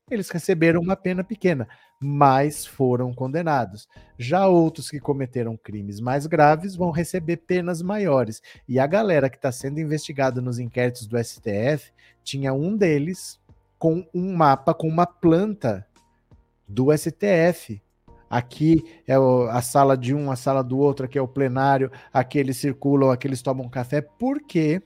[0.09, 1.67] eles receberam uma pena pequena,
[2.03, 3.87] mas foram condenados.
[4.17, 8.41] Já outros que cometeram crimes mais graves vão receber penas maiores.
[8.67, 11.91] E a galera que está sendo investigada nos inquéritos do STF
[12.23, 13.39] tinha um deles
[13.79, 15.85] com um mapa com uma planta
[16.67, 17.81] do STF.
[18.29, 19.15] Aqui é
[19.51, 23.11] a sala de um, a sala do outro, aqui é o plenário, aqui eles circulam,
[23.11, 24.01] aqui eles tomam café.
[24.01, 24.81] Por que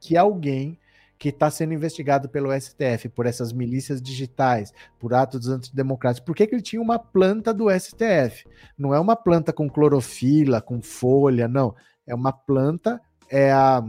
[0.00, 0.78] que alguém
[1.20, 6.24] que está sendo investigado pelo STF por essas milícias digitais, por atos antidemocráticos.
[6.24, 8.48] Por que, que ele tinha uma planta do STF?
[8.76, 11.74] Não é uma planta com clorofila, com folha, não.
[12.06, 12.98] É uma planta,
[13.28, 13.82] é, a,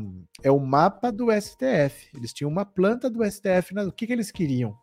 [0.43, 2.09] é o mapa do STF.
[2.13, 3.73] Eles tinham uma planta do STF.
[3.87, 4.75] O que, que eles queriam?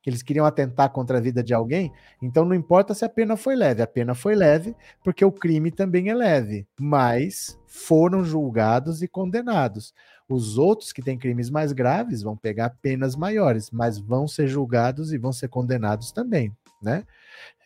[0.00, 1.92] que eles queriam atentar contra a vida de alguém,
[2.22, 5.72] então não importa se a pena foi leve, a pena foi leve porque o crime
[5.72, 9.92] também é leve, mas foram julgados e condenados.
[10.28, 15.12] Os outros que têm crimes mais graves vão pegar penas maiores, mas vão ser julgados
[15.12, 17.04] e vão ser condenados também, né?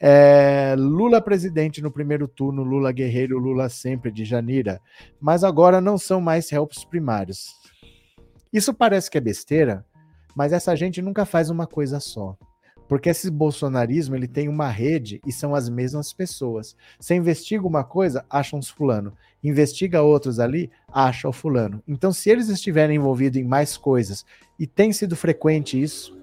[0.00, 4.80] É, Lula presidente no primeiro turno, Lula guerreiro, Lula sempre de Janira,
[5.20, 7.54] mas agora não são mais réus primários.
[8.52, 9.84] Isso parece que é besteira,
[10.34, 12.36] mas essa gente nunca faz uma coisa só.
[12.88, 16.76] Porque esse bolsonarismo ele tem uma rede e são as mesmas pessoas.
[17.00, 19.14] Você investiga uma coisa, acha uns fulano.
[19.42, 21.82] Investiga outros ali, acha o fulano.
[21.86, 24.24] Então, se eles estiverem envolvidos em mais coisas,
[24.58, 26.16] e tem sido frequente isso,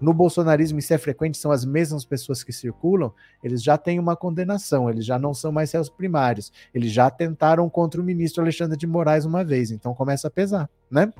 [0.00, 3.12] no bolsonarismo isso é frequente, são as mesmas pessoas que circulam,
[3.42, 7.68] eles já têm uma condenação, eles já não são mais réus primários, eles já tentaram
[7.70, 11.12] contra o ministro Alexandre de Moraes uma vez, então começa a pesar, né?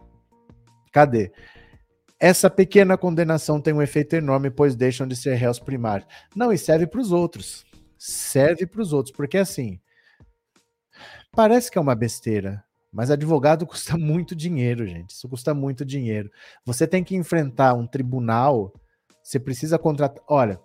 [0.92, 1.32] Cadê?
[2.18, 6.08] Essa pequena condenação tem um efeito enorme, pois deixam de ser réus primários.
[6.34, 7.66] Não, e serve para os outros.
[7.98, 9.78] Serve para os outros, porque assim,
[11.36, 15.10] parece que é uma besteira, mas advogado custa muito dinheiro, gente.
[15.10, 16.30] Isso custa muito dinheiro.
[16.64, 18.72] Você tem que enfrentar um tribunal,
[19.22, 20.24] você precisa contratar.
[20.26, 20.58] Olha,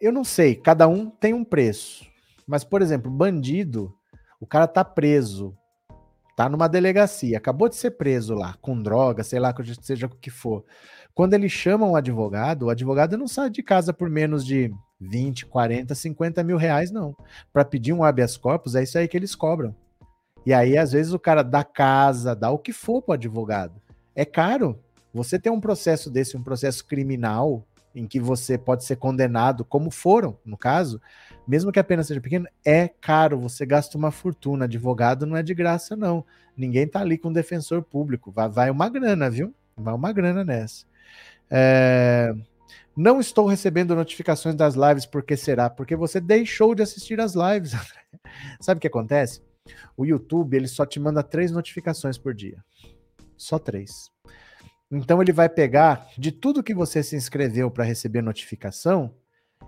[0.00, 2.04] eu não sei, cada um tem um preço.
[2.46, 3.94] Mas, por exemplo, bandido,
[4.40, 5.56] o cara tá preso
[6.38, 9.52] tá numa delegacia, acabou de ser preso lá, com droga, sei lá,
[9.82, 10.64] seja o que for.
[11.12, 15.46] Quando eles chamam o advogado, o advogado não sai de casa por menos de 20,
[15.46, 17.16] 40, 50 mil reais, não.
[17.52, 19.74] Para pedir um habeas corpus, é isso aí que eles cobram.
[20.44, 23.80] E aí, às vezes, o cara dá casa, dá o que for pro advogado.
[24.14, 24.78] É caro.
[25.12, 27.64] Você tem um processo desse, um processo criminal,
[27.94, 31.00] em que você pode ser condenado, como foram, no caso,
[31.46, 34.66] mesmo que a pena seja pequena, é caro, você gasta uma fortuna.
[34.66, 36.24] Advogado não é de graça, não.
[36.56, 38.30] Ninguém tá ali com defensor público.
[38.30, 39.54] Vai, vai uma grana, viu?
[39.76, 40.84] Vai uma grana nessa.
[41.50, 42.34] É...
[43.00, 45.70] Não estou recebendo notificações das lives, por que será?
[45.70, 47.70] Porque você deixou de assistir as lives.
[48.60, 49.40] Sabe o que acontece?
[49.96, 52.58] O YouTube, ele só te manda três notificações por dia.
[53.36, 54.10] Só três.
[54.90, 59.14] Então ele vai pegar de tudo que você se inscreveu para receber notificação,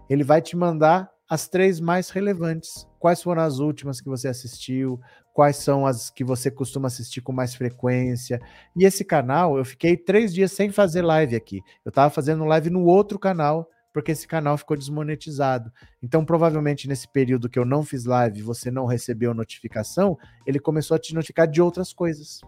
[0.09, 2.89] ele vai te mandar as três mais relevantes.
[2.99, 5.01] Quais foram as últimas que você assistiu?
[5.33, 8.41] Quais são as que você costuma assistir com mais frequência?
[8.77, 11.61] E esse canal, eu fiquei três dias sem fazer live aqui.
[11.85, 15.73] Eu estava fazendo live no outro canal, porque esse canal ficou desmonetizado.
[16.03, 20.97] Então, provavelmente nesse período que eu não fiz live, você não recebeu notificação, ele começou
[20.97, 22.41] a te notificar de outras coisas.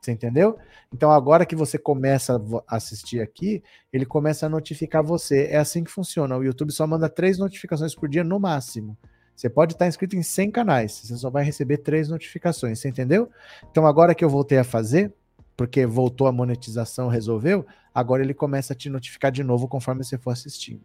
[0.00, 0.56] Você entendeu?
[0.92, 3.62] Então, agora que você começa a assistir aqui,
[3.92, 5.46] ele começa a notificar você.
[5.46, 6.36] É assim que funciona.
[6.36, 8.96] O YouTube só manda três notificações por dia no máximo.
[9.34, 13.30] Você pode estar inscrito em 100 canais, você só vai receber três notificações, você entendeu?
[13.70, 15.12] Então, agora que eu voltei a fazer,
[15.56, 17.64] porque voltou a monetização, resolveu,
[17.94, 20.84] agora ele começa a te notificar de novo conforme você for assistindo.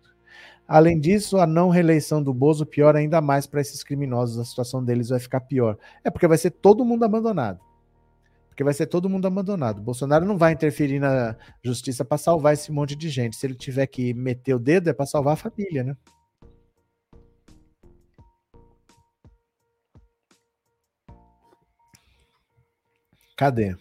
[0.68, 4.86] Além disso, a não reeleição do Bozo piora ainda mais para esses criminosos, a situação
[4.86, 5.76] deles vai ficar pior.
[6.04, 7.60] É porque vai ser todo mundo abandonado
[8.54, 9.82] porque vai ser todo mundo abandonado.
[9.82, 13.36] Bolsonaro não vai interferir na justiça para salvar esse monte de gente.
[13.36, 15.98] Se ele tiver que meter o dedo, é para salvar a família, né?
[23.36, 23.76] Cadê?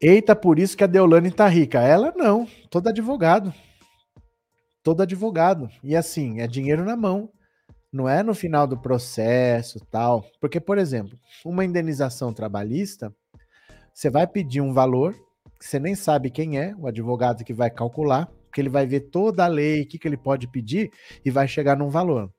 [0.00, 1.82] Eita, por isso que a Deolane tá rica.
[1.82, 3.52] Ela não, todo advogado.
[4.82, 5.68] Todo advogado.
[5.84, 7.30] E assim, é dinheiro na mão
[7.92, 10.24] não é no final do processo tal.
[10.40, 13.14] Porque, por exemplo, uma indenização trabalhista,
[13.92, 15.14] você vai pedir um valor
[15.58, 19.00] que você nem sabe quem é, o advogado que vai calcular, porque ele vai ver
[19.00, 20.90] toda a lei, o que, que ele pode pedir
[21.24, 22.32] e vai chegar num valor.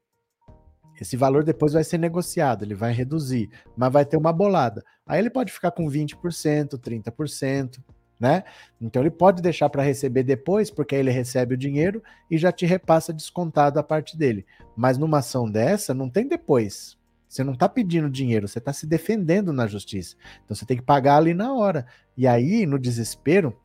[0.99, 4.83] Esse valor depois vai ser negociado, ele vai reduzir, mas vai ter uma bolada.
[5.05, 7.79] Aí ele pode ficar com 20%, 30%
[8.19, 8.43] né?
[8.81, 12.51] Então ele pode deixar para receber depois, porque aí ele recebe o dinheiro e já
[12.51, 14.45] te repassa descontado a parte dele.
[14.75, 16.97] Mas numa ação dessa, não tem depois.
[17.27, 20.15] Você não está pedindo dinheiro, você está se defendendo na justiça.
[20.43, 21.85] Então você tem que pagar ali na hora.
[22.17, 23.55] E aí, no desespero,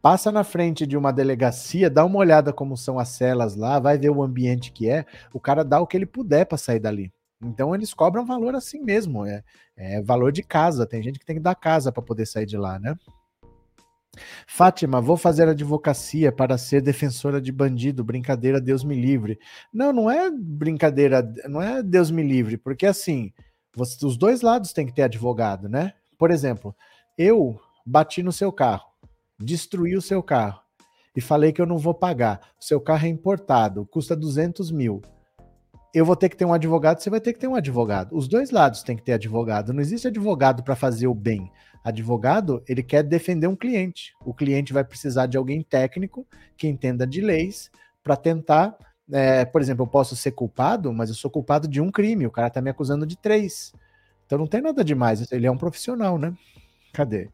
[0.00, 3.98] passa na frente de uma delegacia, dá uma olhada como são as celas lá, vai
[3.98, 7.12] ver o ambiente que é, o cara dá o que ele puder para sair dali.
[7.42, 9.42] Então eles cobram valor assim mesmo, é,
[9.76, 10.86] é valor de casa.
[10.86, 12.96] Tem gente que tem que dar casa para poder sair de lá, né?
[14.46, 18.04] Fátima, vou fazer advocacia para ser defensora de bandido.
[18.04, 19.38] Brincadeira, Deus me livre.
[19.72, 23.32] Não, não é brincadeira, não é Deus me livre, porque assim,
[23.74, 25.92] você, os dois lados têm que ter advogado, né?
[26.18, 26.74] Por exemplo,
[27.16, 28.86] eu bati no seu carro,
[29.38, 30.60] destruí o seu carro
[31.16, 32.40] e falei que eu não vou pagar.
[32.60, 35.02] O seu carro é importado, custa 200 mil.
[35.94, 38.16] Eu vou ter que ter um advogado, você vai ter que ter um advogado.
[38.16, 39.72] Os dois lados têm que ter advogado.
[39.72, 41.50] Não existe advogado para fazer o bem.
[41.84, 44.14] Advogado, ele quer defender um cliente.
[44.24, 46.26] O cliente vai precisar de alguém técnico
[46.56, 47.70] que entenda de leis
[48.02, 48.76] para tentar.
[49.10, 52.26] É, por exemplo, eu posso ser culpado, mas eu sou culpado de um crime.
[52.26, 53.72] O cara está me acusando de três.
[54.26, 55.30] Então não tem nada demais.
[55.32, 56.34] Ele é um profissional, né?
[56.92, 57.30] Cadê?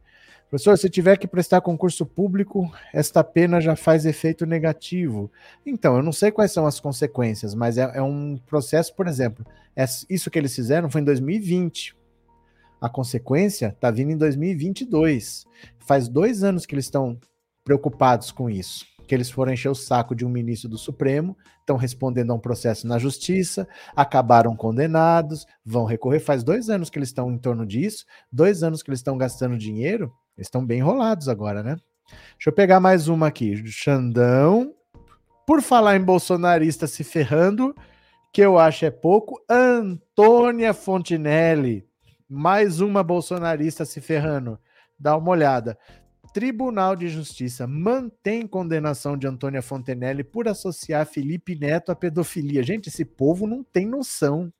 [0.48, 5.28] Professor, se tiver que prestar concurso público, esta pena já faz efeito negativo.
[5.66, 9.44] Então, eu não sei quais são as consequências, mas é, é um processo, por exemplo,
[9.74, 11.96] é, isso que eles fizeram foi em 2020.
[12.84, 15.46] A consequência está vindo em 2022.
[15.78, 17.18] Faz dois anos que eles estão
[17.64, 18.84] preocupados com isso.
[19.08, 22.38] Que eles foram encher o saco de um ministro do Supremo, estão respondendo a um
[22.38, 23.66] processo na justiça,
[23.96, 26.20] acabaram condenados, vão recorrer.
[26.20, 29.56] Faz dois anos que eles estão em torno disso, dois anos que eles estão gastando
[29.56, 31.76] dinheiro, eles estão bem enrolados agora, né?
[32.36, 33.66] Deixa eu pegar mais uma aqui.
[33.66, 34.74] Xandão.
[35.46, 37.74] Por falar em bolsonarista se ferrando,
[38.30, 41.88] que eu acho é pouco, Antônia Fontinelli
[42.28, 44.58] mais uma bolsonarista se ferrando.
[44.98, 45.78] Dá uma olhada.
[46.32, 52.62] Tribunal de Justiça mantém condenação de Antônia Fontenelle por associar Felipe Neto à pedofilia.
[52.62, 54.52] Gente, esse povo não tem noção.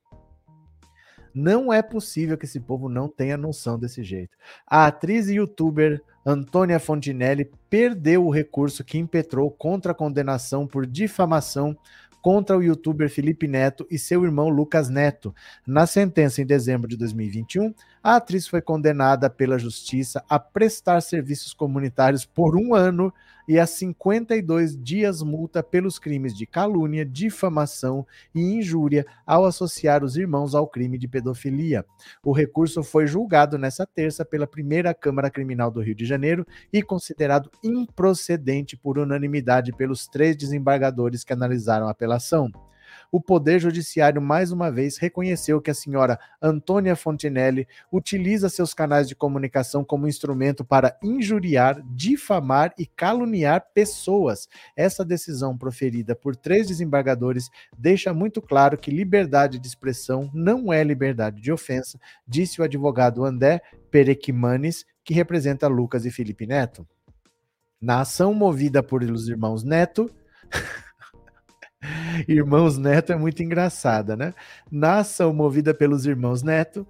[1.33, 4.37] Não é possível que esse povo não tenha noção desse jeito.
[4.65, 10.87] A atriz e youtuber Antônia Fontinelli perdeu o recurso que impetrou contra a condenação por
[10.87, 11.77] difamação
[12.25, 15.31] contra o youtuber Felipe Neto e seu irmão Lucas Neto.
[15.63, 17.71] Na sentença em dezembro de 2021,
[18.05, 23.11] a atriz foi condenada pela justiça a prestar serviços comunitários por um ano
[23.47, 30.17] e a 52 dias multa pelos crimes de calúnia, difamação e injúria ao associar os
[30.17, 31.83] irmãos ao crime de pedofilia.
[32.23, 36.83] O recurso foi julgado nesta terça pela primeira Câmara Criminal do Rio de Janeiro e
[36.83, 42.51] considerado improcedente por unanimidade pelos três desembargadores que analisaram a apelação.
[43.15, 49.07] O Poder Judiciário mais uma vez reconheceu que a senhora Antônia Fontinelli utiliza seus canais
[49.07, 54.49] de comunicação como instrumento para injuriar, difamar e caluniar pessoas.
[54.75, 60.83] Essa decisão proferida por três desembargadores deixa muito claro que liberdade de expressão não é
[60.83, 61.97] liberdade de ofensa,
[62.27, 66.85] disse o advogado André Perequimanes, que representa Lucas e Felipe Neto.
[67.79, 70.13] Na ação movida por os irmãos Neto.
[72.27, 74.33] irmãos Neto é muito engraçada, né?
[74.71, 76.87] Na ação movida pelos irmãos Neto,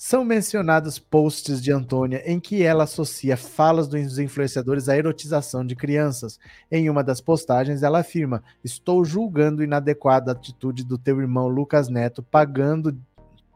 [0.00, 5.74] são mencionados posts de Antônia em que ela associa falas dos influenciadores à erotização de
[5.74, 6.38] crianças.
[6.70, 11.88] Em uma das postagens, ela afirma: Estou julgando inadequada a atitude do teu irmão Lucas
[11.88, 12.96] Neto pagando,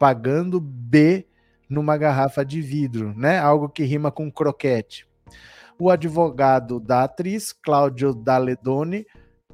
[0.00, 1.24] pagando B
[1.68, 3.38] numa garrafa de vidro, né?
[3.38, 5.06] Algo que rima com croquete.
[5.78, 9.06] O advogado da atriz, Cláudio Daledoni,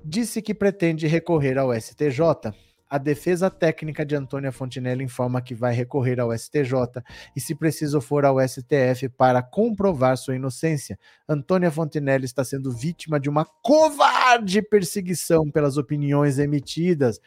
[0.05, 2.53] disse que pretende recorrer ao STJ.
[2.91, 7.03] A defesa técnica de Antônia Fontinelli informa que vai recorrer ao STJ
[7.37, 10.99] e, se preciso for, ao STF para comprovar sua inocência.
[11.29, 17.21] Antônia Fontinelli está sendo vítima de uma covarde perseguição pelas opiniões emitidas.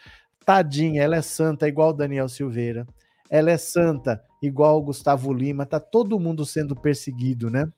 [0.44, 2.88] Tadinha, ela é santa, igual Daniel Silveira.
[3.30, 5.64] Ela é santa, igual Gustavo Lima.
[5.66, 7.72] Tá todo mundo sendo perseguido, né?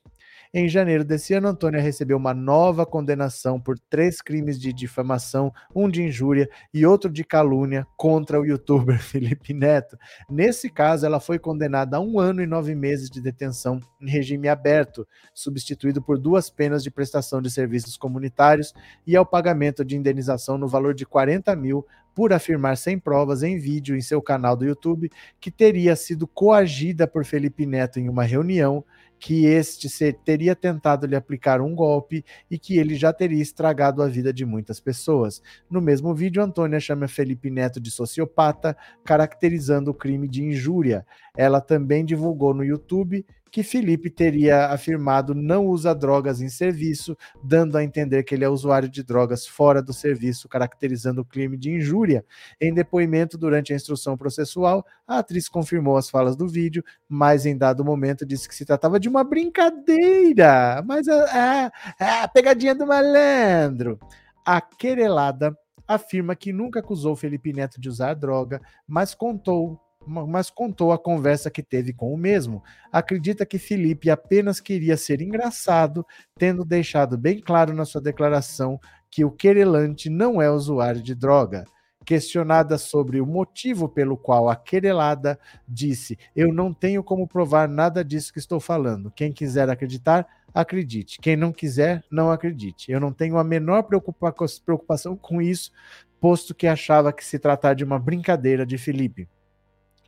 [0.56, 5.88] Em janeiro desse ano, Antônia recebeu uma nova condenação por três crimes de difamação, um
[5.88, 9.98] de injúria e outro de calúnia contra o youtuber Felipe Neto.
[10.30, 14.46] Nesse caso, ela foi condenada a um ano e nove meses de detenção em regime
[14.46, 15.04] aberto,
[15.34, 18.72] substituído por duas penas de prestação de serviços comunitários
[19.04, 23.58] e ao pagamento de indenização no valor de 40 mil por afirmar sem provas em
[23.58, 25.10] vídeo em seu canal do YouTube
[25.40, 28.84] que teria sido coagida por Felipe Neto em uma reunião
[29.18, 34.06] que este teria tentado lhe aplicar um golpe e que ele já teria estragado a
[34.06, 35.42] vida de muitas pessoas.
[35.70, 41.06] No mesmo vídeo, Antônia chama Felipe Neto de sociopata, caracterizando o crime de injúria.
[41.36, 43.24] Ela também divulgou no YouTube
[43.54, 48.48] que Felipe teria afirmado não usa drogas em serviço, dando a entender que ele é
[48.48, 52.24] usuário de drogas fora do serviço, caracterizando o crime de injúria.
[52.60, 57.56] Em depoimento durante a instrução processual, a atriz confirmou as falas do vídeo, mas em
[57.56, 61.70] dado momento disse que se tratava de uma brincadeira, mas a,
[62.00, 64.00] a, a pegadinha do malandro.
[64.44, 65.56] A querelada
[65.86, 71.50] afirma que nunca acusou Felipe Neto de usar droga, mas contou mas contou a conversa
[71.50, 72.62] que teve com o mesmo.
[72.92, 76.06] Acredita que Felipe apenas queria ser engraçado,
[76.38, 78.78] tendo deixado bem claro na sua declaração
[79.10, 81.64] que o querelante não é usuário de droga.
[82.04, 88.04] Questionada sobre o motivo pelo qual a querelada disse: Eu não tenho como provar nada
[88.04, 89.10] disso que estou falando.
[89.10, 91.18] Quem quiser acreditar, acredite.
[91.18, 92.92] Quem não quiser, não acredite.
[92.92, 95.72] Eu não tenho a menor preocupação com isso,
[96.20, 99.26] posto que achava que se tratar de uma brincadeira de Felipe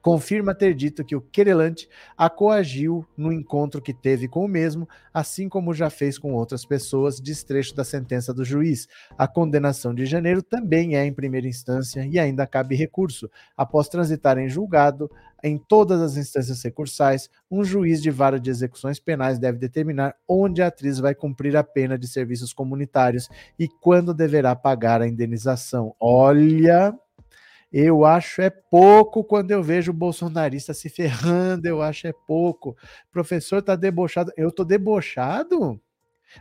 [0.06, 4.88] confirma ter dito que o querelante a coagiu no encontro que teve com o mesmo,
[5.12, 8.86] assim como já fez com outras pessoas, destrecho da sentença do juiz.
[9.18, 13.28] A condenação de janeiro também é em primeira instância e ainda cabe recurso.
[13.56, 15.10] Após transitar em julgado,
[15.42, 20.62] em todas as instâncias recursais, um juiz de vara de execuções penais deve determinar onde
[20.62, 23.28] a atriz vai cumprir a pena de serviços comunitários
[23.58, 25.96] e quando deverá pagar a indenização.
[25.98, 26.96] Olha,
[27.72, 32.70] eu acho é pouco quando eu vejo o bolsonarista se ferrando, eu acho é pouco.
[32.70, 34.32] O professor tá debochado.
[34.36, 35.80] Eu tô debochado?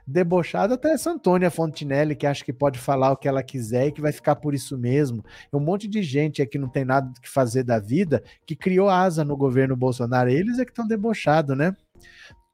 [0.06, 3.92] Debochado até essa Antônia Fontinelli, que acha que pode falar o que ela quiser e
[3.92, 5.24] que vai ficar por isso mesmo.
[5.54, 9.24] Um monte de gente aqui não tem nada que fazer da vida, que criou asa
[9.24, 10.30] no governo Bolsonaro.
[10.30, 11.76] Eles é que estão debochados, né?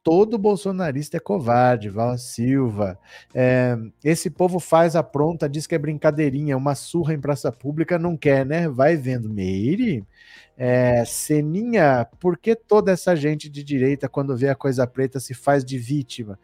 [0.02, 2.98] Todo bolsonarista é covarde, Val Silva.
[3.34, 7.98] É, esse povo faz a pronta, diz que é brincadeirinha, uma surra em praça pública
[7.98, 8.68] não quer, né?
[8.68, 9.30] Vai vendo.
[9.30, 10.04] Meire,
[10.56, 15.34] é, Seninha, por que toda essa gente de direita, quando vê a coisa preta, se
[15.34, 16.38] faz de vítima?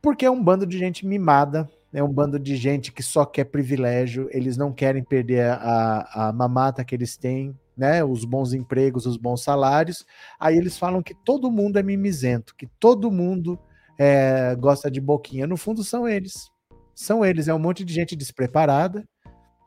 [0.00, 3.44] Porque é um bando de gente mimada, é um bando de gente que só quer
[3.44, 9.06] privilégio, eles não querem perder a, a mamata que eles têm, né, os bons empregos,
[9.06, 10.04] os bons salários.
[10.38, 13.58] Aí eles falam que todo mundo é mimizento, que todo mundo
[13.98, 15.46] é, gosta de boquinha.
[15.46, 16.50] No fundo, são eles.
[16.94, 17.48] São eles.
[17.48, 19.06] É um monte de gente despreparada,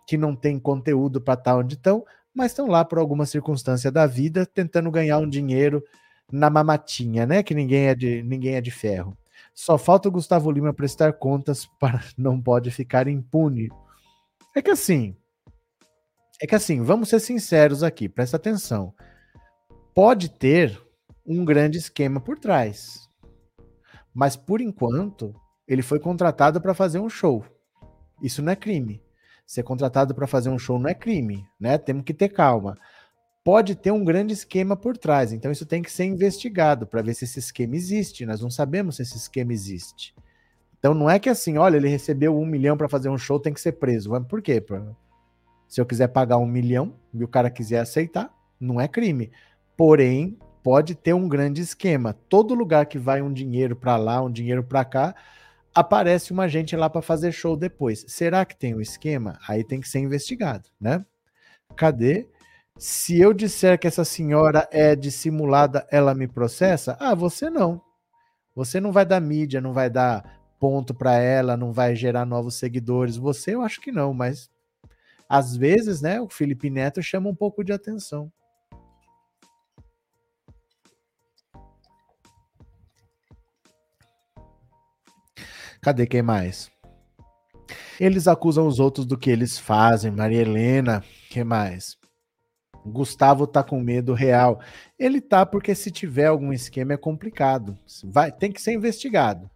[0.08, 4.06] que não tem conteúdo para estar onde estão, mas estão lá por alguma circunstância da
[4.06, 5.84] vida tentando ganhar um dinheiro
[6.32, 7.42] na mamatinha, né?
[7.42, 9.18] Que ninguém é de, ninguém é de ferro.
[9.54, 13.70] Só falta o Gustavo Lima prestar contas para não pode ficar impune.
[14.56, 15.16] É que assim,
[16.42, 18.94] é que assim, vamos ser sinceros aqui, presta atenção.
[19.94, 20.82] Pode ter
[21.26, 23.10] um grande esquema por trás.
[24.14, 25.34] Mas por enquanto,
[25.68, 27.44] ele foi contratado para fazer um show.
[28.22, 29.02] Isso não é crime.
[29.46, 31.78] Ser contratado para fazer um show não é crime, né?
[31.78, 32.78] Temos que ter calma.
[33.44, 37.14] Pode ter um grande esquema por trás, então isso tem que ser investigado para ver
[37.14, 38.26] se esse esquema existe.
[38.26, 40.16] Nós não sabemos se esse esquema existe.
[40.80, 43.54] Então não é que assim, olha, ele recebeu um milhão para fazer um show, tem
[43.54, 44.10] que ser preso.
[44.10, 44.64] Mas por quê?
[45.68, 49.32] Se eu quiser pagar um milhão e o cara quiser aceitar, não é crime.
[49.76, 52.14] Porém, pode ter um grande esquema.
[52.28, 55.16] Todo lugar que vai um dinheiro para lá, um dinheiro para cá,
[55.74, 58.06] aparece uma gente lá para fazer show depois.
[58.08, 59.38] Será que tem um esquema?
[59.48, 61.06] Aí tem que ser investigado, né?
[61.76, 62.28] Cadê?
[62.78, 66.98] Se eu disser que essa senhora é dissimulada, ela me processa?
[67.00, 67.82] Ah, você não.
[68.56, 72.56] Você não vai dar mídia, não vai dar ponto para ela, não vai gerar novos
[72.56, 73.18] seguidores.
[73.18, 74.50] Você, eu acho que não, mas
[75.30, 78.32] às vezes, né, o Felipe Neto chama um pouco de atenção.
[85.82, 86.72] Cadê quem mais?
[88.00, 90.12] Eles acusam os outros do que eles fazem.
[90.12, 91.98] Maria Helena, que mais?
[92.86, 94.60] Gustavo tá com medo real.
[94.98, 97.78] Ele tá porque se tiver algum esquema é complicado.
[98.04, 99.50] Vai, tem que ser investigado.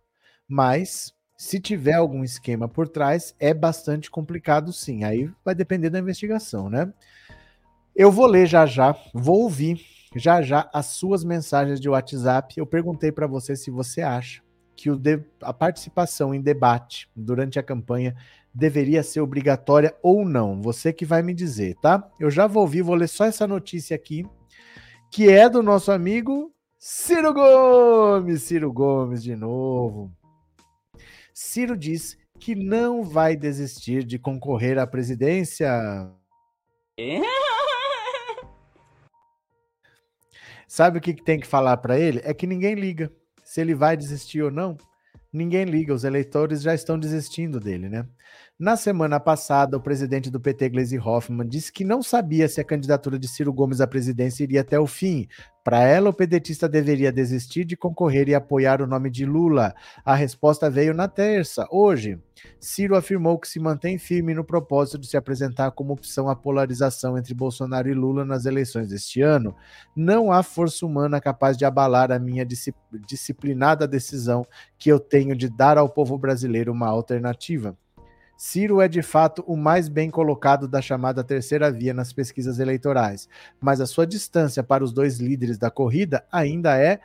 [0.48, 5.06] Mas se tiver algum esquema por trás, é bastante complicado sim.
[5.06, 6.92] Aí vai depender da investigação, né?
[7.96, 9.80] Eu vou ler já já, vou ouvir
[10.18, 12.56] já já as suas mensagens de WhatsApp.
[12.58, 14.44] Eu perguntei para você se você acha
[14.76, 14.90] que
[15.42, 18.18] a participação em debate durante a campanha
[18.54, 20.62] deveria ser obrigatória ou não.
[20.62, 22.06] Você que vai me dizer, tá?
[22.20, 24.26] Eu já vou ouvir, vou ler só essa notícia aqui,
[25.10, 28.44] que é do nosso amigo Ciro Gomes.
[28.44, 30.19] Ciro Gomes de novo.
[31.42, 35.72] Ciro diz que não vai desistir de concorrer à presidência.
[40.68, 42.20] Sabe o que tem que falar para ele?
[42.26, 43.10] É que ninguém liga
[43.42, 44.76] se ele vai desistir ou não,
[45.32, 48.06] ninguém liga, os eleitores já estão desistindo dele, né?
[48.60, 52.64] Na semana passada, o presidente do PT, Gleisi Hoffmann, disse que não sabia se a
[52.66, 55.30] candidatura de Ciro Gomes à presidência iria até o fim.
[55.64, 59.74] Para ela, o pedetista deveria desistir de concorrer e apoiar o nome de Lula.
[60.04, 62.20] A resposta veio na terça, hoje.
[62.60, 67.18] Ciro afirmou que se mantém firme no propósito de se apresentar como opção à polarização
[67.18, 69.56] entre Bolsonaro e Lula nas eleições deste ano.
[69.96, 72.46] Não há força humana capaz de abalar a minha
[73.08, 74.46] disciplinada decisão
[74.78, 77.78] que eu tenho de dar ao povo brasileiro uma alternativa.
[78.40, 83.28] Ciro é de fato o mais bem colocado da chamada terceira via nas pesquisas eleitorais,
[83.60, 87.02] mas a sua distância para os dois líderes da corrida ainda é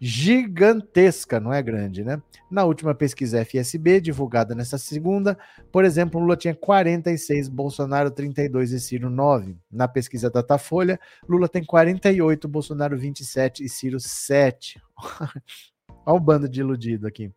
[0.00, 2.20] gigantesca, não é grande, né?
[2.50, 5.38] Na última pesquisa FSB, divulgada nesta segunda,
[5.70, 9.56] por exemplo, Lula tinha 46, Bolsonaro 32 e Ciro 9.
[9.70, 10.98] Na pesquisa Datafolha,
[11.28, 14.82] Lula tem 48, Bolsonaro 27 e Ciro 7.
[16.04, 17.30] Olha o bando de iludido aqui.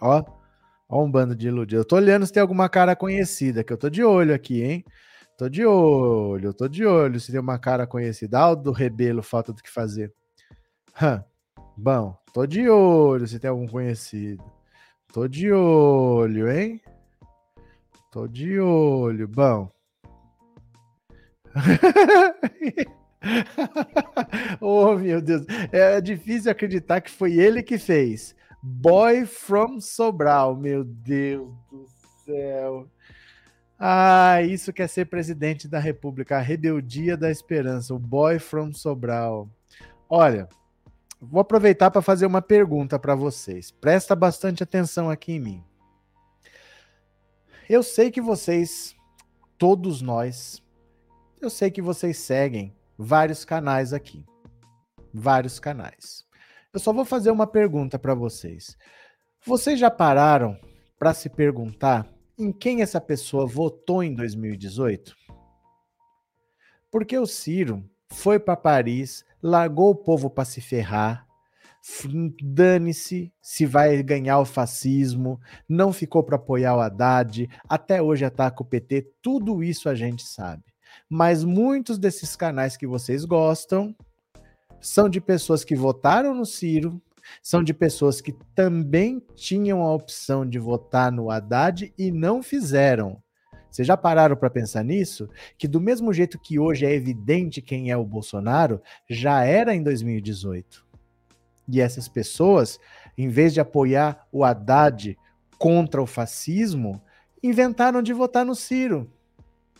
[0.00, 0.22] Ó,
[0.88, 1.82] Olha um bando de iludido.
[1.82, 4.84] Eu tô olhando se tem alguma cara conhecida, que eu tô de olho aqui, hein?
[5.36, 8.38] Tô de olho, tô de olho se tem uma cara conhecida.
[8.38, 10.12] Aldo Rebelo, falta do que fazer.
[11.00, 11.22] Hum.
[11.76, 14.42] Bom, tô de olho se tem algum conhecido.
[15.12, 16.80] Tô de olho, hein?
[18.10, 19.28] Tô de olho.
[19.28, 19.70] Bom.
[24.60, 25.46] oh, meu Deus.
[25.70, 28.34] É difícil acreditar que foi ele que fez.
[28.62, 31.86] Boy from Sobral, meu Deus do
[32.24, 32.88] céu.
[33.78, 39.48] Ah, isso quer ser presidente da República, a rebeldia da esperança, o Boy from Sobral.
[40.10, 40.48] Olha,
[41.20, 43.70] vou aproveitar para fazer uma pergunta para vocês.
[43.70, 45.64] Presta bastante atenção aqui em mim.
[47.68, 48.96] Eu sei que vocês,
[49.56, 50.60] todos nós,
[51.40, 54.26] eu sei que vocês seguem vários canais aqui.
[55.14, 56.27] Vários canais.
[56.72, 58.76] Eu só vou fazer uma pergunta para vocês.
[59.44, 60.58] Vocês já pararam
[60.98, 62.06] para se perguntar
[62.38, 65.16] em quem essa pessoa votou em 2018?
[66.90, 71.26] Porque o Ciro foi para Paris, largou o povo para se ferrar,
[72.42, 78.62] dane-se se vai ganhar o fascismo, não ficou para apoiar o Haddad, até hoje ataca
[78.62, 80.64] o PT, tudo isso a gente sabe.
[81.08, 83.94] Mas muitos desses canais que vocês gostam
[84.80, 87.00] são de pessoas que votaram no Ciro,
[87.42, 93.22] são de pessoas que também tinham a opção de votar no Haddad e não fizeram.
[93.70, 95.28] Vocês já pararam para pensar nisso?
[95.58, 99.82] Que do mesmo jeito que hoje é evidente quem é o Bolsonaro, já era em
[99.82, 100.86] 2018.
[101.68, 102.78] E essas pessoas,
[103.16, 105.18] em vez de apoiar o Haddad
[105.58, 107.02] contra o fascismo,
[107.42, 109.12] inventaram de votar no Ciro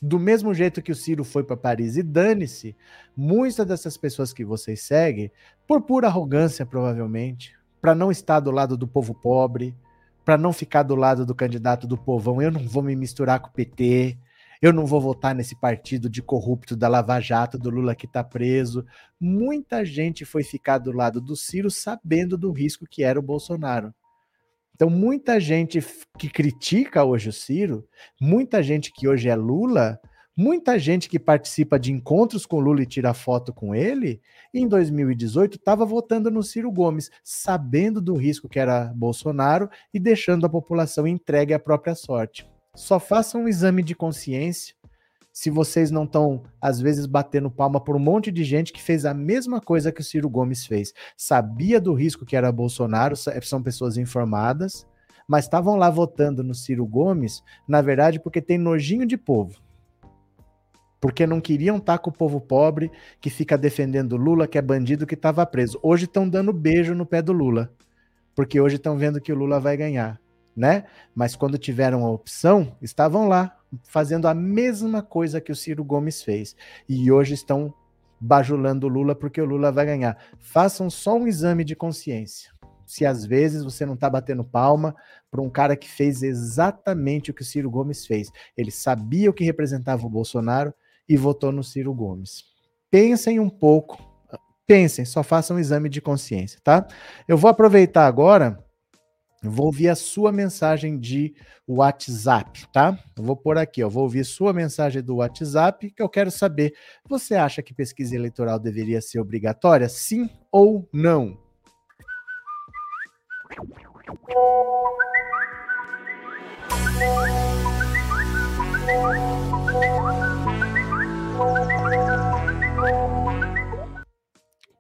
[0.00, 2.76] do mesmo jeito que o Ciro foi para Paris e dane-se,
[3.16, 5.30] muitas dessas pessoas que vocês seguem,
[5.66, 9.74] por pura arrogância, provavelmente, para não estar do lado do povo pobre,
[10.24, 13.48] para não ficar do lado do candidato do povão, eu não vou me misturar com
[13.48, 14.18] o PT,
[14.60, 18.24] eu não vou votar nesse partido de corrupto da Lava Jato, do Lula que está
[18.24, 18.84] preso.
[19.20, 23.94] Muita gente foi ficar do lado do Ciro sabendo do risco que era o Bolsonaro.
[24.78, 25.84] Então, muita gente
[26.16, 27.84] que critica hoje o Ciro,
[28.20, 29.98] muita gente que hoje é Lula,
[30.36, 34.20] muita gente que participa de encontros com Lula e tira foto com ele,
[34.54, 40.46] em 2018 estava votando no Ciro Gomes, sabendo do risco que era Bolsonaro e deixando
[40.46, 42.48] a população entregue à própria sorte.
[42.76, 44.76] Só façam um exame de consciência
[45.32, 49.04] se vocês não estão, às vezes, batendo palma por um monte de gente que fez
[49.04, 50.92] a mesma coisa que o Ciro Gomes fez.
[51.16, 54.86] Sabia do risco que era Bolsonaro, são pessoas informadas,
[55.28, 59.60] mas estavam lá votando no Ciro Gomes, na verdade, porque tem nojinho de povo.
[61.00, 62.90] Porque não queriam estar com o povo pobre
[63.20, 65.78] que fica defendendo Lula, que é bandido que estava preso.
[65.82, 67.72] Hoje estão dando beijo no pé do Lula,
[68.34, 70.20] porque hoje estão vendo que o Lula vai ganhar,
[70.56, 70.84] né?
[71.14, 76.22] Mas quando tiveram a opção, estavam lá fazendo a mesma coisa que o Ciro Gomes
[76.22, 76.56] fez.
[76.88, 77.72] E hoje estão
[78.20, 80.18] bajulando o Lula porque o Lula vai ganhar.
[80.38, 82.50] Façam só um exame de consciência.
[82.86, 84.96] Se às vezes você não está batendo palma
[85.30, 88.30] para um cara que fez exatamente o que o Ciro Gomes fez.
[88.56, 90.72] Ele sabia o que representava o Bolsonaro
[91.08, 92.44] e votou no Ciro Gomes.
[92.90, 94.02] Pensem um pouco,
[94.66, 96.86] pensem, só façam um exame de consciência, tá?
[97.26, 98.64] Eu vou aproveitar agora
[99.42, 101.34] vou ouvir a sua mensagem de
[101.66, 102.98] WhatsApp, tá?
[103.16, 106.74] Eu vou por aqui, ó, vou ouvir sua mensagem do WhatsApp, que eu quero saber,
[107.08, 109.88] você acha que pesquisa eleitoral deveria ser obrigatória?
[109.88, 111.38] Sim ou não?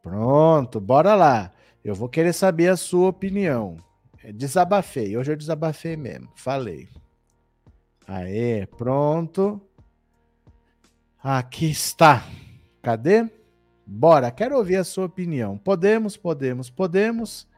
[0.02, 1.52] Pronto, bora lá.
[1.84, 3.87] Eu vou querer saber a sua opinião.
[4.32, 5.16] Desabafei.
[5.16, 6.30] Hoje eu desabafei mesmo.
[6.34, 6.88] Falei.
[8.06, 9.60] Aê, pronto.
[11.22, 12.24] Aqui está.
[12.82, 13.28] Cadê?
[13.86, 15.56] Bora, quero ouvir a sua opinião.
[15.58, 17.48] Podemos, podemos, podemos.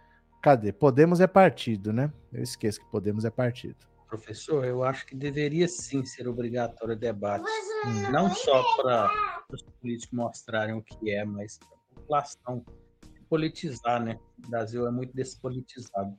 [0.41, 0.73] Cadê?
[0.73, 2.13] Podemos é partido, né?
[2.33, 3.77] Eu esqueço que Podemos é partido.
[4.09, 7.45] Professor, eu acho que deveria sim ser obrigatório o debate.
[7.87, 8.11] Hum.
[8.11, 9.11] Não só para
[9.53, 12.65] os políticos mostrarem o que é, mas para a população
[13.29, 14.19] politizar, né?
[14.45, 16.17] O Brasil é muito despolitizado.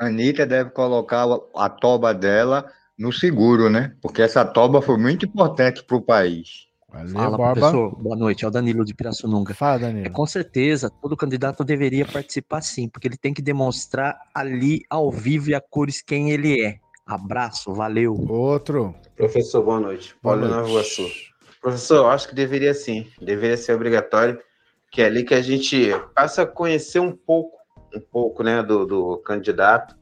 [0.00, 2.64] A Anitta deve colocar a toba dela
[2.98, 3.94] no seguro, né?
[4.00, 6.68] Porque essa toba foi muito importante para o país.
[6.88, 7.60] Valeu, Fala, Barba.
[7.60, 8.02] professor.
[8.02, 8.42] Boa noite.
[8.42, 9.52] É o Danilo de Pirassununga.
[9.52, 10.06] Fala, Danilo.
[10.06, 15.12] É, com certeza, todo candidato deveria participar sim, porque ele tem que demonstrar ali, ao
[15.12, 16.78] vivo e a cores, quem ele é.
[17.06, 18.14] Abraço, valeu.
[18.26, 18.94] Outro.
[19.14, 20.16] Professor, boa noite.
[20.22, 21.06] Paulo Nova Iguaçu.
[21.60, 23.06] Professor, acho que deveria sim.
[23.20, 24.40] Deveria ser obrigatório,
[24.90, 27.59] que é ali que a gente passa a conhecer um pouco
[27.94, 29.98] um pouco né, do, do candidato.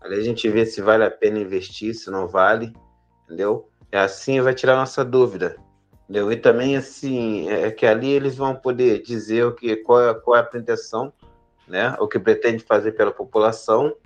[0.00, 2.72] Ali a gente vê se vale a pena investir, se não vale,
[3.24, 3.68] entendeu?
[3.90, 5.56] É assim vai tirar nossa dúvida,
[6.04, 6.30] entendeu?
[6.30, 10.36] E também assim é que ali eles vão poder dizer o que qual é, qual
[10.36, 11.12] é a pretensão,
[11.66, 11.96] né?
[11.98, 13.96] O que pretende fazer pela população,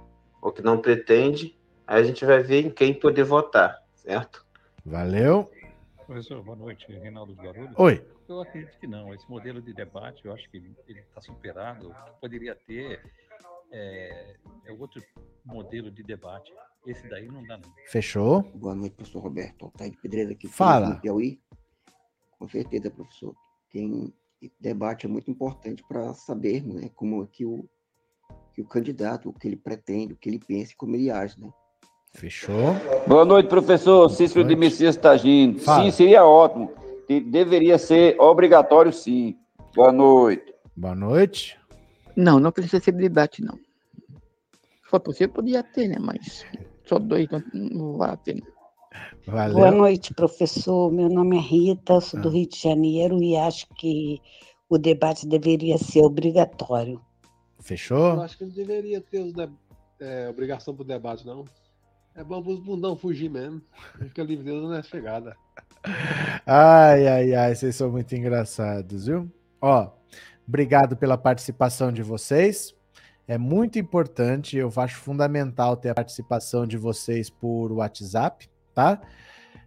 [0.40, 1.58] o que não pretende.
[1.86, 4.44] Aí a gente vai ver em quem poder votar, certo?
[4.84, 5.50] Valeu.
[6.08, 7.74] Professor, boa noite, Reinaldo Guarulhos.
[7.76, 8.02] Oi.
[8.26, 9.12] Eu acredito que não.
[9.12, 11.90] Esse modelo de debate, eu acho que ele está superado.
[11.90, 13.04] O que poderia ter
[13.70, 15.02] é, é, outro
[15.44, 16.50] modelo de debate.
[16.86, 17.74] Esse daí não dá, não.
[17.88, 18.40] Fechou.
[18.54, 19.66] Boa noite, professor Roberto.
[19.66, 20.48] Altair Pedreira aqui.
[20.48, 20.96] Fala.
[20.96, 21.42] Piauí.
[22.38, 23.36] Com certeza, professor.
[23.70, 24.10] Tem
[24.58, 27.68] debate é muito importante para sabermos né, como é que o,
[28.54, 31.38] que o candidato, o que ele pretende, o que ele pensa e como ele age,
[31.38, 31.52] né?
[32.14, 32.74] Fechou.
[33.06, 35.58] Boa noite, professor Cícero de Messias Tagino.
[35.58, 36.78] Sim, seria ótimo
[37.20, 39.36] deveria ser obrigatório, sim.
[39.74, 40.54] Boa noite.
[40.76, 41.58] Boa noite.
[42.14, 43.56] Não, não precisa ser debate, não.
[43.56, 45.96] Se for possível, podia ter, né?
[45.98, 46.44] Mas
[46.84, 48.42] só dois não vai ter.
[49.26, 49.56] Valeu.
[49.56, 50.92] Boa noite, professor.
[50.92, 52.32] Meu nome é Rita, sou do ah.
[52.32, 54.20] Rio de Janeiro e acho que
[54.68, 57.00] o debate deveria ser obrigatório.
[57.60, 58.14] Fechou?
[58.14, 59.48] Eu acho que não deveria ter de...
[60.00, 61.44] é, obrigação para o debate, não.
[62.18, 63.62] É bom os bundão fugir mesmo.
[63.96, 65.36] Fica livre Deus é chegada.
[66.44, 69.30] Ai, ai, ai, vocês são muito engraçados, viu?
[69.60, 69.92] Ó,
[70.46, 72.74] obrigado pela participação de vocês.
[73.28, 79.00] É muito importante, eu acho fundamental ter a participação de vocês por WhatsApp, tá?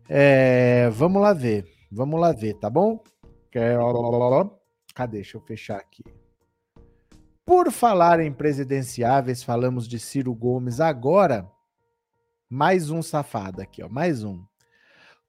[0.09, 3.01] É, vamos lá ver, vamos lá ver, tá bom?
[4.93, 5.19] Cadê?
[5.19, 6.03] Deixa eu fechar aqui.
[7.45, 11.49] Por falar em presidenciáveis, falamos de Ciro Gomes agora.
[12.53, 14.43] Mais um safado aqui, ó, mais um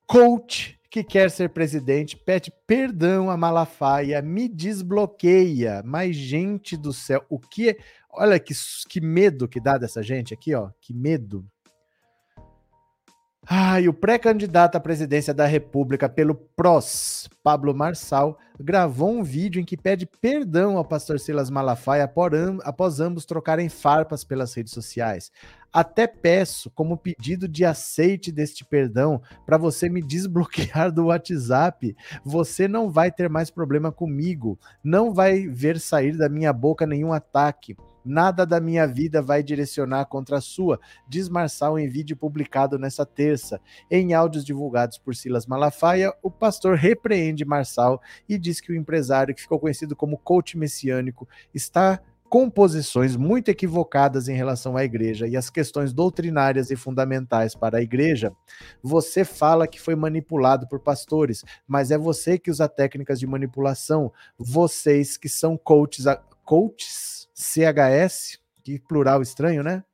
[0.09, 5.85] coach que quer ser presidente pede perdão a Malafaia, me desbloqueia.
[5.85, 7.77] Mas, gente do céu, o que é.
[8.11, 8.53] Olha que,
[8.89, 10.71] que medo que dá dessa gente aqui, ó.
[10.81, 11.47] Que medo.
[13.45, 19.61] Ah, e o pré-candidato à presidência da República pelo PROS, Pablo Marçal, gravou um vídeo
[19.61, 22.05] em que pede perdão ao pastor Silas Malafaia
[22.63, 25.33] após ambos trocarem farpas pelas redes sociais.
[25.73, 31.97] Até peço, como pedido de aceite deste perdão, para você me desbloquear do WhatsApp.
[32.25, 37.13] Você não vai ter mais problema comigo, não vai ver sair da minha boca nenhum
[37.13, 37.77] ataque.
[38.05, 43.07] Nada da minha vida vai direcionar contra a sua, diz Marçal em vídeo publicado nessa
[43.07, 43.61] terça.
[43.91, 49.35] Em áudios divulgados por Silas Malafaia, o pastor repreende Marçal e diz que o empresário,
[49.35, 52.01] que ficou conhecido como coach messiânico, está
[52.33, 57.77] com posições muito equivocadas em relação à igreja e as questões doutrinárias e fundamentais para
[57.77, 58.33] a igreja,
[58.83, 64.11] você fala que foi manipulado por pastores, mas é você que usa técnicas de manipulação,
[64.39, 66.07] vocês que são coaches,
[66.43, 69.85] coaches CHS, que plural estranho, né?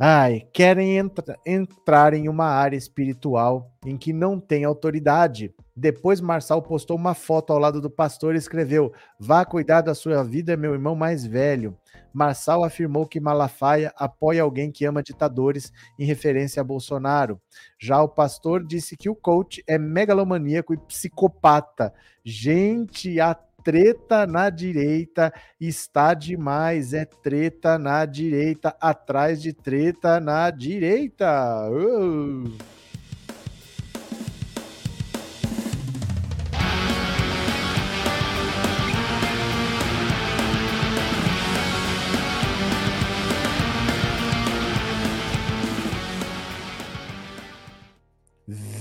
[0.00, 5.52] Ai, querem entra entrar em uma área espiritual em que não tem autoridade.
[5.74, 10.22] Depois Marçal postou uma foto ao lado do pastor e escreveu: Vá cuidar da sua
[10.22, 11.76] vida, meu irmão mais velho.
[12.12, 17.40] Marçal afirmou que Malafaia apoia alguém que ama ditadores, em referência a Bolsonaro.
[17.78, 21.92] Já o pastor disse que o coach é megalomaníaco e psicopata.
[22.24, 26.92] Gente, a treta na direita está demais.
[26.92, 31.68] É treta na direita, atrás de treta na direita.
[31.70, 32.78] Uh.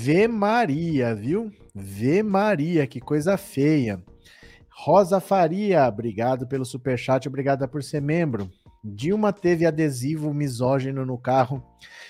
[0.07, 1.51] Vê Maria, viu?
[1.75, 4.01] Vê Maria, que coisa feia.
[4.79, 8.47] Rosa Faria, obrigado pelo superchat, obrigada por ser membro.
[8.83, 11.63] Dilma teve adesivo misógino no carro.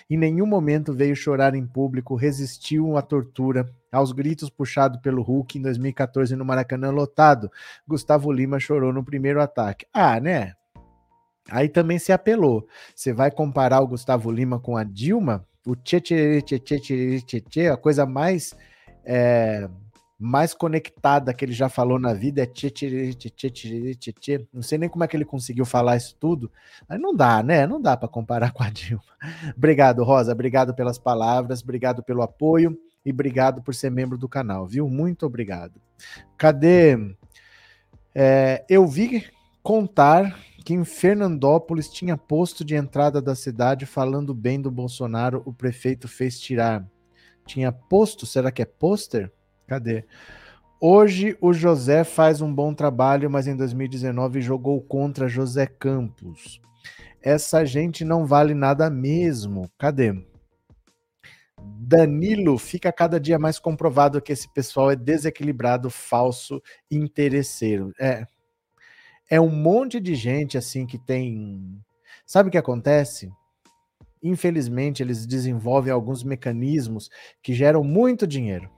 [0.09, 5.57] Em nenhum momento veio chorar em público, resistiu à tortura, aos gritos puxado pelo Hulk
[5.57, 7.49] em 2014 no Maracanã lotado.
[7.87, 9.87] Gustavo Lima chorou no primeiro ataque.
[9.93, 10.51] Ah, né?
[11.49, 12.67] Aí também se apelou.
[12.93, 15.47] Você vai comparar o Gustavo Lima com a Dilma?
[15.65, 18.53] O tchê tchê tchê tchê tchê tchê, a coisa mais
[19.05, 19.69] é,
[20.19, 24.47] mais conectada que ele já falou na vida é tchê, tchê, tchê, tchê, tchê, tchê.
[24.51, 26.51] Não sei nem como é que ele conseguiu falar isso tudo.
[26.89, 27.67] Mas não dá, né?
[27.67, 29.03] Não dá para comparar com a Dilma.
[29.55, 30.31] Obrigado, Rosa.
[30.31, 34.89] Obrigado pelas palavras, obrigado pelo apoio e obrigado por ser membro do canal, viu?
[34.89, 35.79] Muito obrigado.
[36.37, 36.97] Cadê?
[38.13, 39.23] É, eu vi
[39.61, 45.53] contar que em Fernandópolis tinha posto de entrada da cidade falando bem do Bolsonaro, o
[45.53, 46.85] prefeito fez tirar.
[47.45, 48.25] Tinha posto?
[48.25, 49.31] Será que é pôster?
[49.67, 50.05] Cadê?
[50.79, 56.61] Hoje o José faz um bom trabalho, mas em 2019 jogou contra José Campos.
[57.21, 59.69] Essa gente não vale nada mesmo.
[59.77, 60.13] Cadê?
[61.59, 67.91] Danilo fica cada dia mais comprovado que esse pessoal é desequilibrado, falso interesseiro.
[67.99, 68.25] É.
[69.29, 71.77] É um monte de gente assim que tem.
[72.25, 73.29] Sabe o que acontece?
[74.23, 77.09] Infelizmente, eles desenvolvem alguns mecanismos
[77.41, 78.76] que geram muito dinheiro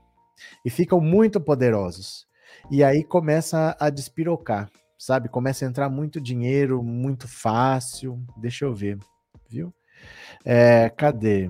[0.64, 2.28] e ficam muito poderosos.
[2.70, 5.30] E aí começa a despirocar, sabe?
[5.30, 8.24] Começa a entrar muito dinheiro, muito fácil.
[8.38, 8.98] Deixa eu ver,
[9.50, 9.74] viu?
[10.46, 11.50] É, cadê?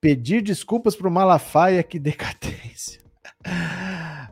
[0.00, 3.00] Pedir desculpas para o Malafaia, que decadência.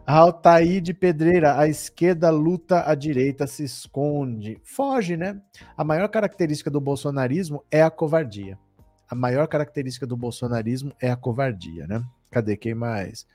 [0.07, 4.59] Altair de Pedreira, a esquerda luta, a direita se esconde.
[4.65, 5.41] Foge, né?
[5.77, 8.59] A maior característica do bolsonarismo é a covardia.
[9.09, 12.03] A maior característica do bolsonarismo é a covardia, né?
[12.31, 13.27] Cadê quem mais?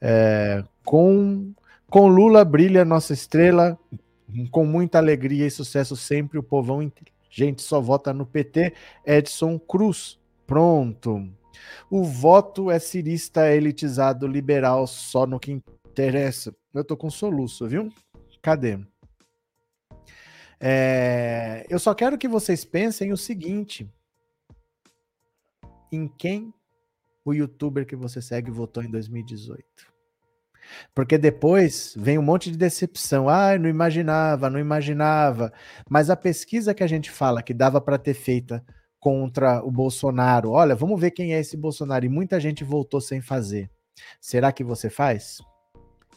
[0.00, 1.52] É, com,
[1.88, 3.78] com Lula brilha nossa estrela,
[4.50, 8.74] com muita alegria e sucesso sempre, o povão inteligente só vota no PT.
[9.04, 11.28] Edson Cruz, pronto.
[11.90, 15.52] O voto é cirista, elitizado, liberal, só no que
[15.90, 16.54] interessa.
[16.74, 17.88] Eu tô com soluço, viu?
[18.42, 18.78] Cadê?
[20.60, 23.88] É, eu só quero que vocês pensem o seguinte:
[25.92, 26.52] em quem
[27.26, 29.64] o youtuber que você segue votou em 2018.
[30.94, 33.28] Porque depois vem um monte de decepção.
[33.28, 35.52] Ah, não imaginava, não imaginava.
[35.88, 38.64] Mas a pesquisa que a gente fala que dava para ter feita
[38.98, 42.04] contra o Bolsonaro, olha, vamos ver quem é esse Bolsonaro.
[42.04, 43.70] E muita gente voltou sem fazer.
[44.20, 45.38] Será que você faz?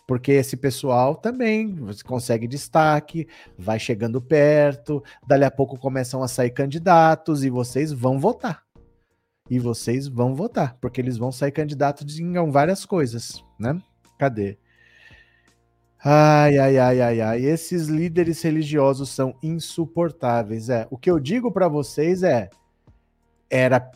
[0.07, 3.27] Porque esse pessoal também consegue destaque,
[3.57, 8.68] vai chegando perto, dali a pouco começam a sair candidatos e vocês vão votar
[9.49, 13.81] e vocês vão votar, porque eles vão sair candidatos em várias coisas, né?
[14.17, 14.57] Cadê?
[16.03, 17.45] Ai, ai, ai, ai, ai.
[17.45, 20.69] Esses líderes religiosos são insuportáveis.
[20.69, 22.49] É, o que eu digo para vocês é,
[23.49, 23.91] era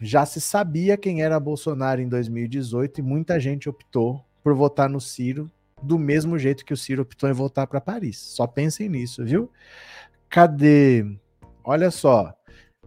[0.00, 5.00] já se sabia quem era Bolsonaro em 2018 e muita gente optou por votar no
[5.00, 5.50] Ciro
[5.82, 8.18] do mesmo jeito que o Ciro optou em voltar para Paris.
[8.18, 9.50] Só pensem nisso, viu?
[10.28, 11.04] Cadê?
[11.64, 12.37] Olha só.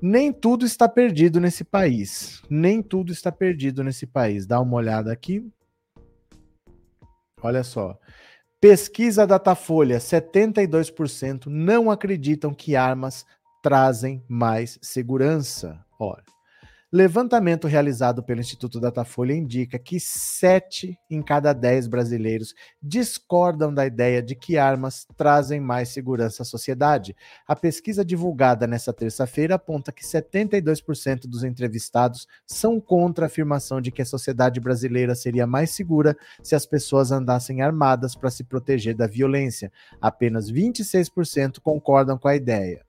[0.02, 2.41] Nem tudo está perdido nesse país.
[2.49, 4.48] Nem tudo está perdido nesse país.
[4.48, 5.48] Dá uma olhada aqui.
[7.41, 7.99] Olha só.
[8.60, 13.26] Pesquisa Datafolha: 72% não acreditam que armas
[13.61, 15.84] trazem mais segurança.
[15.99, 16.23] Olha.
[16.94, 22.54] Levantamento realizado pelo Instituto Datafolha indica que 7 em cada 10 brasileiros
[22.84, 27.16] discordam da ideia de que armas trazem mais segurança à sociedade.
[27.48, 33.90] A pesquisa divulgada nesta terça-feira aponta que 72% dos entrevistados são contra a afirmação de
[33.90, 36.14] que a sociedade brasileira seria mais segura
[36.44, 39.72] se as pessoas andassem armadas para se proteger da violência.
[40.02, 42.86] Apenas 26% concordam com a ideia.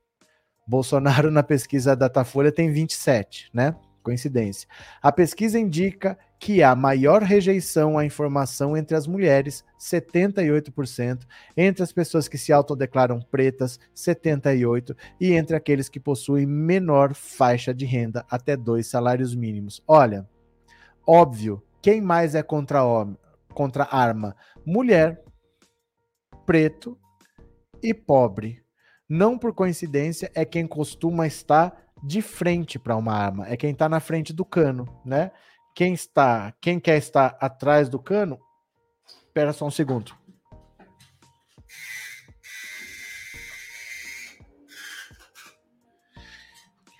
[0.66, 3.76] Bolsonaro na pesquisa Datafolha tem 27, né?
[4.02, 4.68] Coincidência.
[5.00, 11.20] A pesquisa indica que há maior rejeição à informação entre as mulheres, 78%,
[11.56, 17.72] entre as pessoas que se autodeclaram pretas, 78%, e entre aqueles que possuem menor faixa
[17.72, 19.80] de renda, até dois salários mínimos.
[19.86, 20.28] Olha,
[21.06, 23.16] óbvio, quem mais é contra, homem,
[23.54, 24.34] contra arma?
[24.66, 25.22] Mulher,
[26.44, 26.98] preto
[27.80, 28.62] e pobre.
[29.08, 33.88] Não por coincidência, é quem costuma estar de frente para uma arma, é quem está
[33.88, 35.30] na frente do cano, né?
[35.74, 38.38] Quem está, quem quer estar atrás do cano,
[39.26, 40.14] espera só um segundo.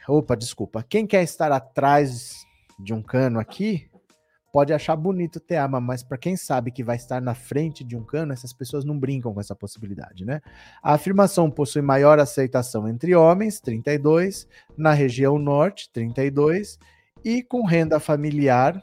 [0.09, 0.83] Opa, desculpa.
[0.83, 2.45] Quem quer estar atrás
[2.79, 3.89] de um cano aqui,
[4.53, 7.97] pode achar bonito ter arma, mas para quem sabe que vai estar na frente de
[7.97, 10.43] um cano, essas pessoas não brincam com essa possibilidade, né?
[10.83, 14.47] A afirmação possui maior aceitação entre homens, 32,
[14.77, 16.79] na região norte, 32,
[17.24, 18.81] e com renda familiar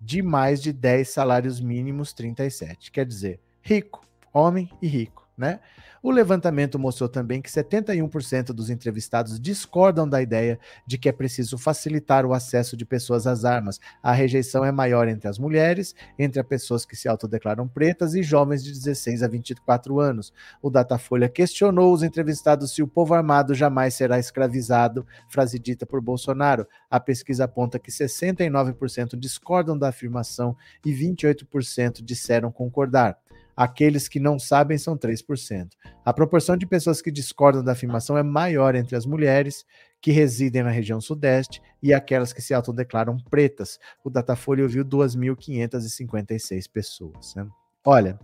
[0.00, 2.90] de mais de 10 salários mínimos, 37.
[2.90, 4.00] Quer dizer, rico,
[4.32, 5.60] homem e rico, né?
[6.06, 10.56] O levantamento mostrou também que 71% dos entrevistados discordam da ideia
[10.86, 13.80] de que é preciso facilitar o acesso de pessoas às armas.
[14.00, 18.22] A rejeição é maior entre as mulheres, entre as pessoas que se autodeclaram pretas e
[18.22, 20.32] jovens de 16 a 24 anos.
[20.62, 26.00] O Datafolha questionou os entrevistados se o povo armado jamais será escravizado, frase dita por
[26.00, 26.68] Bolsonaro.
[26.88, 33.18] A pesquisa aponta que 69% discordam da afirmação e 28% disseram concordar.
[33.56, 35.70] Aqueles que não sabem são 3%.
[36.04, 39.64] A proporção de pessoas que discordam da afirmação é maior entre as mulheres
[40.00, 43.78] que residem na região sudeste e aquelas que se autodeclaram pretas.
[44.04, 47.34] O Datafolha ouviu 2.556 pessoas.
[47.34, 47.48] Né?
[47.82, 48.18] Olha,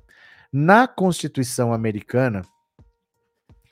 [0.52, 2.42] na Constituição americana,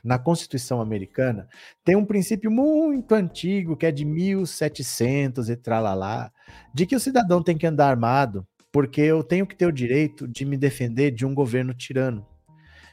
[0.02, 1.46] na Constituição americana,
[1.84, 6.32] tem um princípio muito antigo, que é de 1700 e tralalá,
[6.72, 10.28] de que o cidadão tem que andar armado porque eu tenho que ter o direito
[10.28, 12.26] de me defender de um governo tirano.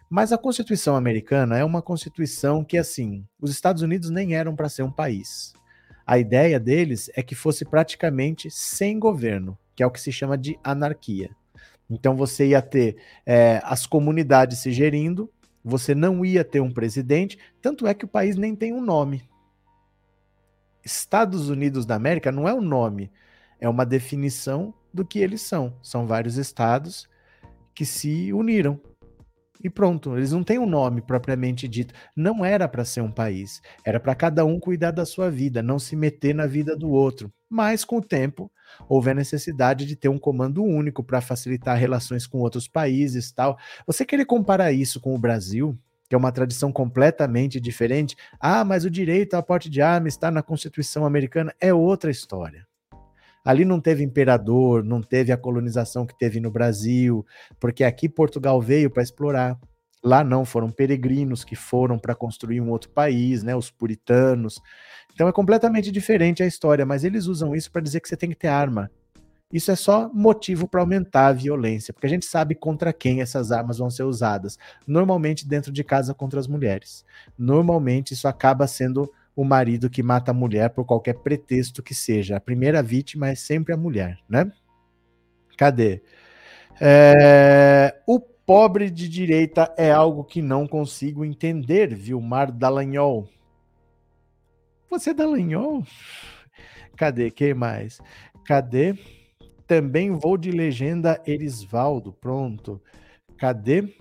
[0.10, 4.70] Mas a Constituição americana é uma Constituição que, assim, os Estados Unidos nem eram para
[4.70, 5.54] ser um país.
[6.06, 10.38] A ideia deles é que fosse praticamente sem governo, que é o que se chama
[10.38, 11.30] de anarquia.
[11.90, 15.30] Então você ia ter é, as comunidades se gerindo,
[15.64, 19.24] você não ia ter um presidente, tanto é que o país nem tem um nome.
[20.84, 23.12] Estados Unidos da América não é um nome,
[23.60, 25.74] é uma definição do que eles são.
[25.82, 27.08] São vários estados
[27.74, 28.82] que se uniram.
[29.64, 31.94] E pronto, eles não têm um nome propriamente dito.
[32.16, 33.62] Não era para ser um país.
[33.84, 37.32] Era para cada um cuidar da sua vida, não se meter na vida do outro.
[37.50, 38.52] Mas, com o tempo,
[38.90, 43.58] houve a necessidade de ter um comando único para facilitar relações com outros países tal.
[43.86, 45.78] Você querer comparar isso com o Brasil,
[46.10, 50.30] que é uma tradição completamente diferente, ah, mas o direito à porte de arma está
[50.30, 52.67] na Constituição americana, é outra história.
[53.48, 57.26] Ali não teve imperador, não teve a colonização que teve no Brasil,
[57.62, 59.58] porque aqui Portugal veio para explorar.
[60.04, 64.60] Lá não, foram peregrinos que foram para construir um outro país, né, os puritanos.
[65.14, 68.30] Então é completamente diferente a história, mas eles usam isso para dizer que você tem
[68.30, 68.92] que ter arma.
[69.50, 73.50] Isso é só motivo para aumentar a violência, porque a gente sabe contra quem essas
[73.50, 74.60] armas vão ser usadas.
[74.86, 77.06] Normalmente dentro de casa contra as mulheres.
[77.38, 82.36] Normalmente isso acaba sendo o marido que mata a mulher por qualquer pretexto que seja.
[82.36, 84.52] A primeira vítima é sempre a mulher, né?
[85.56, 86.02] Cadê?
[86.82, 93.30] É, o pobre de direita é algo que não consigo entender, Vilmar Dallagnol.
[94.90, 95.84] Você é Dallagnol?
[96.96, 97.30] Cadê?
[97.30, 98.02] Quem mais?
[98.44, 98.96] Cadê?
[99.68, 102.12] Também vou de legenda Erisvaldo.
[102.12, 102.82] Pronto.
[103.38, 103.96] Cadê?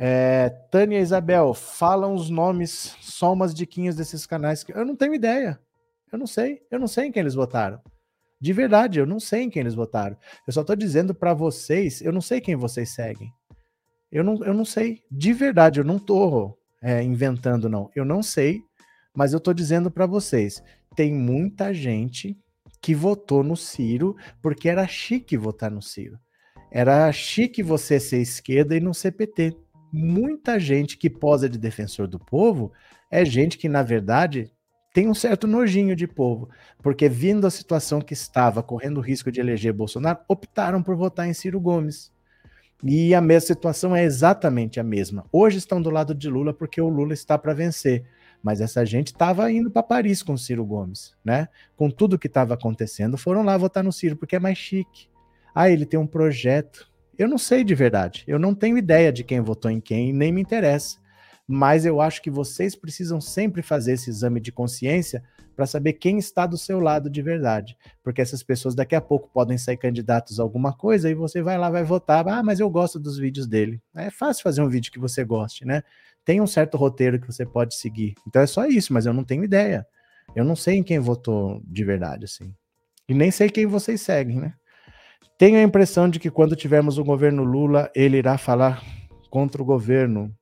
[0.00, 4.62] É, Tânia Isabel, falam os nomes, só umas diquinhas desses canais.
[4.62, 5.58] que Eu não tenho ideia.
[6.12, 6.62] Eu não sei.
[6.70, 7.80] Eu não sei em quem eles votaram.
[8.40, 10.16] De verdade, eu não sei em quem eles votaram.
[10.46, 13.32] Eu só tô dizendo para vocês, eu não sei quem vocês seguem.
[14.12, 15.02] Eu não, eu não sei.
[15.10, 17.90] De verdade, eu não tô é, inventando, não.
[17.96, 18.62] Eu não sei,
[19.12, 20.62] mas eu tô dizendo para vocês.
[20.94, 22.38] Tem muita gente
[22.80, 26.16] que votou no Ciro porque era chique votar no Ciro.
[26.70, 29.56] Era chique você ser esquerda e não ser PT.
[29.92, 32.72] Muita gente que posa de defensor do povo
[33.10, 34.52] é gente que, na verdade,
[34.92, 36.48] tem um certo nojinho de povo,
[36.82, 41.28] porque vindo a situação que estava, correndo o risco de eleger Bolsonaro, optaram por votar
[41.28, 42.12] em Ciro Gomes.
[42.82, 45.24] E a mesma situação é exatamente a mesma.
[45.32, 48.04] Hoje estão do lado de Lula porque o Lula está para vencer.
[48.42, 51.48] Mas essa gente estava indo para Paris com Ciro Gomes, né?
[51.76, 55.08] Com tudo que estava acontecendo, foram lá votar no Ciro porque é mais chique.
[55.54, 56.88] Ah, ele tem um projeto.
[57.18, 58.24] Eu não sei de verdade.
[58.26, 60.98] Eu não tenho ideia de quem votou em quem, nem me interessa
[61.50, 65.24] mas eu acho que vocês precisam sempre fazer esse exame de consciência
[65.56, 69.30] para saber quem está do seu lado de verdade, porque essas pessoas daqui a pouco
[69.32, 72.68] podem sair candidatos a alguma coisa e você vai lá, vai votar, ah, mas eu
[72.68, 73.80] gosto dos vídeos dele.
[73.96, 75.82] É fácil fazer um vídeo que você goste, né?
[76.22, 78.14] Tem um certo roteiro que você pode seguir.
[78.26, 79.86] Então é só isso, mas eu não tenho ideia.
[80.36, 82.54] Eu não sei em quem votou de verdade, assim.
[83.08, 84.52] E nem sei quem vocês seguem, né?
[85.38, 88.82] Tenho a impressão de que quando tivermos o governo Lula, ele irá falar
[89.30, 90.34] contra o governo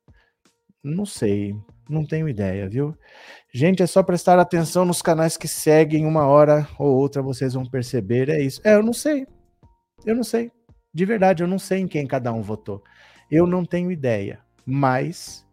[0.83, 1.55] não sei,
[1.89, 2.97] não tenho ideia, viu?
[3.53, 7.67] Gente, é só prestar atenção nos canais que seguem, uma hora ou outra vocês vão
[7.67, 8.61] perceber, é isso.
[8.65, 9.27] É, eu não sei.
[10.05, 10.51] Eu não sei.
[10.95, 12.83] De verdade, eu não sei em quem cada um votou.
[13.31, 14.41] Eu não tenho ideia.
[14.65, 15.45] Mas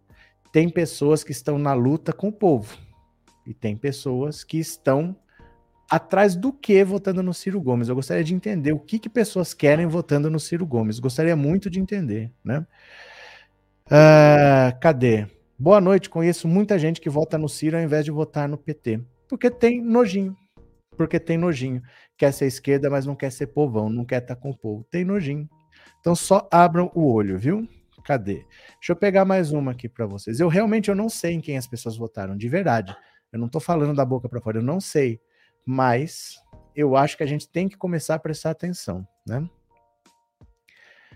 [0.51, 2.77] tem pessoas que estão na luta com o povo.
[3.45, 5.15] E tem pessoas que estão
[5.93, 7.87] atrás do que votando no Ciro Gomes.
[7.87, 10.97] Eu gostaria de entender o que, que pessoas querem votando no Ciro Gomes.
[10.97, 12.65] Gostaria muito de entender, né?
[13.85, 15.27] Uh, cadê?
[15.57, 16.09] Boa noite.
[16.09, 19.01] Conheço muita gente que vota no Ciro ao invés de votar no PT.
[19.29, 20.35] Porque tem nojinho.
[20.97, 21.79] Porque tem nojinho.
[22.17, 24.83] Quer ser esquerda, mas não quer ser povão, não quer estar tá com o povo.
[24.89, 25.47] Tem nojinho.
[25.99, 27.67] Então só abram o olho, viu?
[28.03, 28.43] Cadê?
[28.79, 30.39] Deixa eu pegar mais uma aqui para vocês.
[30.39, 32.95] Eu realmente eu não sei em quem as pessoas votaram, de verdade.
[33.31, 35.21] Eu não tô falando da boca para fora, eu não sei.
[35.65, 36.35] Mas
[36.75, 39.47] eu acho que a gente tem que começar a prestar atenção, né?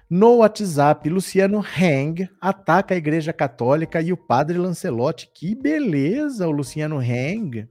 [0.10, 5.30] No WhatsApp, Luciano Heng ataca a Igreja Católica e o padre Lancelotti.
[5.34, 7.68] Que beleza, o Luciano Heng.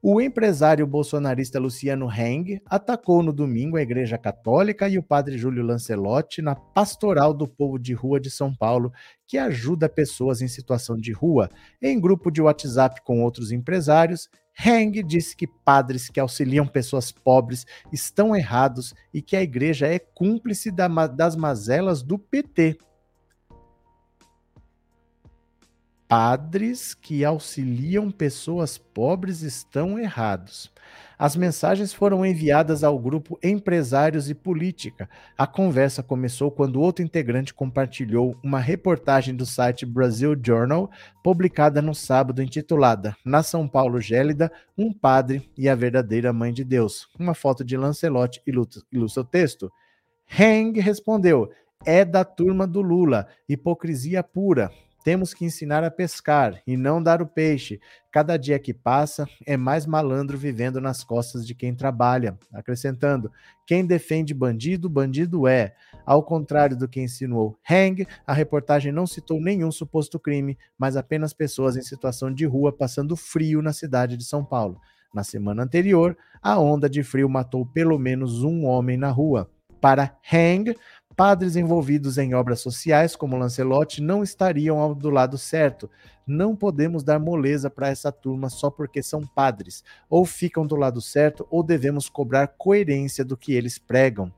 [0.00, 5.64] O empresário bolsonarista Luciano Heng atacou no domingo a Igreja Católica e o padre Júlio
[5.64, 8.92] Lancelotti na Pastoral do Povo de Rua de São Paulo,
[9.26, 11.50] que ajuda pessoas em situação de rua,
[11.82, 17.66] em grupo de WhatsApp com outros empresários Heng disse que padres que auxiliam pessoas pobres
[17.92, 22.78] estão errados e que a igreja é cúmplice das mazelas do PT.
[26.10, 30.68] Padres que auxiliam pessoas pobres estão errados.
[31.16, 35.08] As mensagens foram enviadas ao grupo Empresários e Política.
[35.38, 40.90] A conversa começou quando outro integrante compartilhou uma reportagem do site Brasil Journal,
[41.22, 46.64] publicada no sábado, intitulada Na São Paulo Gélida, um padre e a verdadeira mãe de
[46.64, 47.08] Deus.
[47.16, 48.42] Uma foto de Lancelotti
[48.92, 49.70] ilustra o texto.
[50.36, 51.52] Heng respondeu:
[51.86, 54.72] é da turma do Lula, hipocrisia pura.
[55.02, 57.80] Temos que ensinar a pescar e não dar o peixe.
[58.12, 62.38] Cada dia que passa é mais malandro vivendo nas costas de quem trabalha.
[62.52, 63.30] Acrescentando:
[63.66, 65.74] quem defende bandido, bandido é.
[66.04, 71.32] Ao contrário do que insinuou Hang, a reportagem não citou nenhum suposto crime, mas apenas
[71.32, 74.80] pessoas em situação de rua passando frio na cidade de São Paulo.
[75.14, 79.50] Na semana anterior, a onda de frio matou pelo menos um homem na rua.
[79.80, 80.76] Para Hang,
[81.16, 85.90] Padres envolvidos em obras sociais, como Lancelotti, não estariam do lado certo.
[86.26, 89.84] Não podemos dar moleza para essa turma só porque são padres.
[90.08, 94.32] Ou ficam do lado certo, ou devemos cobrar coerência do que eles pregam.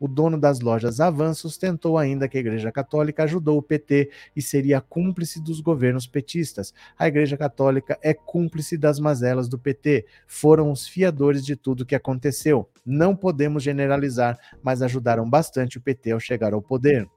[0.00, 4.40] O dono das lojas Avanços tentou ainda que a Igreja Católica ajudou o PT e
[4.40, 6.72] seria cúmplice dos governos petistas.
[6.98, 10.06] A Igreja Católica é cúmplice das mazelas do PT.
[10.26, 12.68] Foram os fiadores de tudo que aconteceu.
[12.84, 17.08] Não podemos generalizar, mas ajudaram bastante o PT ao chegar ao poder.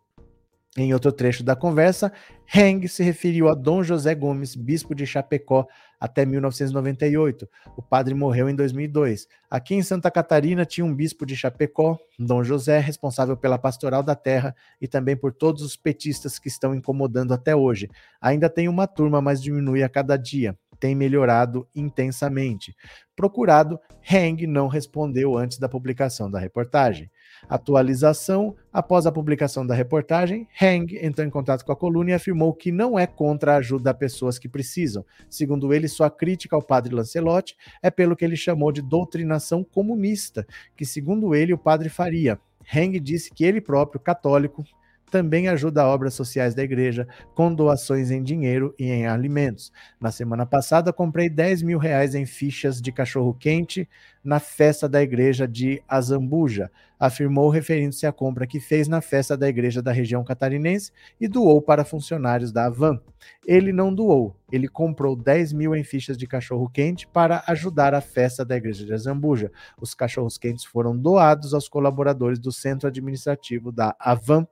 [0.77, 2.13] Em outro trecho da conversa,
[2.53, 5.67] Heng se referiu a Dom José Gomes, bispo de Chapecó,
[5.99, 7.45] até 1998.
[7.75, 9.27] O padre morreu em 2002.
[9.49, 14.15] Aqui em Santa Catarina tinha um bispo de Chapecó, Dom José, responsável pela pastoral da
[14.15, 17.89] terra e também por todos os petistas que estão incomodando até hoje.
[18.21, 20.57] Ainda tem uma turma, mas diminui a cada dia.
[20.79, 22.75] tem melhorado intensamente.
[23.15, 23.79] Procurado,
[24.09, 27.11] Heng não respondeu antes da publicação da reportagem.
[27.49, 32.53] Atualização: após a publicação da reportagem, Heng entrou em contato com a coluna e afirmou
[32.53, 35.05] que não é contra a ajuda a pessoas que precisam.
[35.29, 40.45] Segundo ele, sua crítica ao padre Lancelotti é pelo que ele chamou de doutrinação comunista,
[40.75, 42.39] que, segundo ele, o padre faria.
[42.73, 44.63] Heng disse que ele próprio, católico,
[45.11, 47.05] também ajuda obras sociais da igreja
[47.35, 49.71] com doações em dinheiro e em alimentos.
[49.99, 53.87] Na semana passada, comprei 10 mil reais em fichas de cachorro-quente
[54.23, 59.49] na festa da igreja de Azambuja, afirmou referindo-se à compra que fez na festa da
[59.49, 63.01] igreja da região catarinense e doou para funcionários da Avan.
[63.45, 68.45] Ele não doou, ele comprou 10 mil em fichas de cachorro-quente para ajudar a festa
[68.45, 69.51] da igreja de Azambuja.
[69.79, 74.47] Os cachorros-quentes foram doados aos colaboradores do centro administrativo da Avan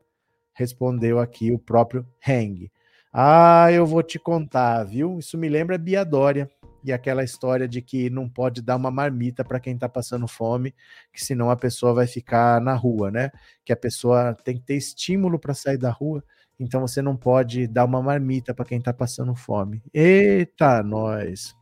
[0.60, 2.69] respondeu aqui o próprio Heng.
[3.14, 5.18] Ah, eu vou te contar, viu?
[5.18, 6.52] Isso me lembra Bia Dória
[6.84, 10.76] e aquela história de que não pode dar uma marmita para quem está passando fome,
[11.14, 13.31] que senão a pessoa vai ficar na rua, né?
[13.64, 16.22] Que a pessoa tem que ter estímulo para sair da rua,
[16.60, 19.81] então você não pode dar uma marmita para quem está passando fome.
[19.94, 21.56] Eita, nós!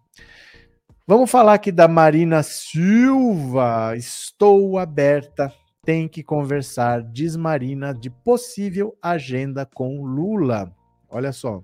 [1.05, 3.95] Vamos falar aqui da Marina Silva.
[3.95, 5.53] Estou aberta
[5.87, 10.69] tem que conversar, diz Marina, de possível agenda com Lula.
[11.09, 11.63] Olha só.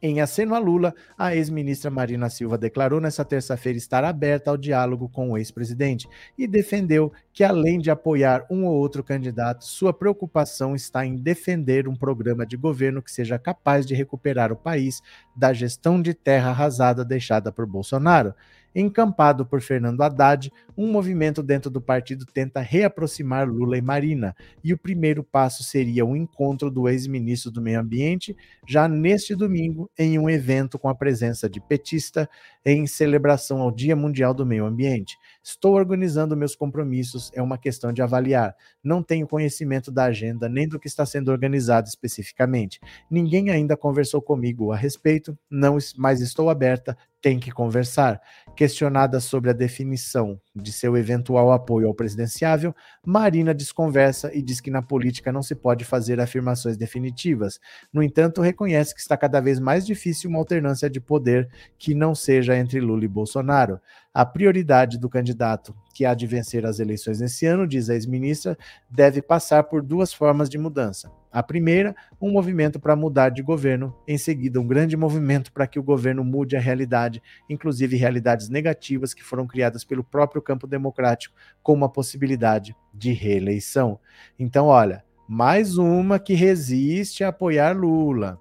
[0.00, 5.08] Em aceno a Lula, a ex-ministra Marina Silva declarou nesta terça-feira estar aberta ao diálogo
[5.08, 6.08] com o ex-presidente
[6.38, 11.88] e defendeu que, além de apoiar um ou outro candidato, sua preocupação está em defender
[11.88, 15.02] um programa de governo que seja capaz de recuperar o país
[15.34, 18.32] da gestão de terra arrasada deixada por Bolsonaro.
[18.74, 24.34] Encampado por Fernando Haddad, um movimento dentro do partido tenta reaproximar Lula e Marina,
[24.64, 28.36] e o primeiro passo seria o encontro do ex-ministro do Meio Ambiente,
[28.66, 32.28] já neste domingo, em um evento com a presença de petista
[32.64, 35.16] em celebração ao Dia Mundial do Meio Ambiente.
[35.42, 38.54] Estou organizando meus compromissos, é uma questão de avaliar.
[38.82, 42.80] Não tenho conhecimento da agenda nem do que está sendo organizado especificamente.
[43.10, 48.20] Ninguém ainda conversou comigo a respeito, não, mas estou aberta tem que conversar.
[48.56, 52.74] Questionada sobre a definição de seu eventual apoio ao presidenciável,
[53.06, 57.60] Marina desconversa e diz que na política não se pode fazer afirmações definitivas.
[57.92, 61.48] No entanto, reconhece que está cada vez mais difícil uma alternância de poder
[61.78, 63.80] que não seja entre Lula e Bolsonaro.
[64.12, 68.56] A prioridade do candidato que há de vencer as eleições nesse ano, diz a ex-ministra,
[68.90, 71.10] deve passar por duas formas de mudança.
[71.30, 75.78] A primeira, um movimento para mudar de governo, em seguida, um grande movimento para que
[75.78, 81.34] o governo mude a realidade, inclusive realidades negativas que foram criadas pelo próprio campo democrático,
[81.62, 83.98] com uma possibilidade de reeleição.
[84.38, 88.38] Então, olha, mais uma que resiste a apoiar Lula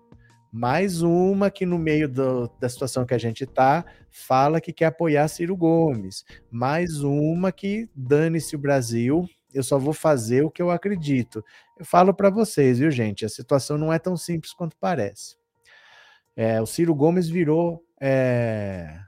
[0.52, 4.88] mais uma que, no meio do, da situação que a gente está, fala que quer
[4.88, 6.26] apoiar Ciro Gomes.
[6.52, 9.30] Mais uma que dane-se o Brasil.
[9.54, 11.44] Eu só vou fazer o que eu acredito.
[11.80, 13.26] Eu falo para vocês, viu, gente?
[13.26, 15.38] A situação não é tão simples quanto parece.
[16.36, 19.00] É, o Ciro Gomes virou é,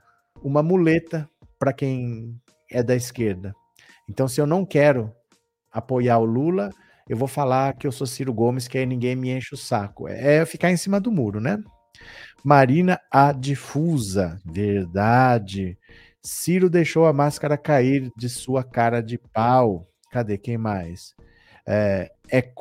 [0.42, 2.40] uma muleta para quem
[2.70, 3.54] é da esquerda.
[4.08, 5.14] Então, se eu não quero
[5.70, 6.70] apoiar o Lula,
[7.08, 10.08] eu vou falar que eu sou Ciro Gomes, que aí ninguém me enche o saco.
[10.08, 11.58] É, é ficar em cima do muro, né?
[12.44, 15.78] Marina a difusa, verdade.
[16.22, 19.86] Ciro deixou a máscara cair de sua cara de pau.
[20.10, 21.14] Cadê quem mais?
[21.66, 22.52] É, é,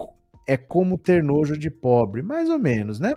[0.47, 3.13] é como ter nojo de pobre, mais ou menos, né?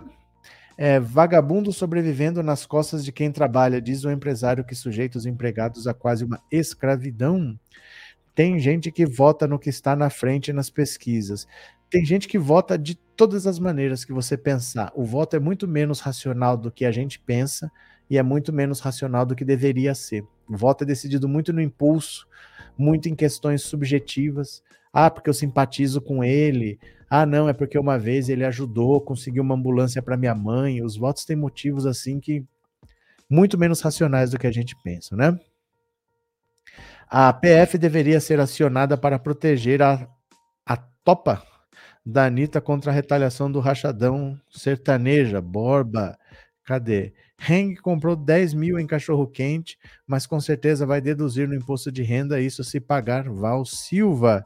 [0.77, 5.87] É, vagabundo sobrevivendo nas costas de quem trabalha, diz o empresário que sujeita os empregados
[5.87, 7.59] a quase uma escravidão.
[8.37, 11.47] Tem gente que vota no que está na frente nas pesquisas.
[11.89, 14.91] Tem gente que vota de todas as maneiras que você pensar.
[14.95, 17.71] O voto é muito menos racional do que a gente pensa
[18.07, 20.23] e é muito menos racional do que deveria ser.
[20.47, 22.27] O voto é decidido muito no impulso,
[22.77, 24.61] muito em questões subjetivas.
[24.93, 26.77] Ah, porque eu simpatizo com ele.
[27.09, 30.83] Ah, não, é porque uma vez ele ajudou, conseguiu uma ambulância para minha mãe.
[30.83, 32.45] Os votos têm motivos assim que
[33.27, 35.39] muito menos racionais do que a gente pensa, né?
[37.09, 40.05] A PF deveria ser acionada para proteger a,
[40.65, 41.41] a topa
[42.05, 46.17] da Anitta contra a retaliação do rachadão sertaneja, Borba.
[46.65, 47.13] Cadê?
[47.49, 52.41] Heng comprou 10 mil em cachorro-quente, mas com certeza vai deduzir no imposto de renda
[52.41, 53.29] isso se pagar.
[53.29, 54.43] Val Silva.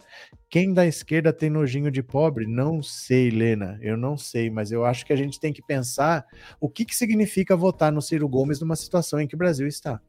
[0.48, 2.46] Quem da esquerda tem nojinho de pobre?
[2.46, 3.80] Não sei, Helena.
[3.82, 6.24] Eu não sei, mas eu acho que a gente tem que pensar
[6.60, 10.00] o que, que significa votar no Ciro Gomes numa situação em que o Brasil está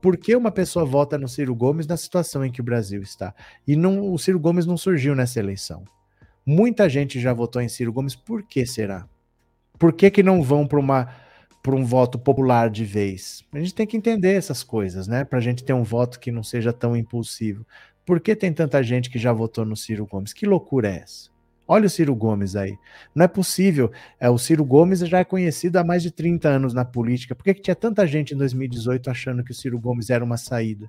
[0.00, 3.34] por que uma pessoa vota no Ciro Gomes na situação em que o Brasil está?
[3.66, 5.84] E não, o Ciro Gomes não surgiu nessa eleição.
[6.44, 9.08] Muita gente já votou em Ciro Gomes, por que será?
[9.78, 11.08] Por que, que não vão para uma
[11.62, 13.44] por um voto popular de vez?
[13.52, 15.24] A gente tem que entender essas coisas, né?
[15.24, 17.66] Para a gente ter um voto que não seja tão impulsivo.
[18.04, 20.32] Por que tem tanta gente que já votou no Ciro Gomes?
[20.32, 21.35] Que loucura é essa?
[21.68, 22.78] Olha o Ciro Gomes aí.
[23.14, 23.90] Não é possível.
[24.20, 27.34] É, o Ciro Gomes já é conhecido há mais de 30 anos na política.
[27.34, 30.36] Por que, que tinha tanta gente em 2018 achando que o Ciro Gomes era uma
[30.36, 30.88] saída?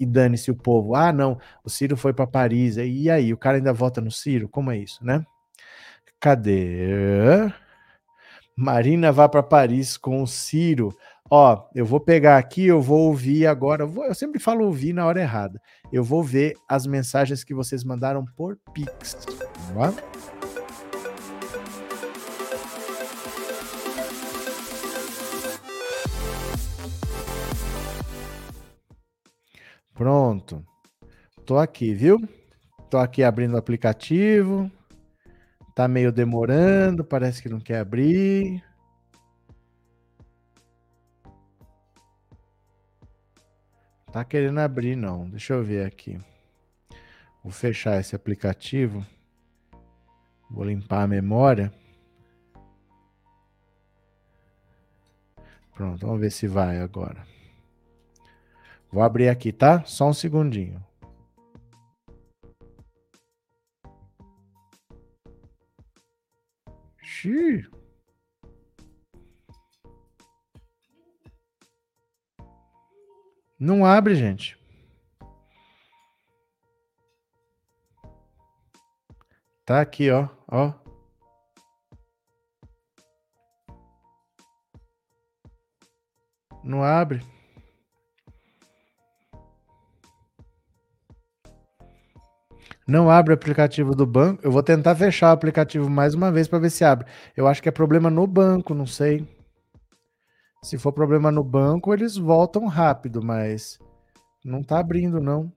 [0.00, 0.96] E dane-se o povo.
[0.96, 2.76] Ah, não, o Ciro foi para Paris.
[2.76, 4.48] E aí, o cara ainda vota no Ciro?
[4.48, 5.24] Como é isso, né?
[6.18, 7.52] Cadê?
[8.56, 10.94] Marina vai para Paris com o Ciro.
[11.30, 13.84] Ó, eu vou pegar aqui, eu vou ouvir agora.
[13.84, 15.60] Eu, vou, eu, sempre falo ouvir na hora errada.
[15.90, 19.16] Eu vou ver as mensagens que vocês mandaram por Pix.
[19.68, 19.94] Vamos lá?
[29.94, 30.62] Pronto.
[31.46, 32.20] Tô aqui, viu?
[32.90, 34.70] Tô aqui abrindo o aplicativo.
[35.74, 38.62] Tá meio demorando, parece que não quer abrir.
[44.12, 45.28] Tá querendo abrir, não.
[45.30, 46.20] Deixa eu ver aqui.
[47.42, 49.04] Vou fechar esse aplicativo.
[50.50, 51.72] Vou limpar a memória.
[55.74, 57.26] Pronto, vamos ver se vai agora.
[58.92, 59.82] Vou abrir aqui, tá?
[59.84, 60.84] Só um segundinho.
[73.58, 74.58] Não abre, gente.
[79.64, 80.72] Tá aqui, ó, ó.
[86.64, 87.20] Não abre.
[92.86, 94.40] Não abre o aplicativo do banco.
[94.42, 97.06] Eu vou tentar fechar o aplicativo mais uma vez para ver se abre.
[97.36, 99.26] Eu acho que é problema no banco, não sei.
[100.62, 103.78] Se for problema no banco, eles voltam rápido, mas
[104.44, 105.52] não tá abrindo não.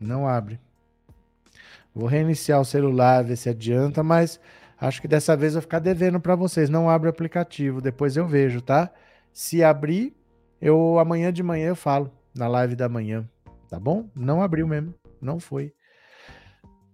[0.00, 0.60] Não abre.
[1.94, 4.40] Vou reiniciar o celular, ver se adianta, mas
[4.82, 6.68] Acho que dessa vez eu vou ficar devendo para vocês.
[6.68, 8.92] Não abre o aplicativo, depois eu vejo, tá?
[9.32, 10.12] Se abrir,
[10.60, 13.24] eu amanhã de manhã eu falo na live da manhã,
[13.68, 14.10] tá bom?
[14.12, 15.72] Não abriu mesmo, não foi.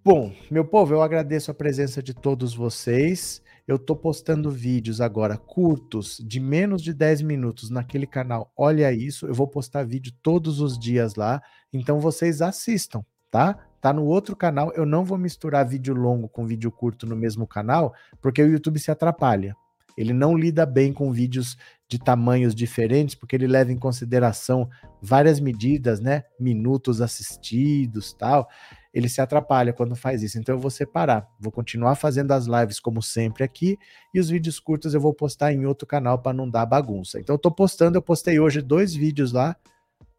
[0.04, 3.40] Bom, meu povo, eu agradeço a presença de todos vocês.
[3.66, 8.52] Eu tô postando vídeos agora curtos, de menos de 10 minutos naquele canal.
[8.54, 11.40] Olha isso, eu vou postar vídeo todos os dias lá,
[11.72, 13.66] então vocês assistam, tá?
[13.80, 14.72] Tá no outro canal.
[14.74, 18.78] Eu não vou misturar vídeo longo com vídeo curto no mesmo canal, porque o YouTube
[18.78, 19.54] se atrapalha.
[19.98, 21.56] Ele não lida bem com vídeos
[21.88, 24.68] de tamanhos diferentes, porque ele leva em consideração
[25.02, 26.22] várias medidas, né?
[26.38, 28.48] Minutos assistidos, tal.
[28.94, 30.38] Ele se atrapalha quando faz isso.
[30.38, 31.26] Então eu vou separar.
[31.40, 33.76] Vou continuar fazendo as lives como sempre aqui
[34.14, 37.18] e os vídeos curtos eu vou postar em outro canal para não dar bagunça.
[37.18, 39.56] Então eu tô postando, eu postei hoje dois vídeos lá.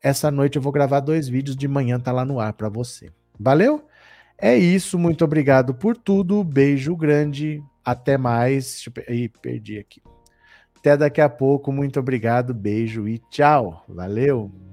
[0.01, 3.09] Essa noite eu vou gravar dois vídeos de manhã tá lá no ar para você.
[3.39, 3.85] Valeu?
[4.37, 6.43] É isso, muito obrigado por tudo.
[6.43, 8.85] Beijo grande, até mais.
[9.07, 10.01] Ih, perdi aqui.
[10.77, 13.83] Até daqui a pouco, muito obrigado, beijo e tchau.
[13.87, 14.68] Valeu!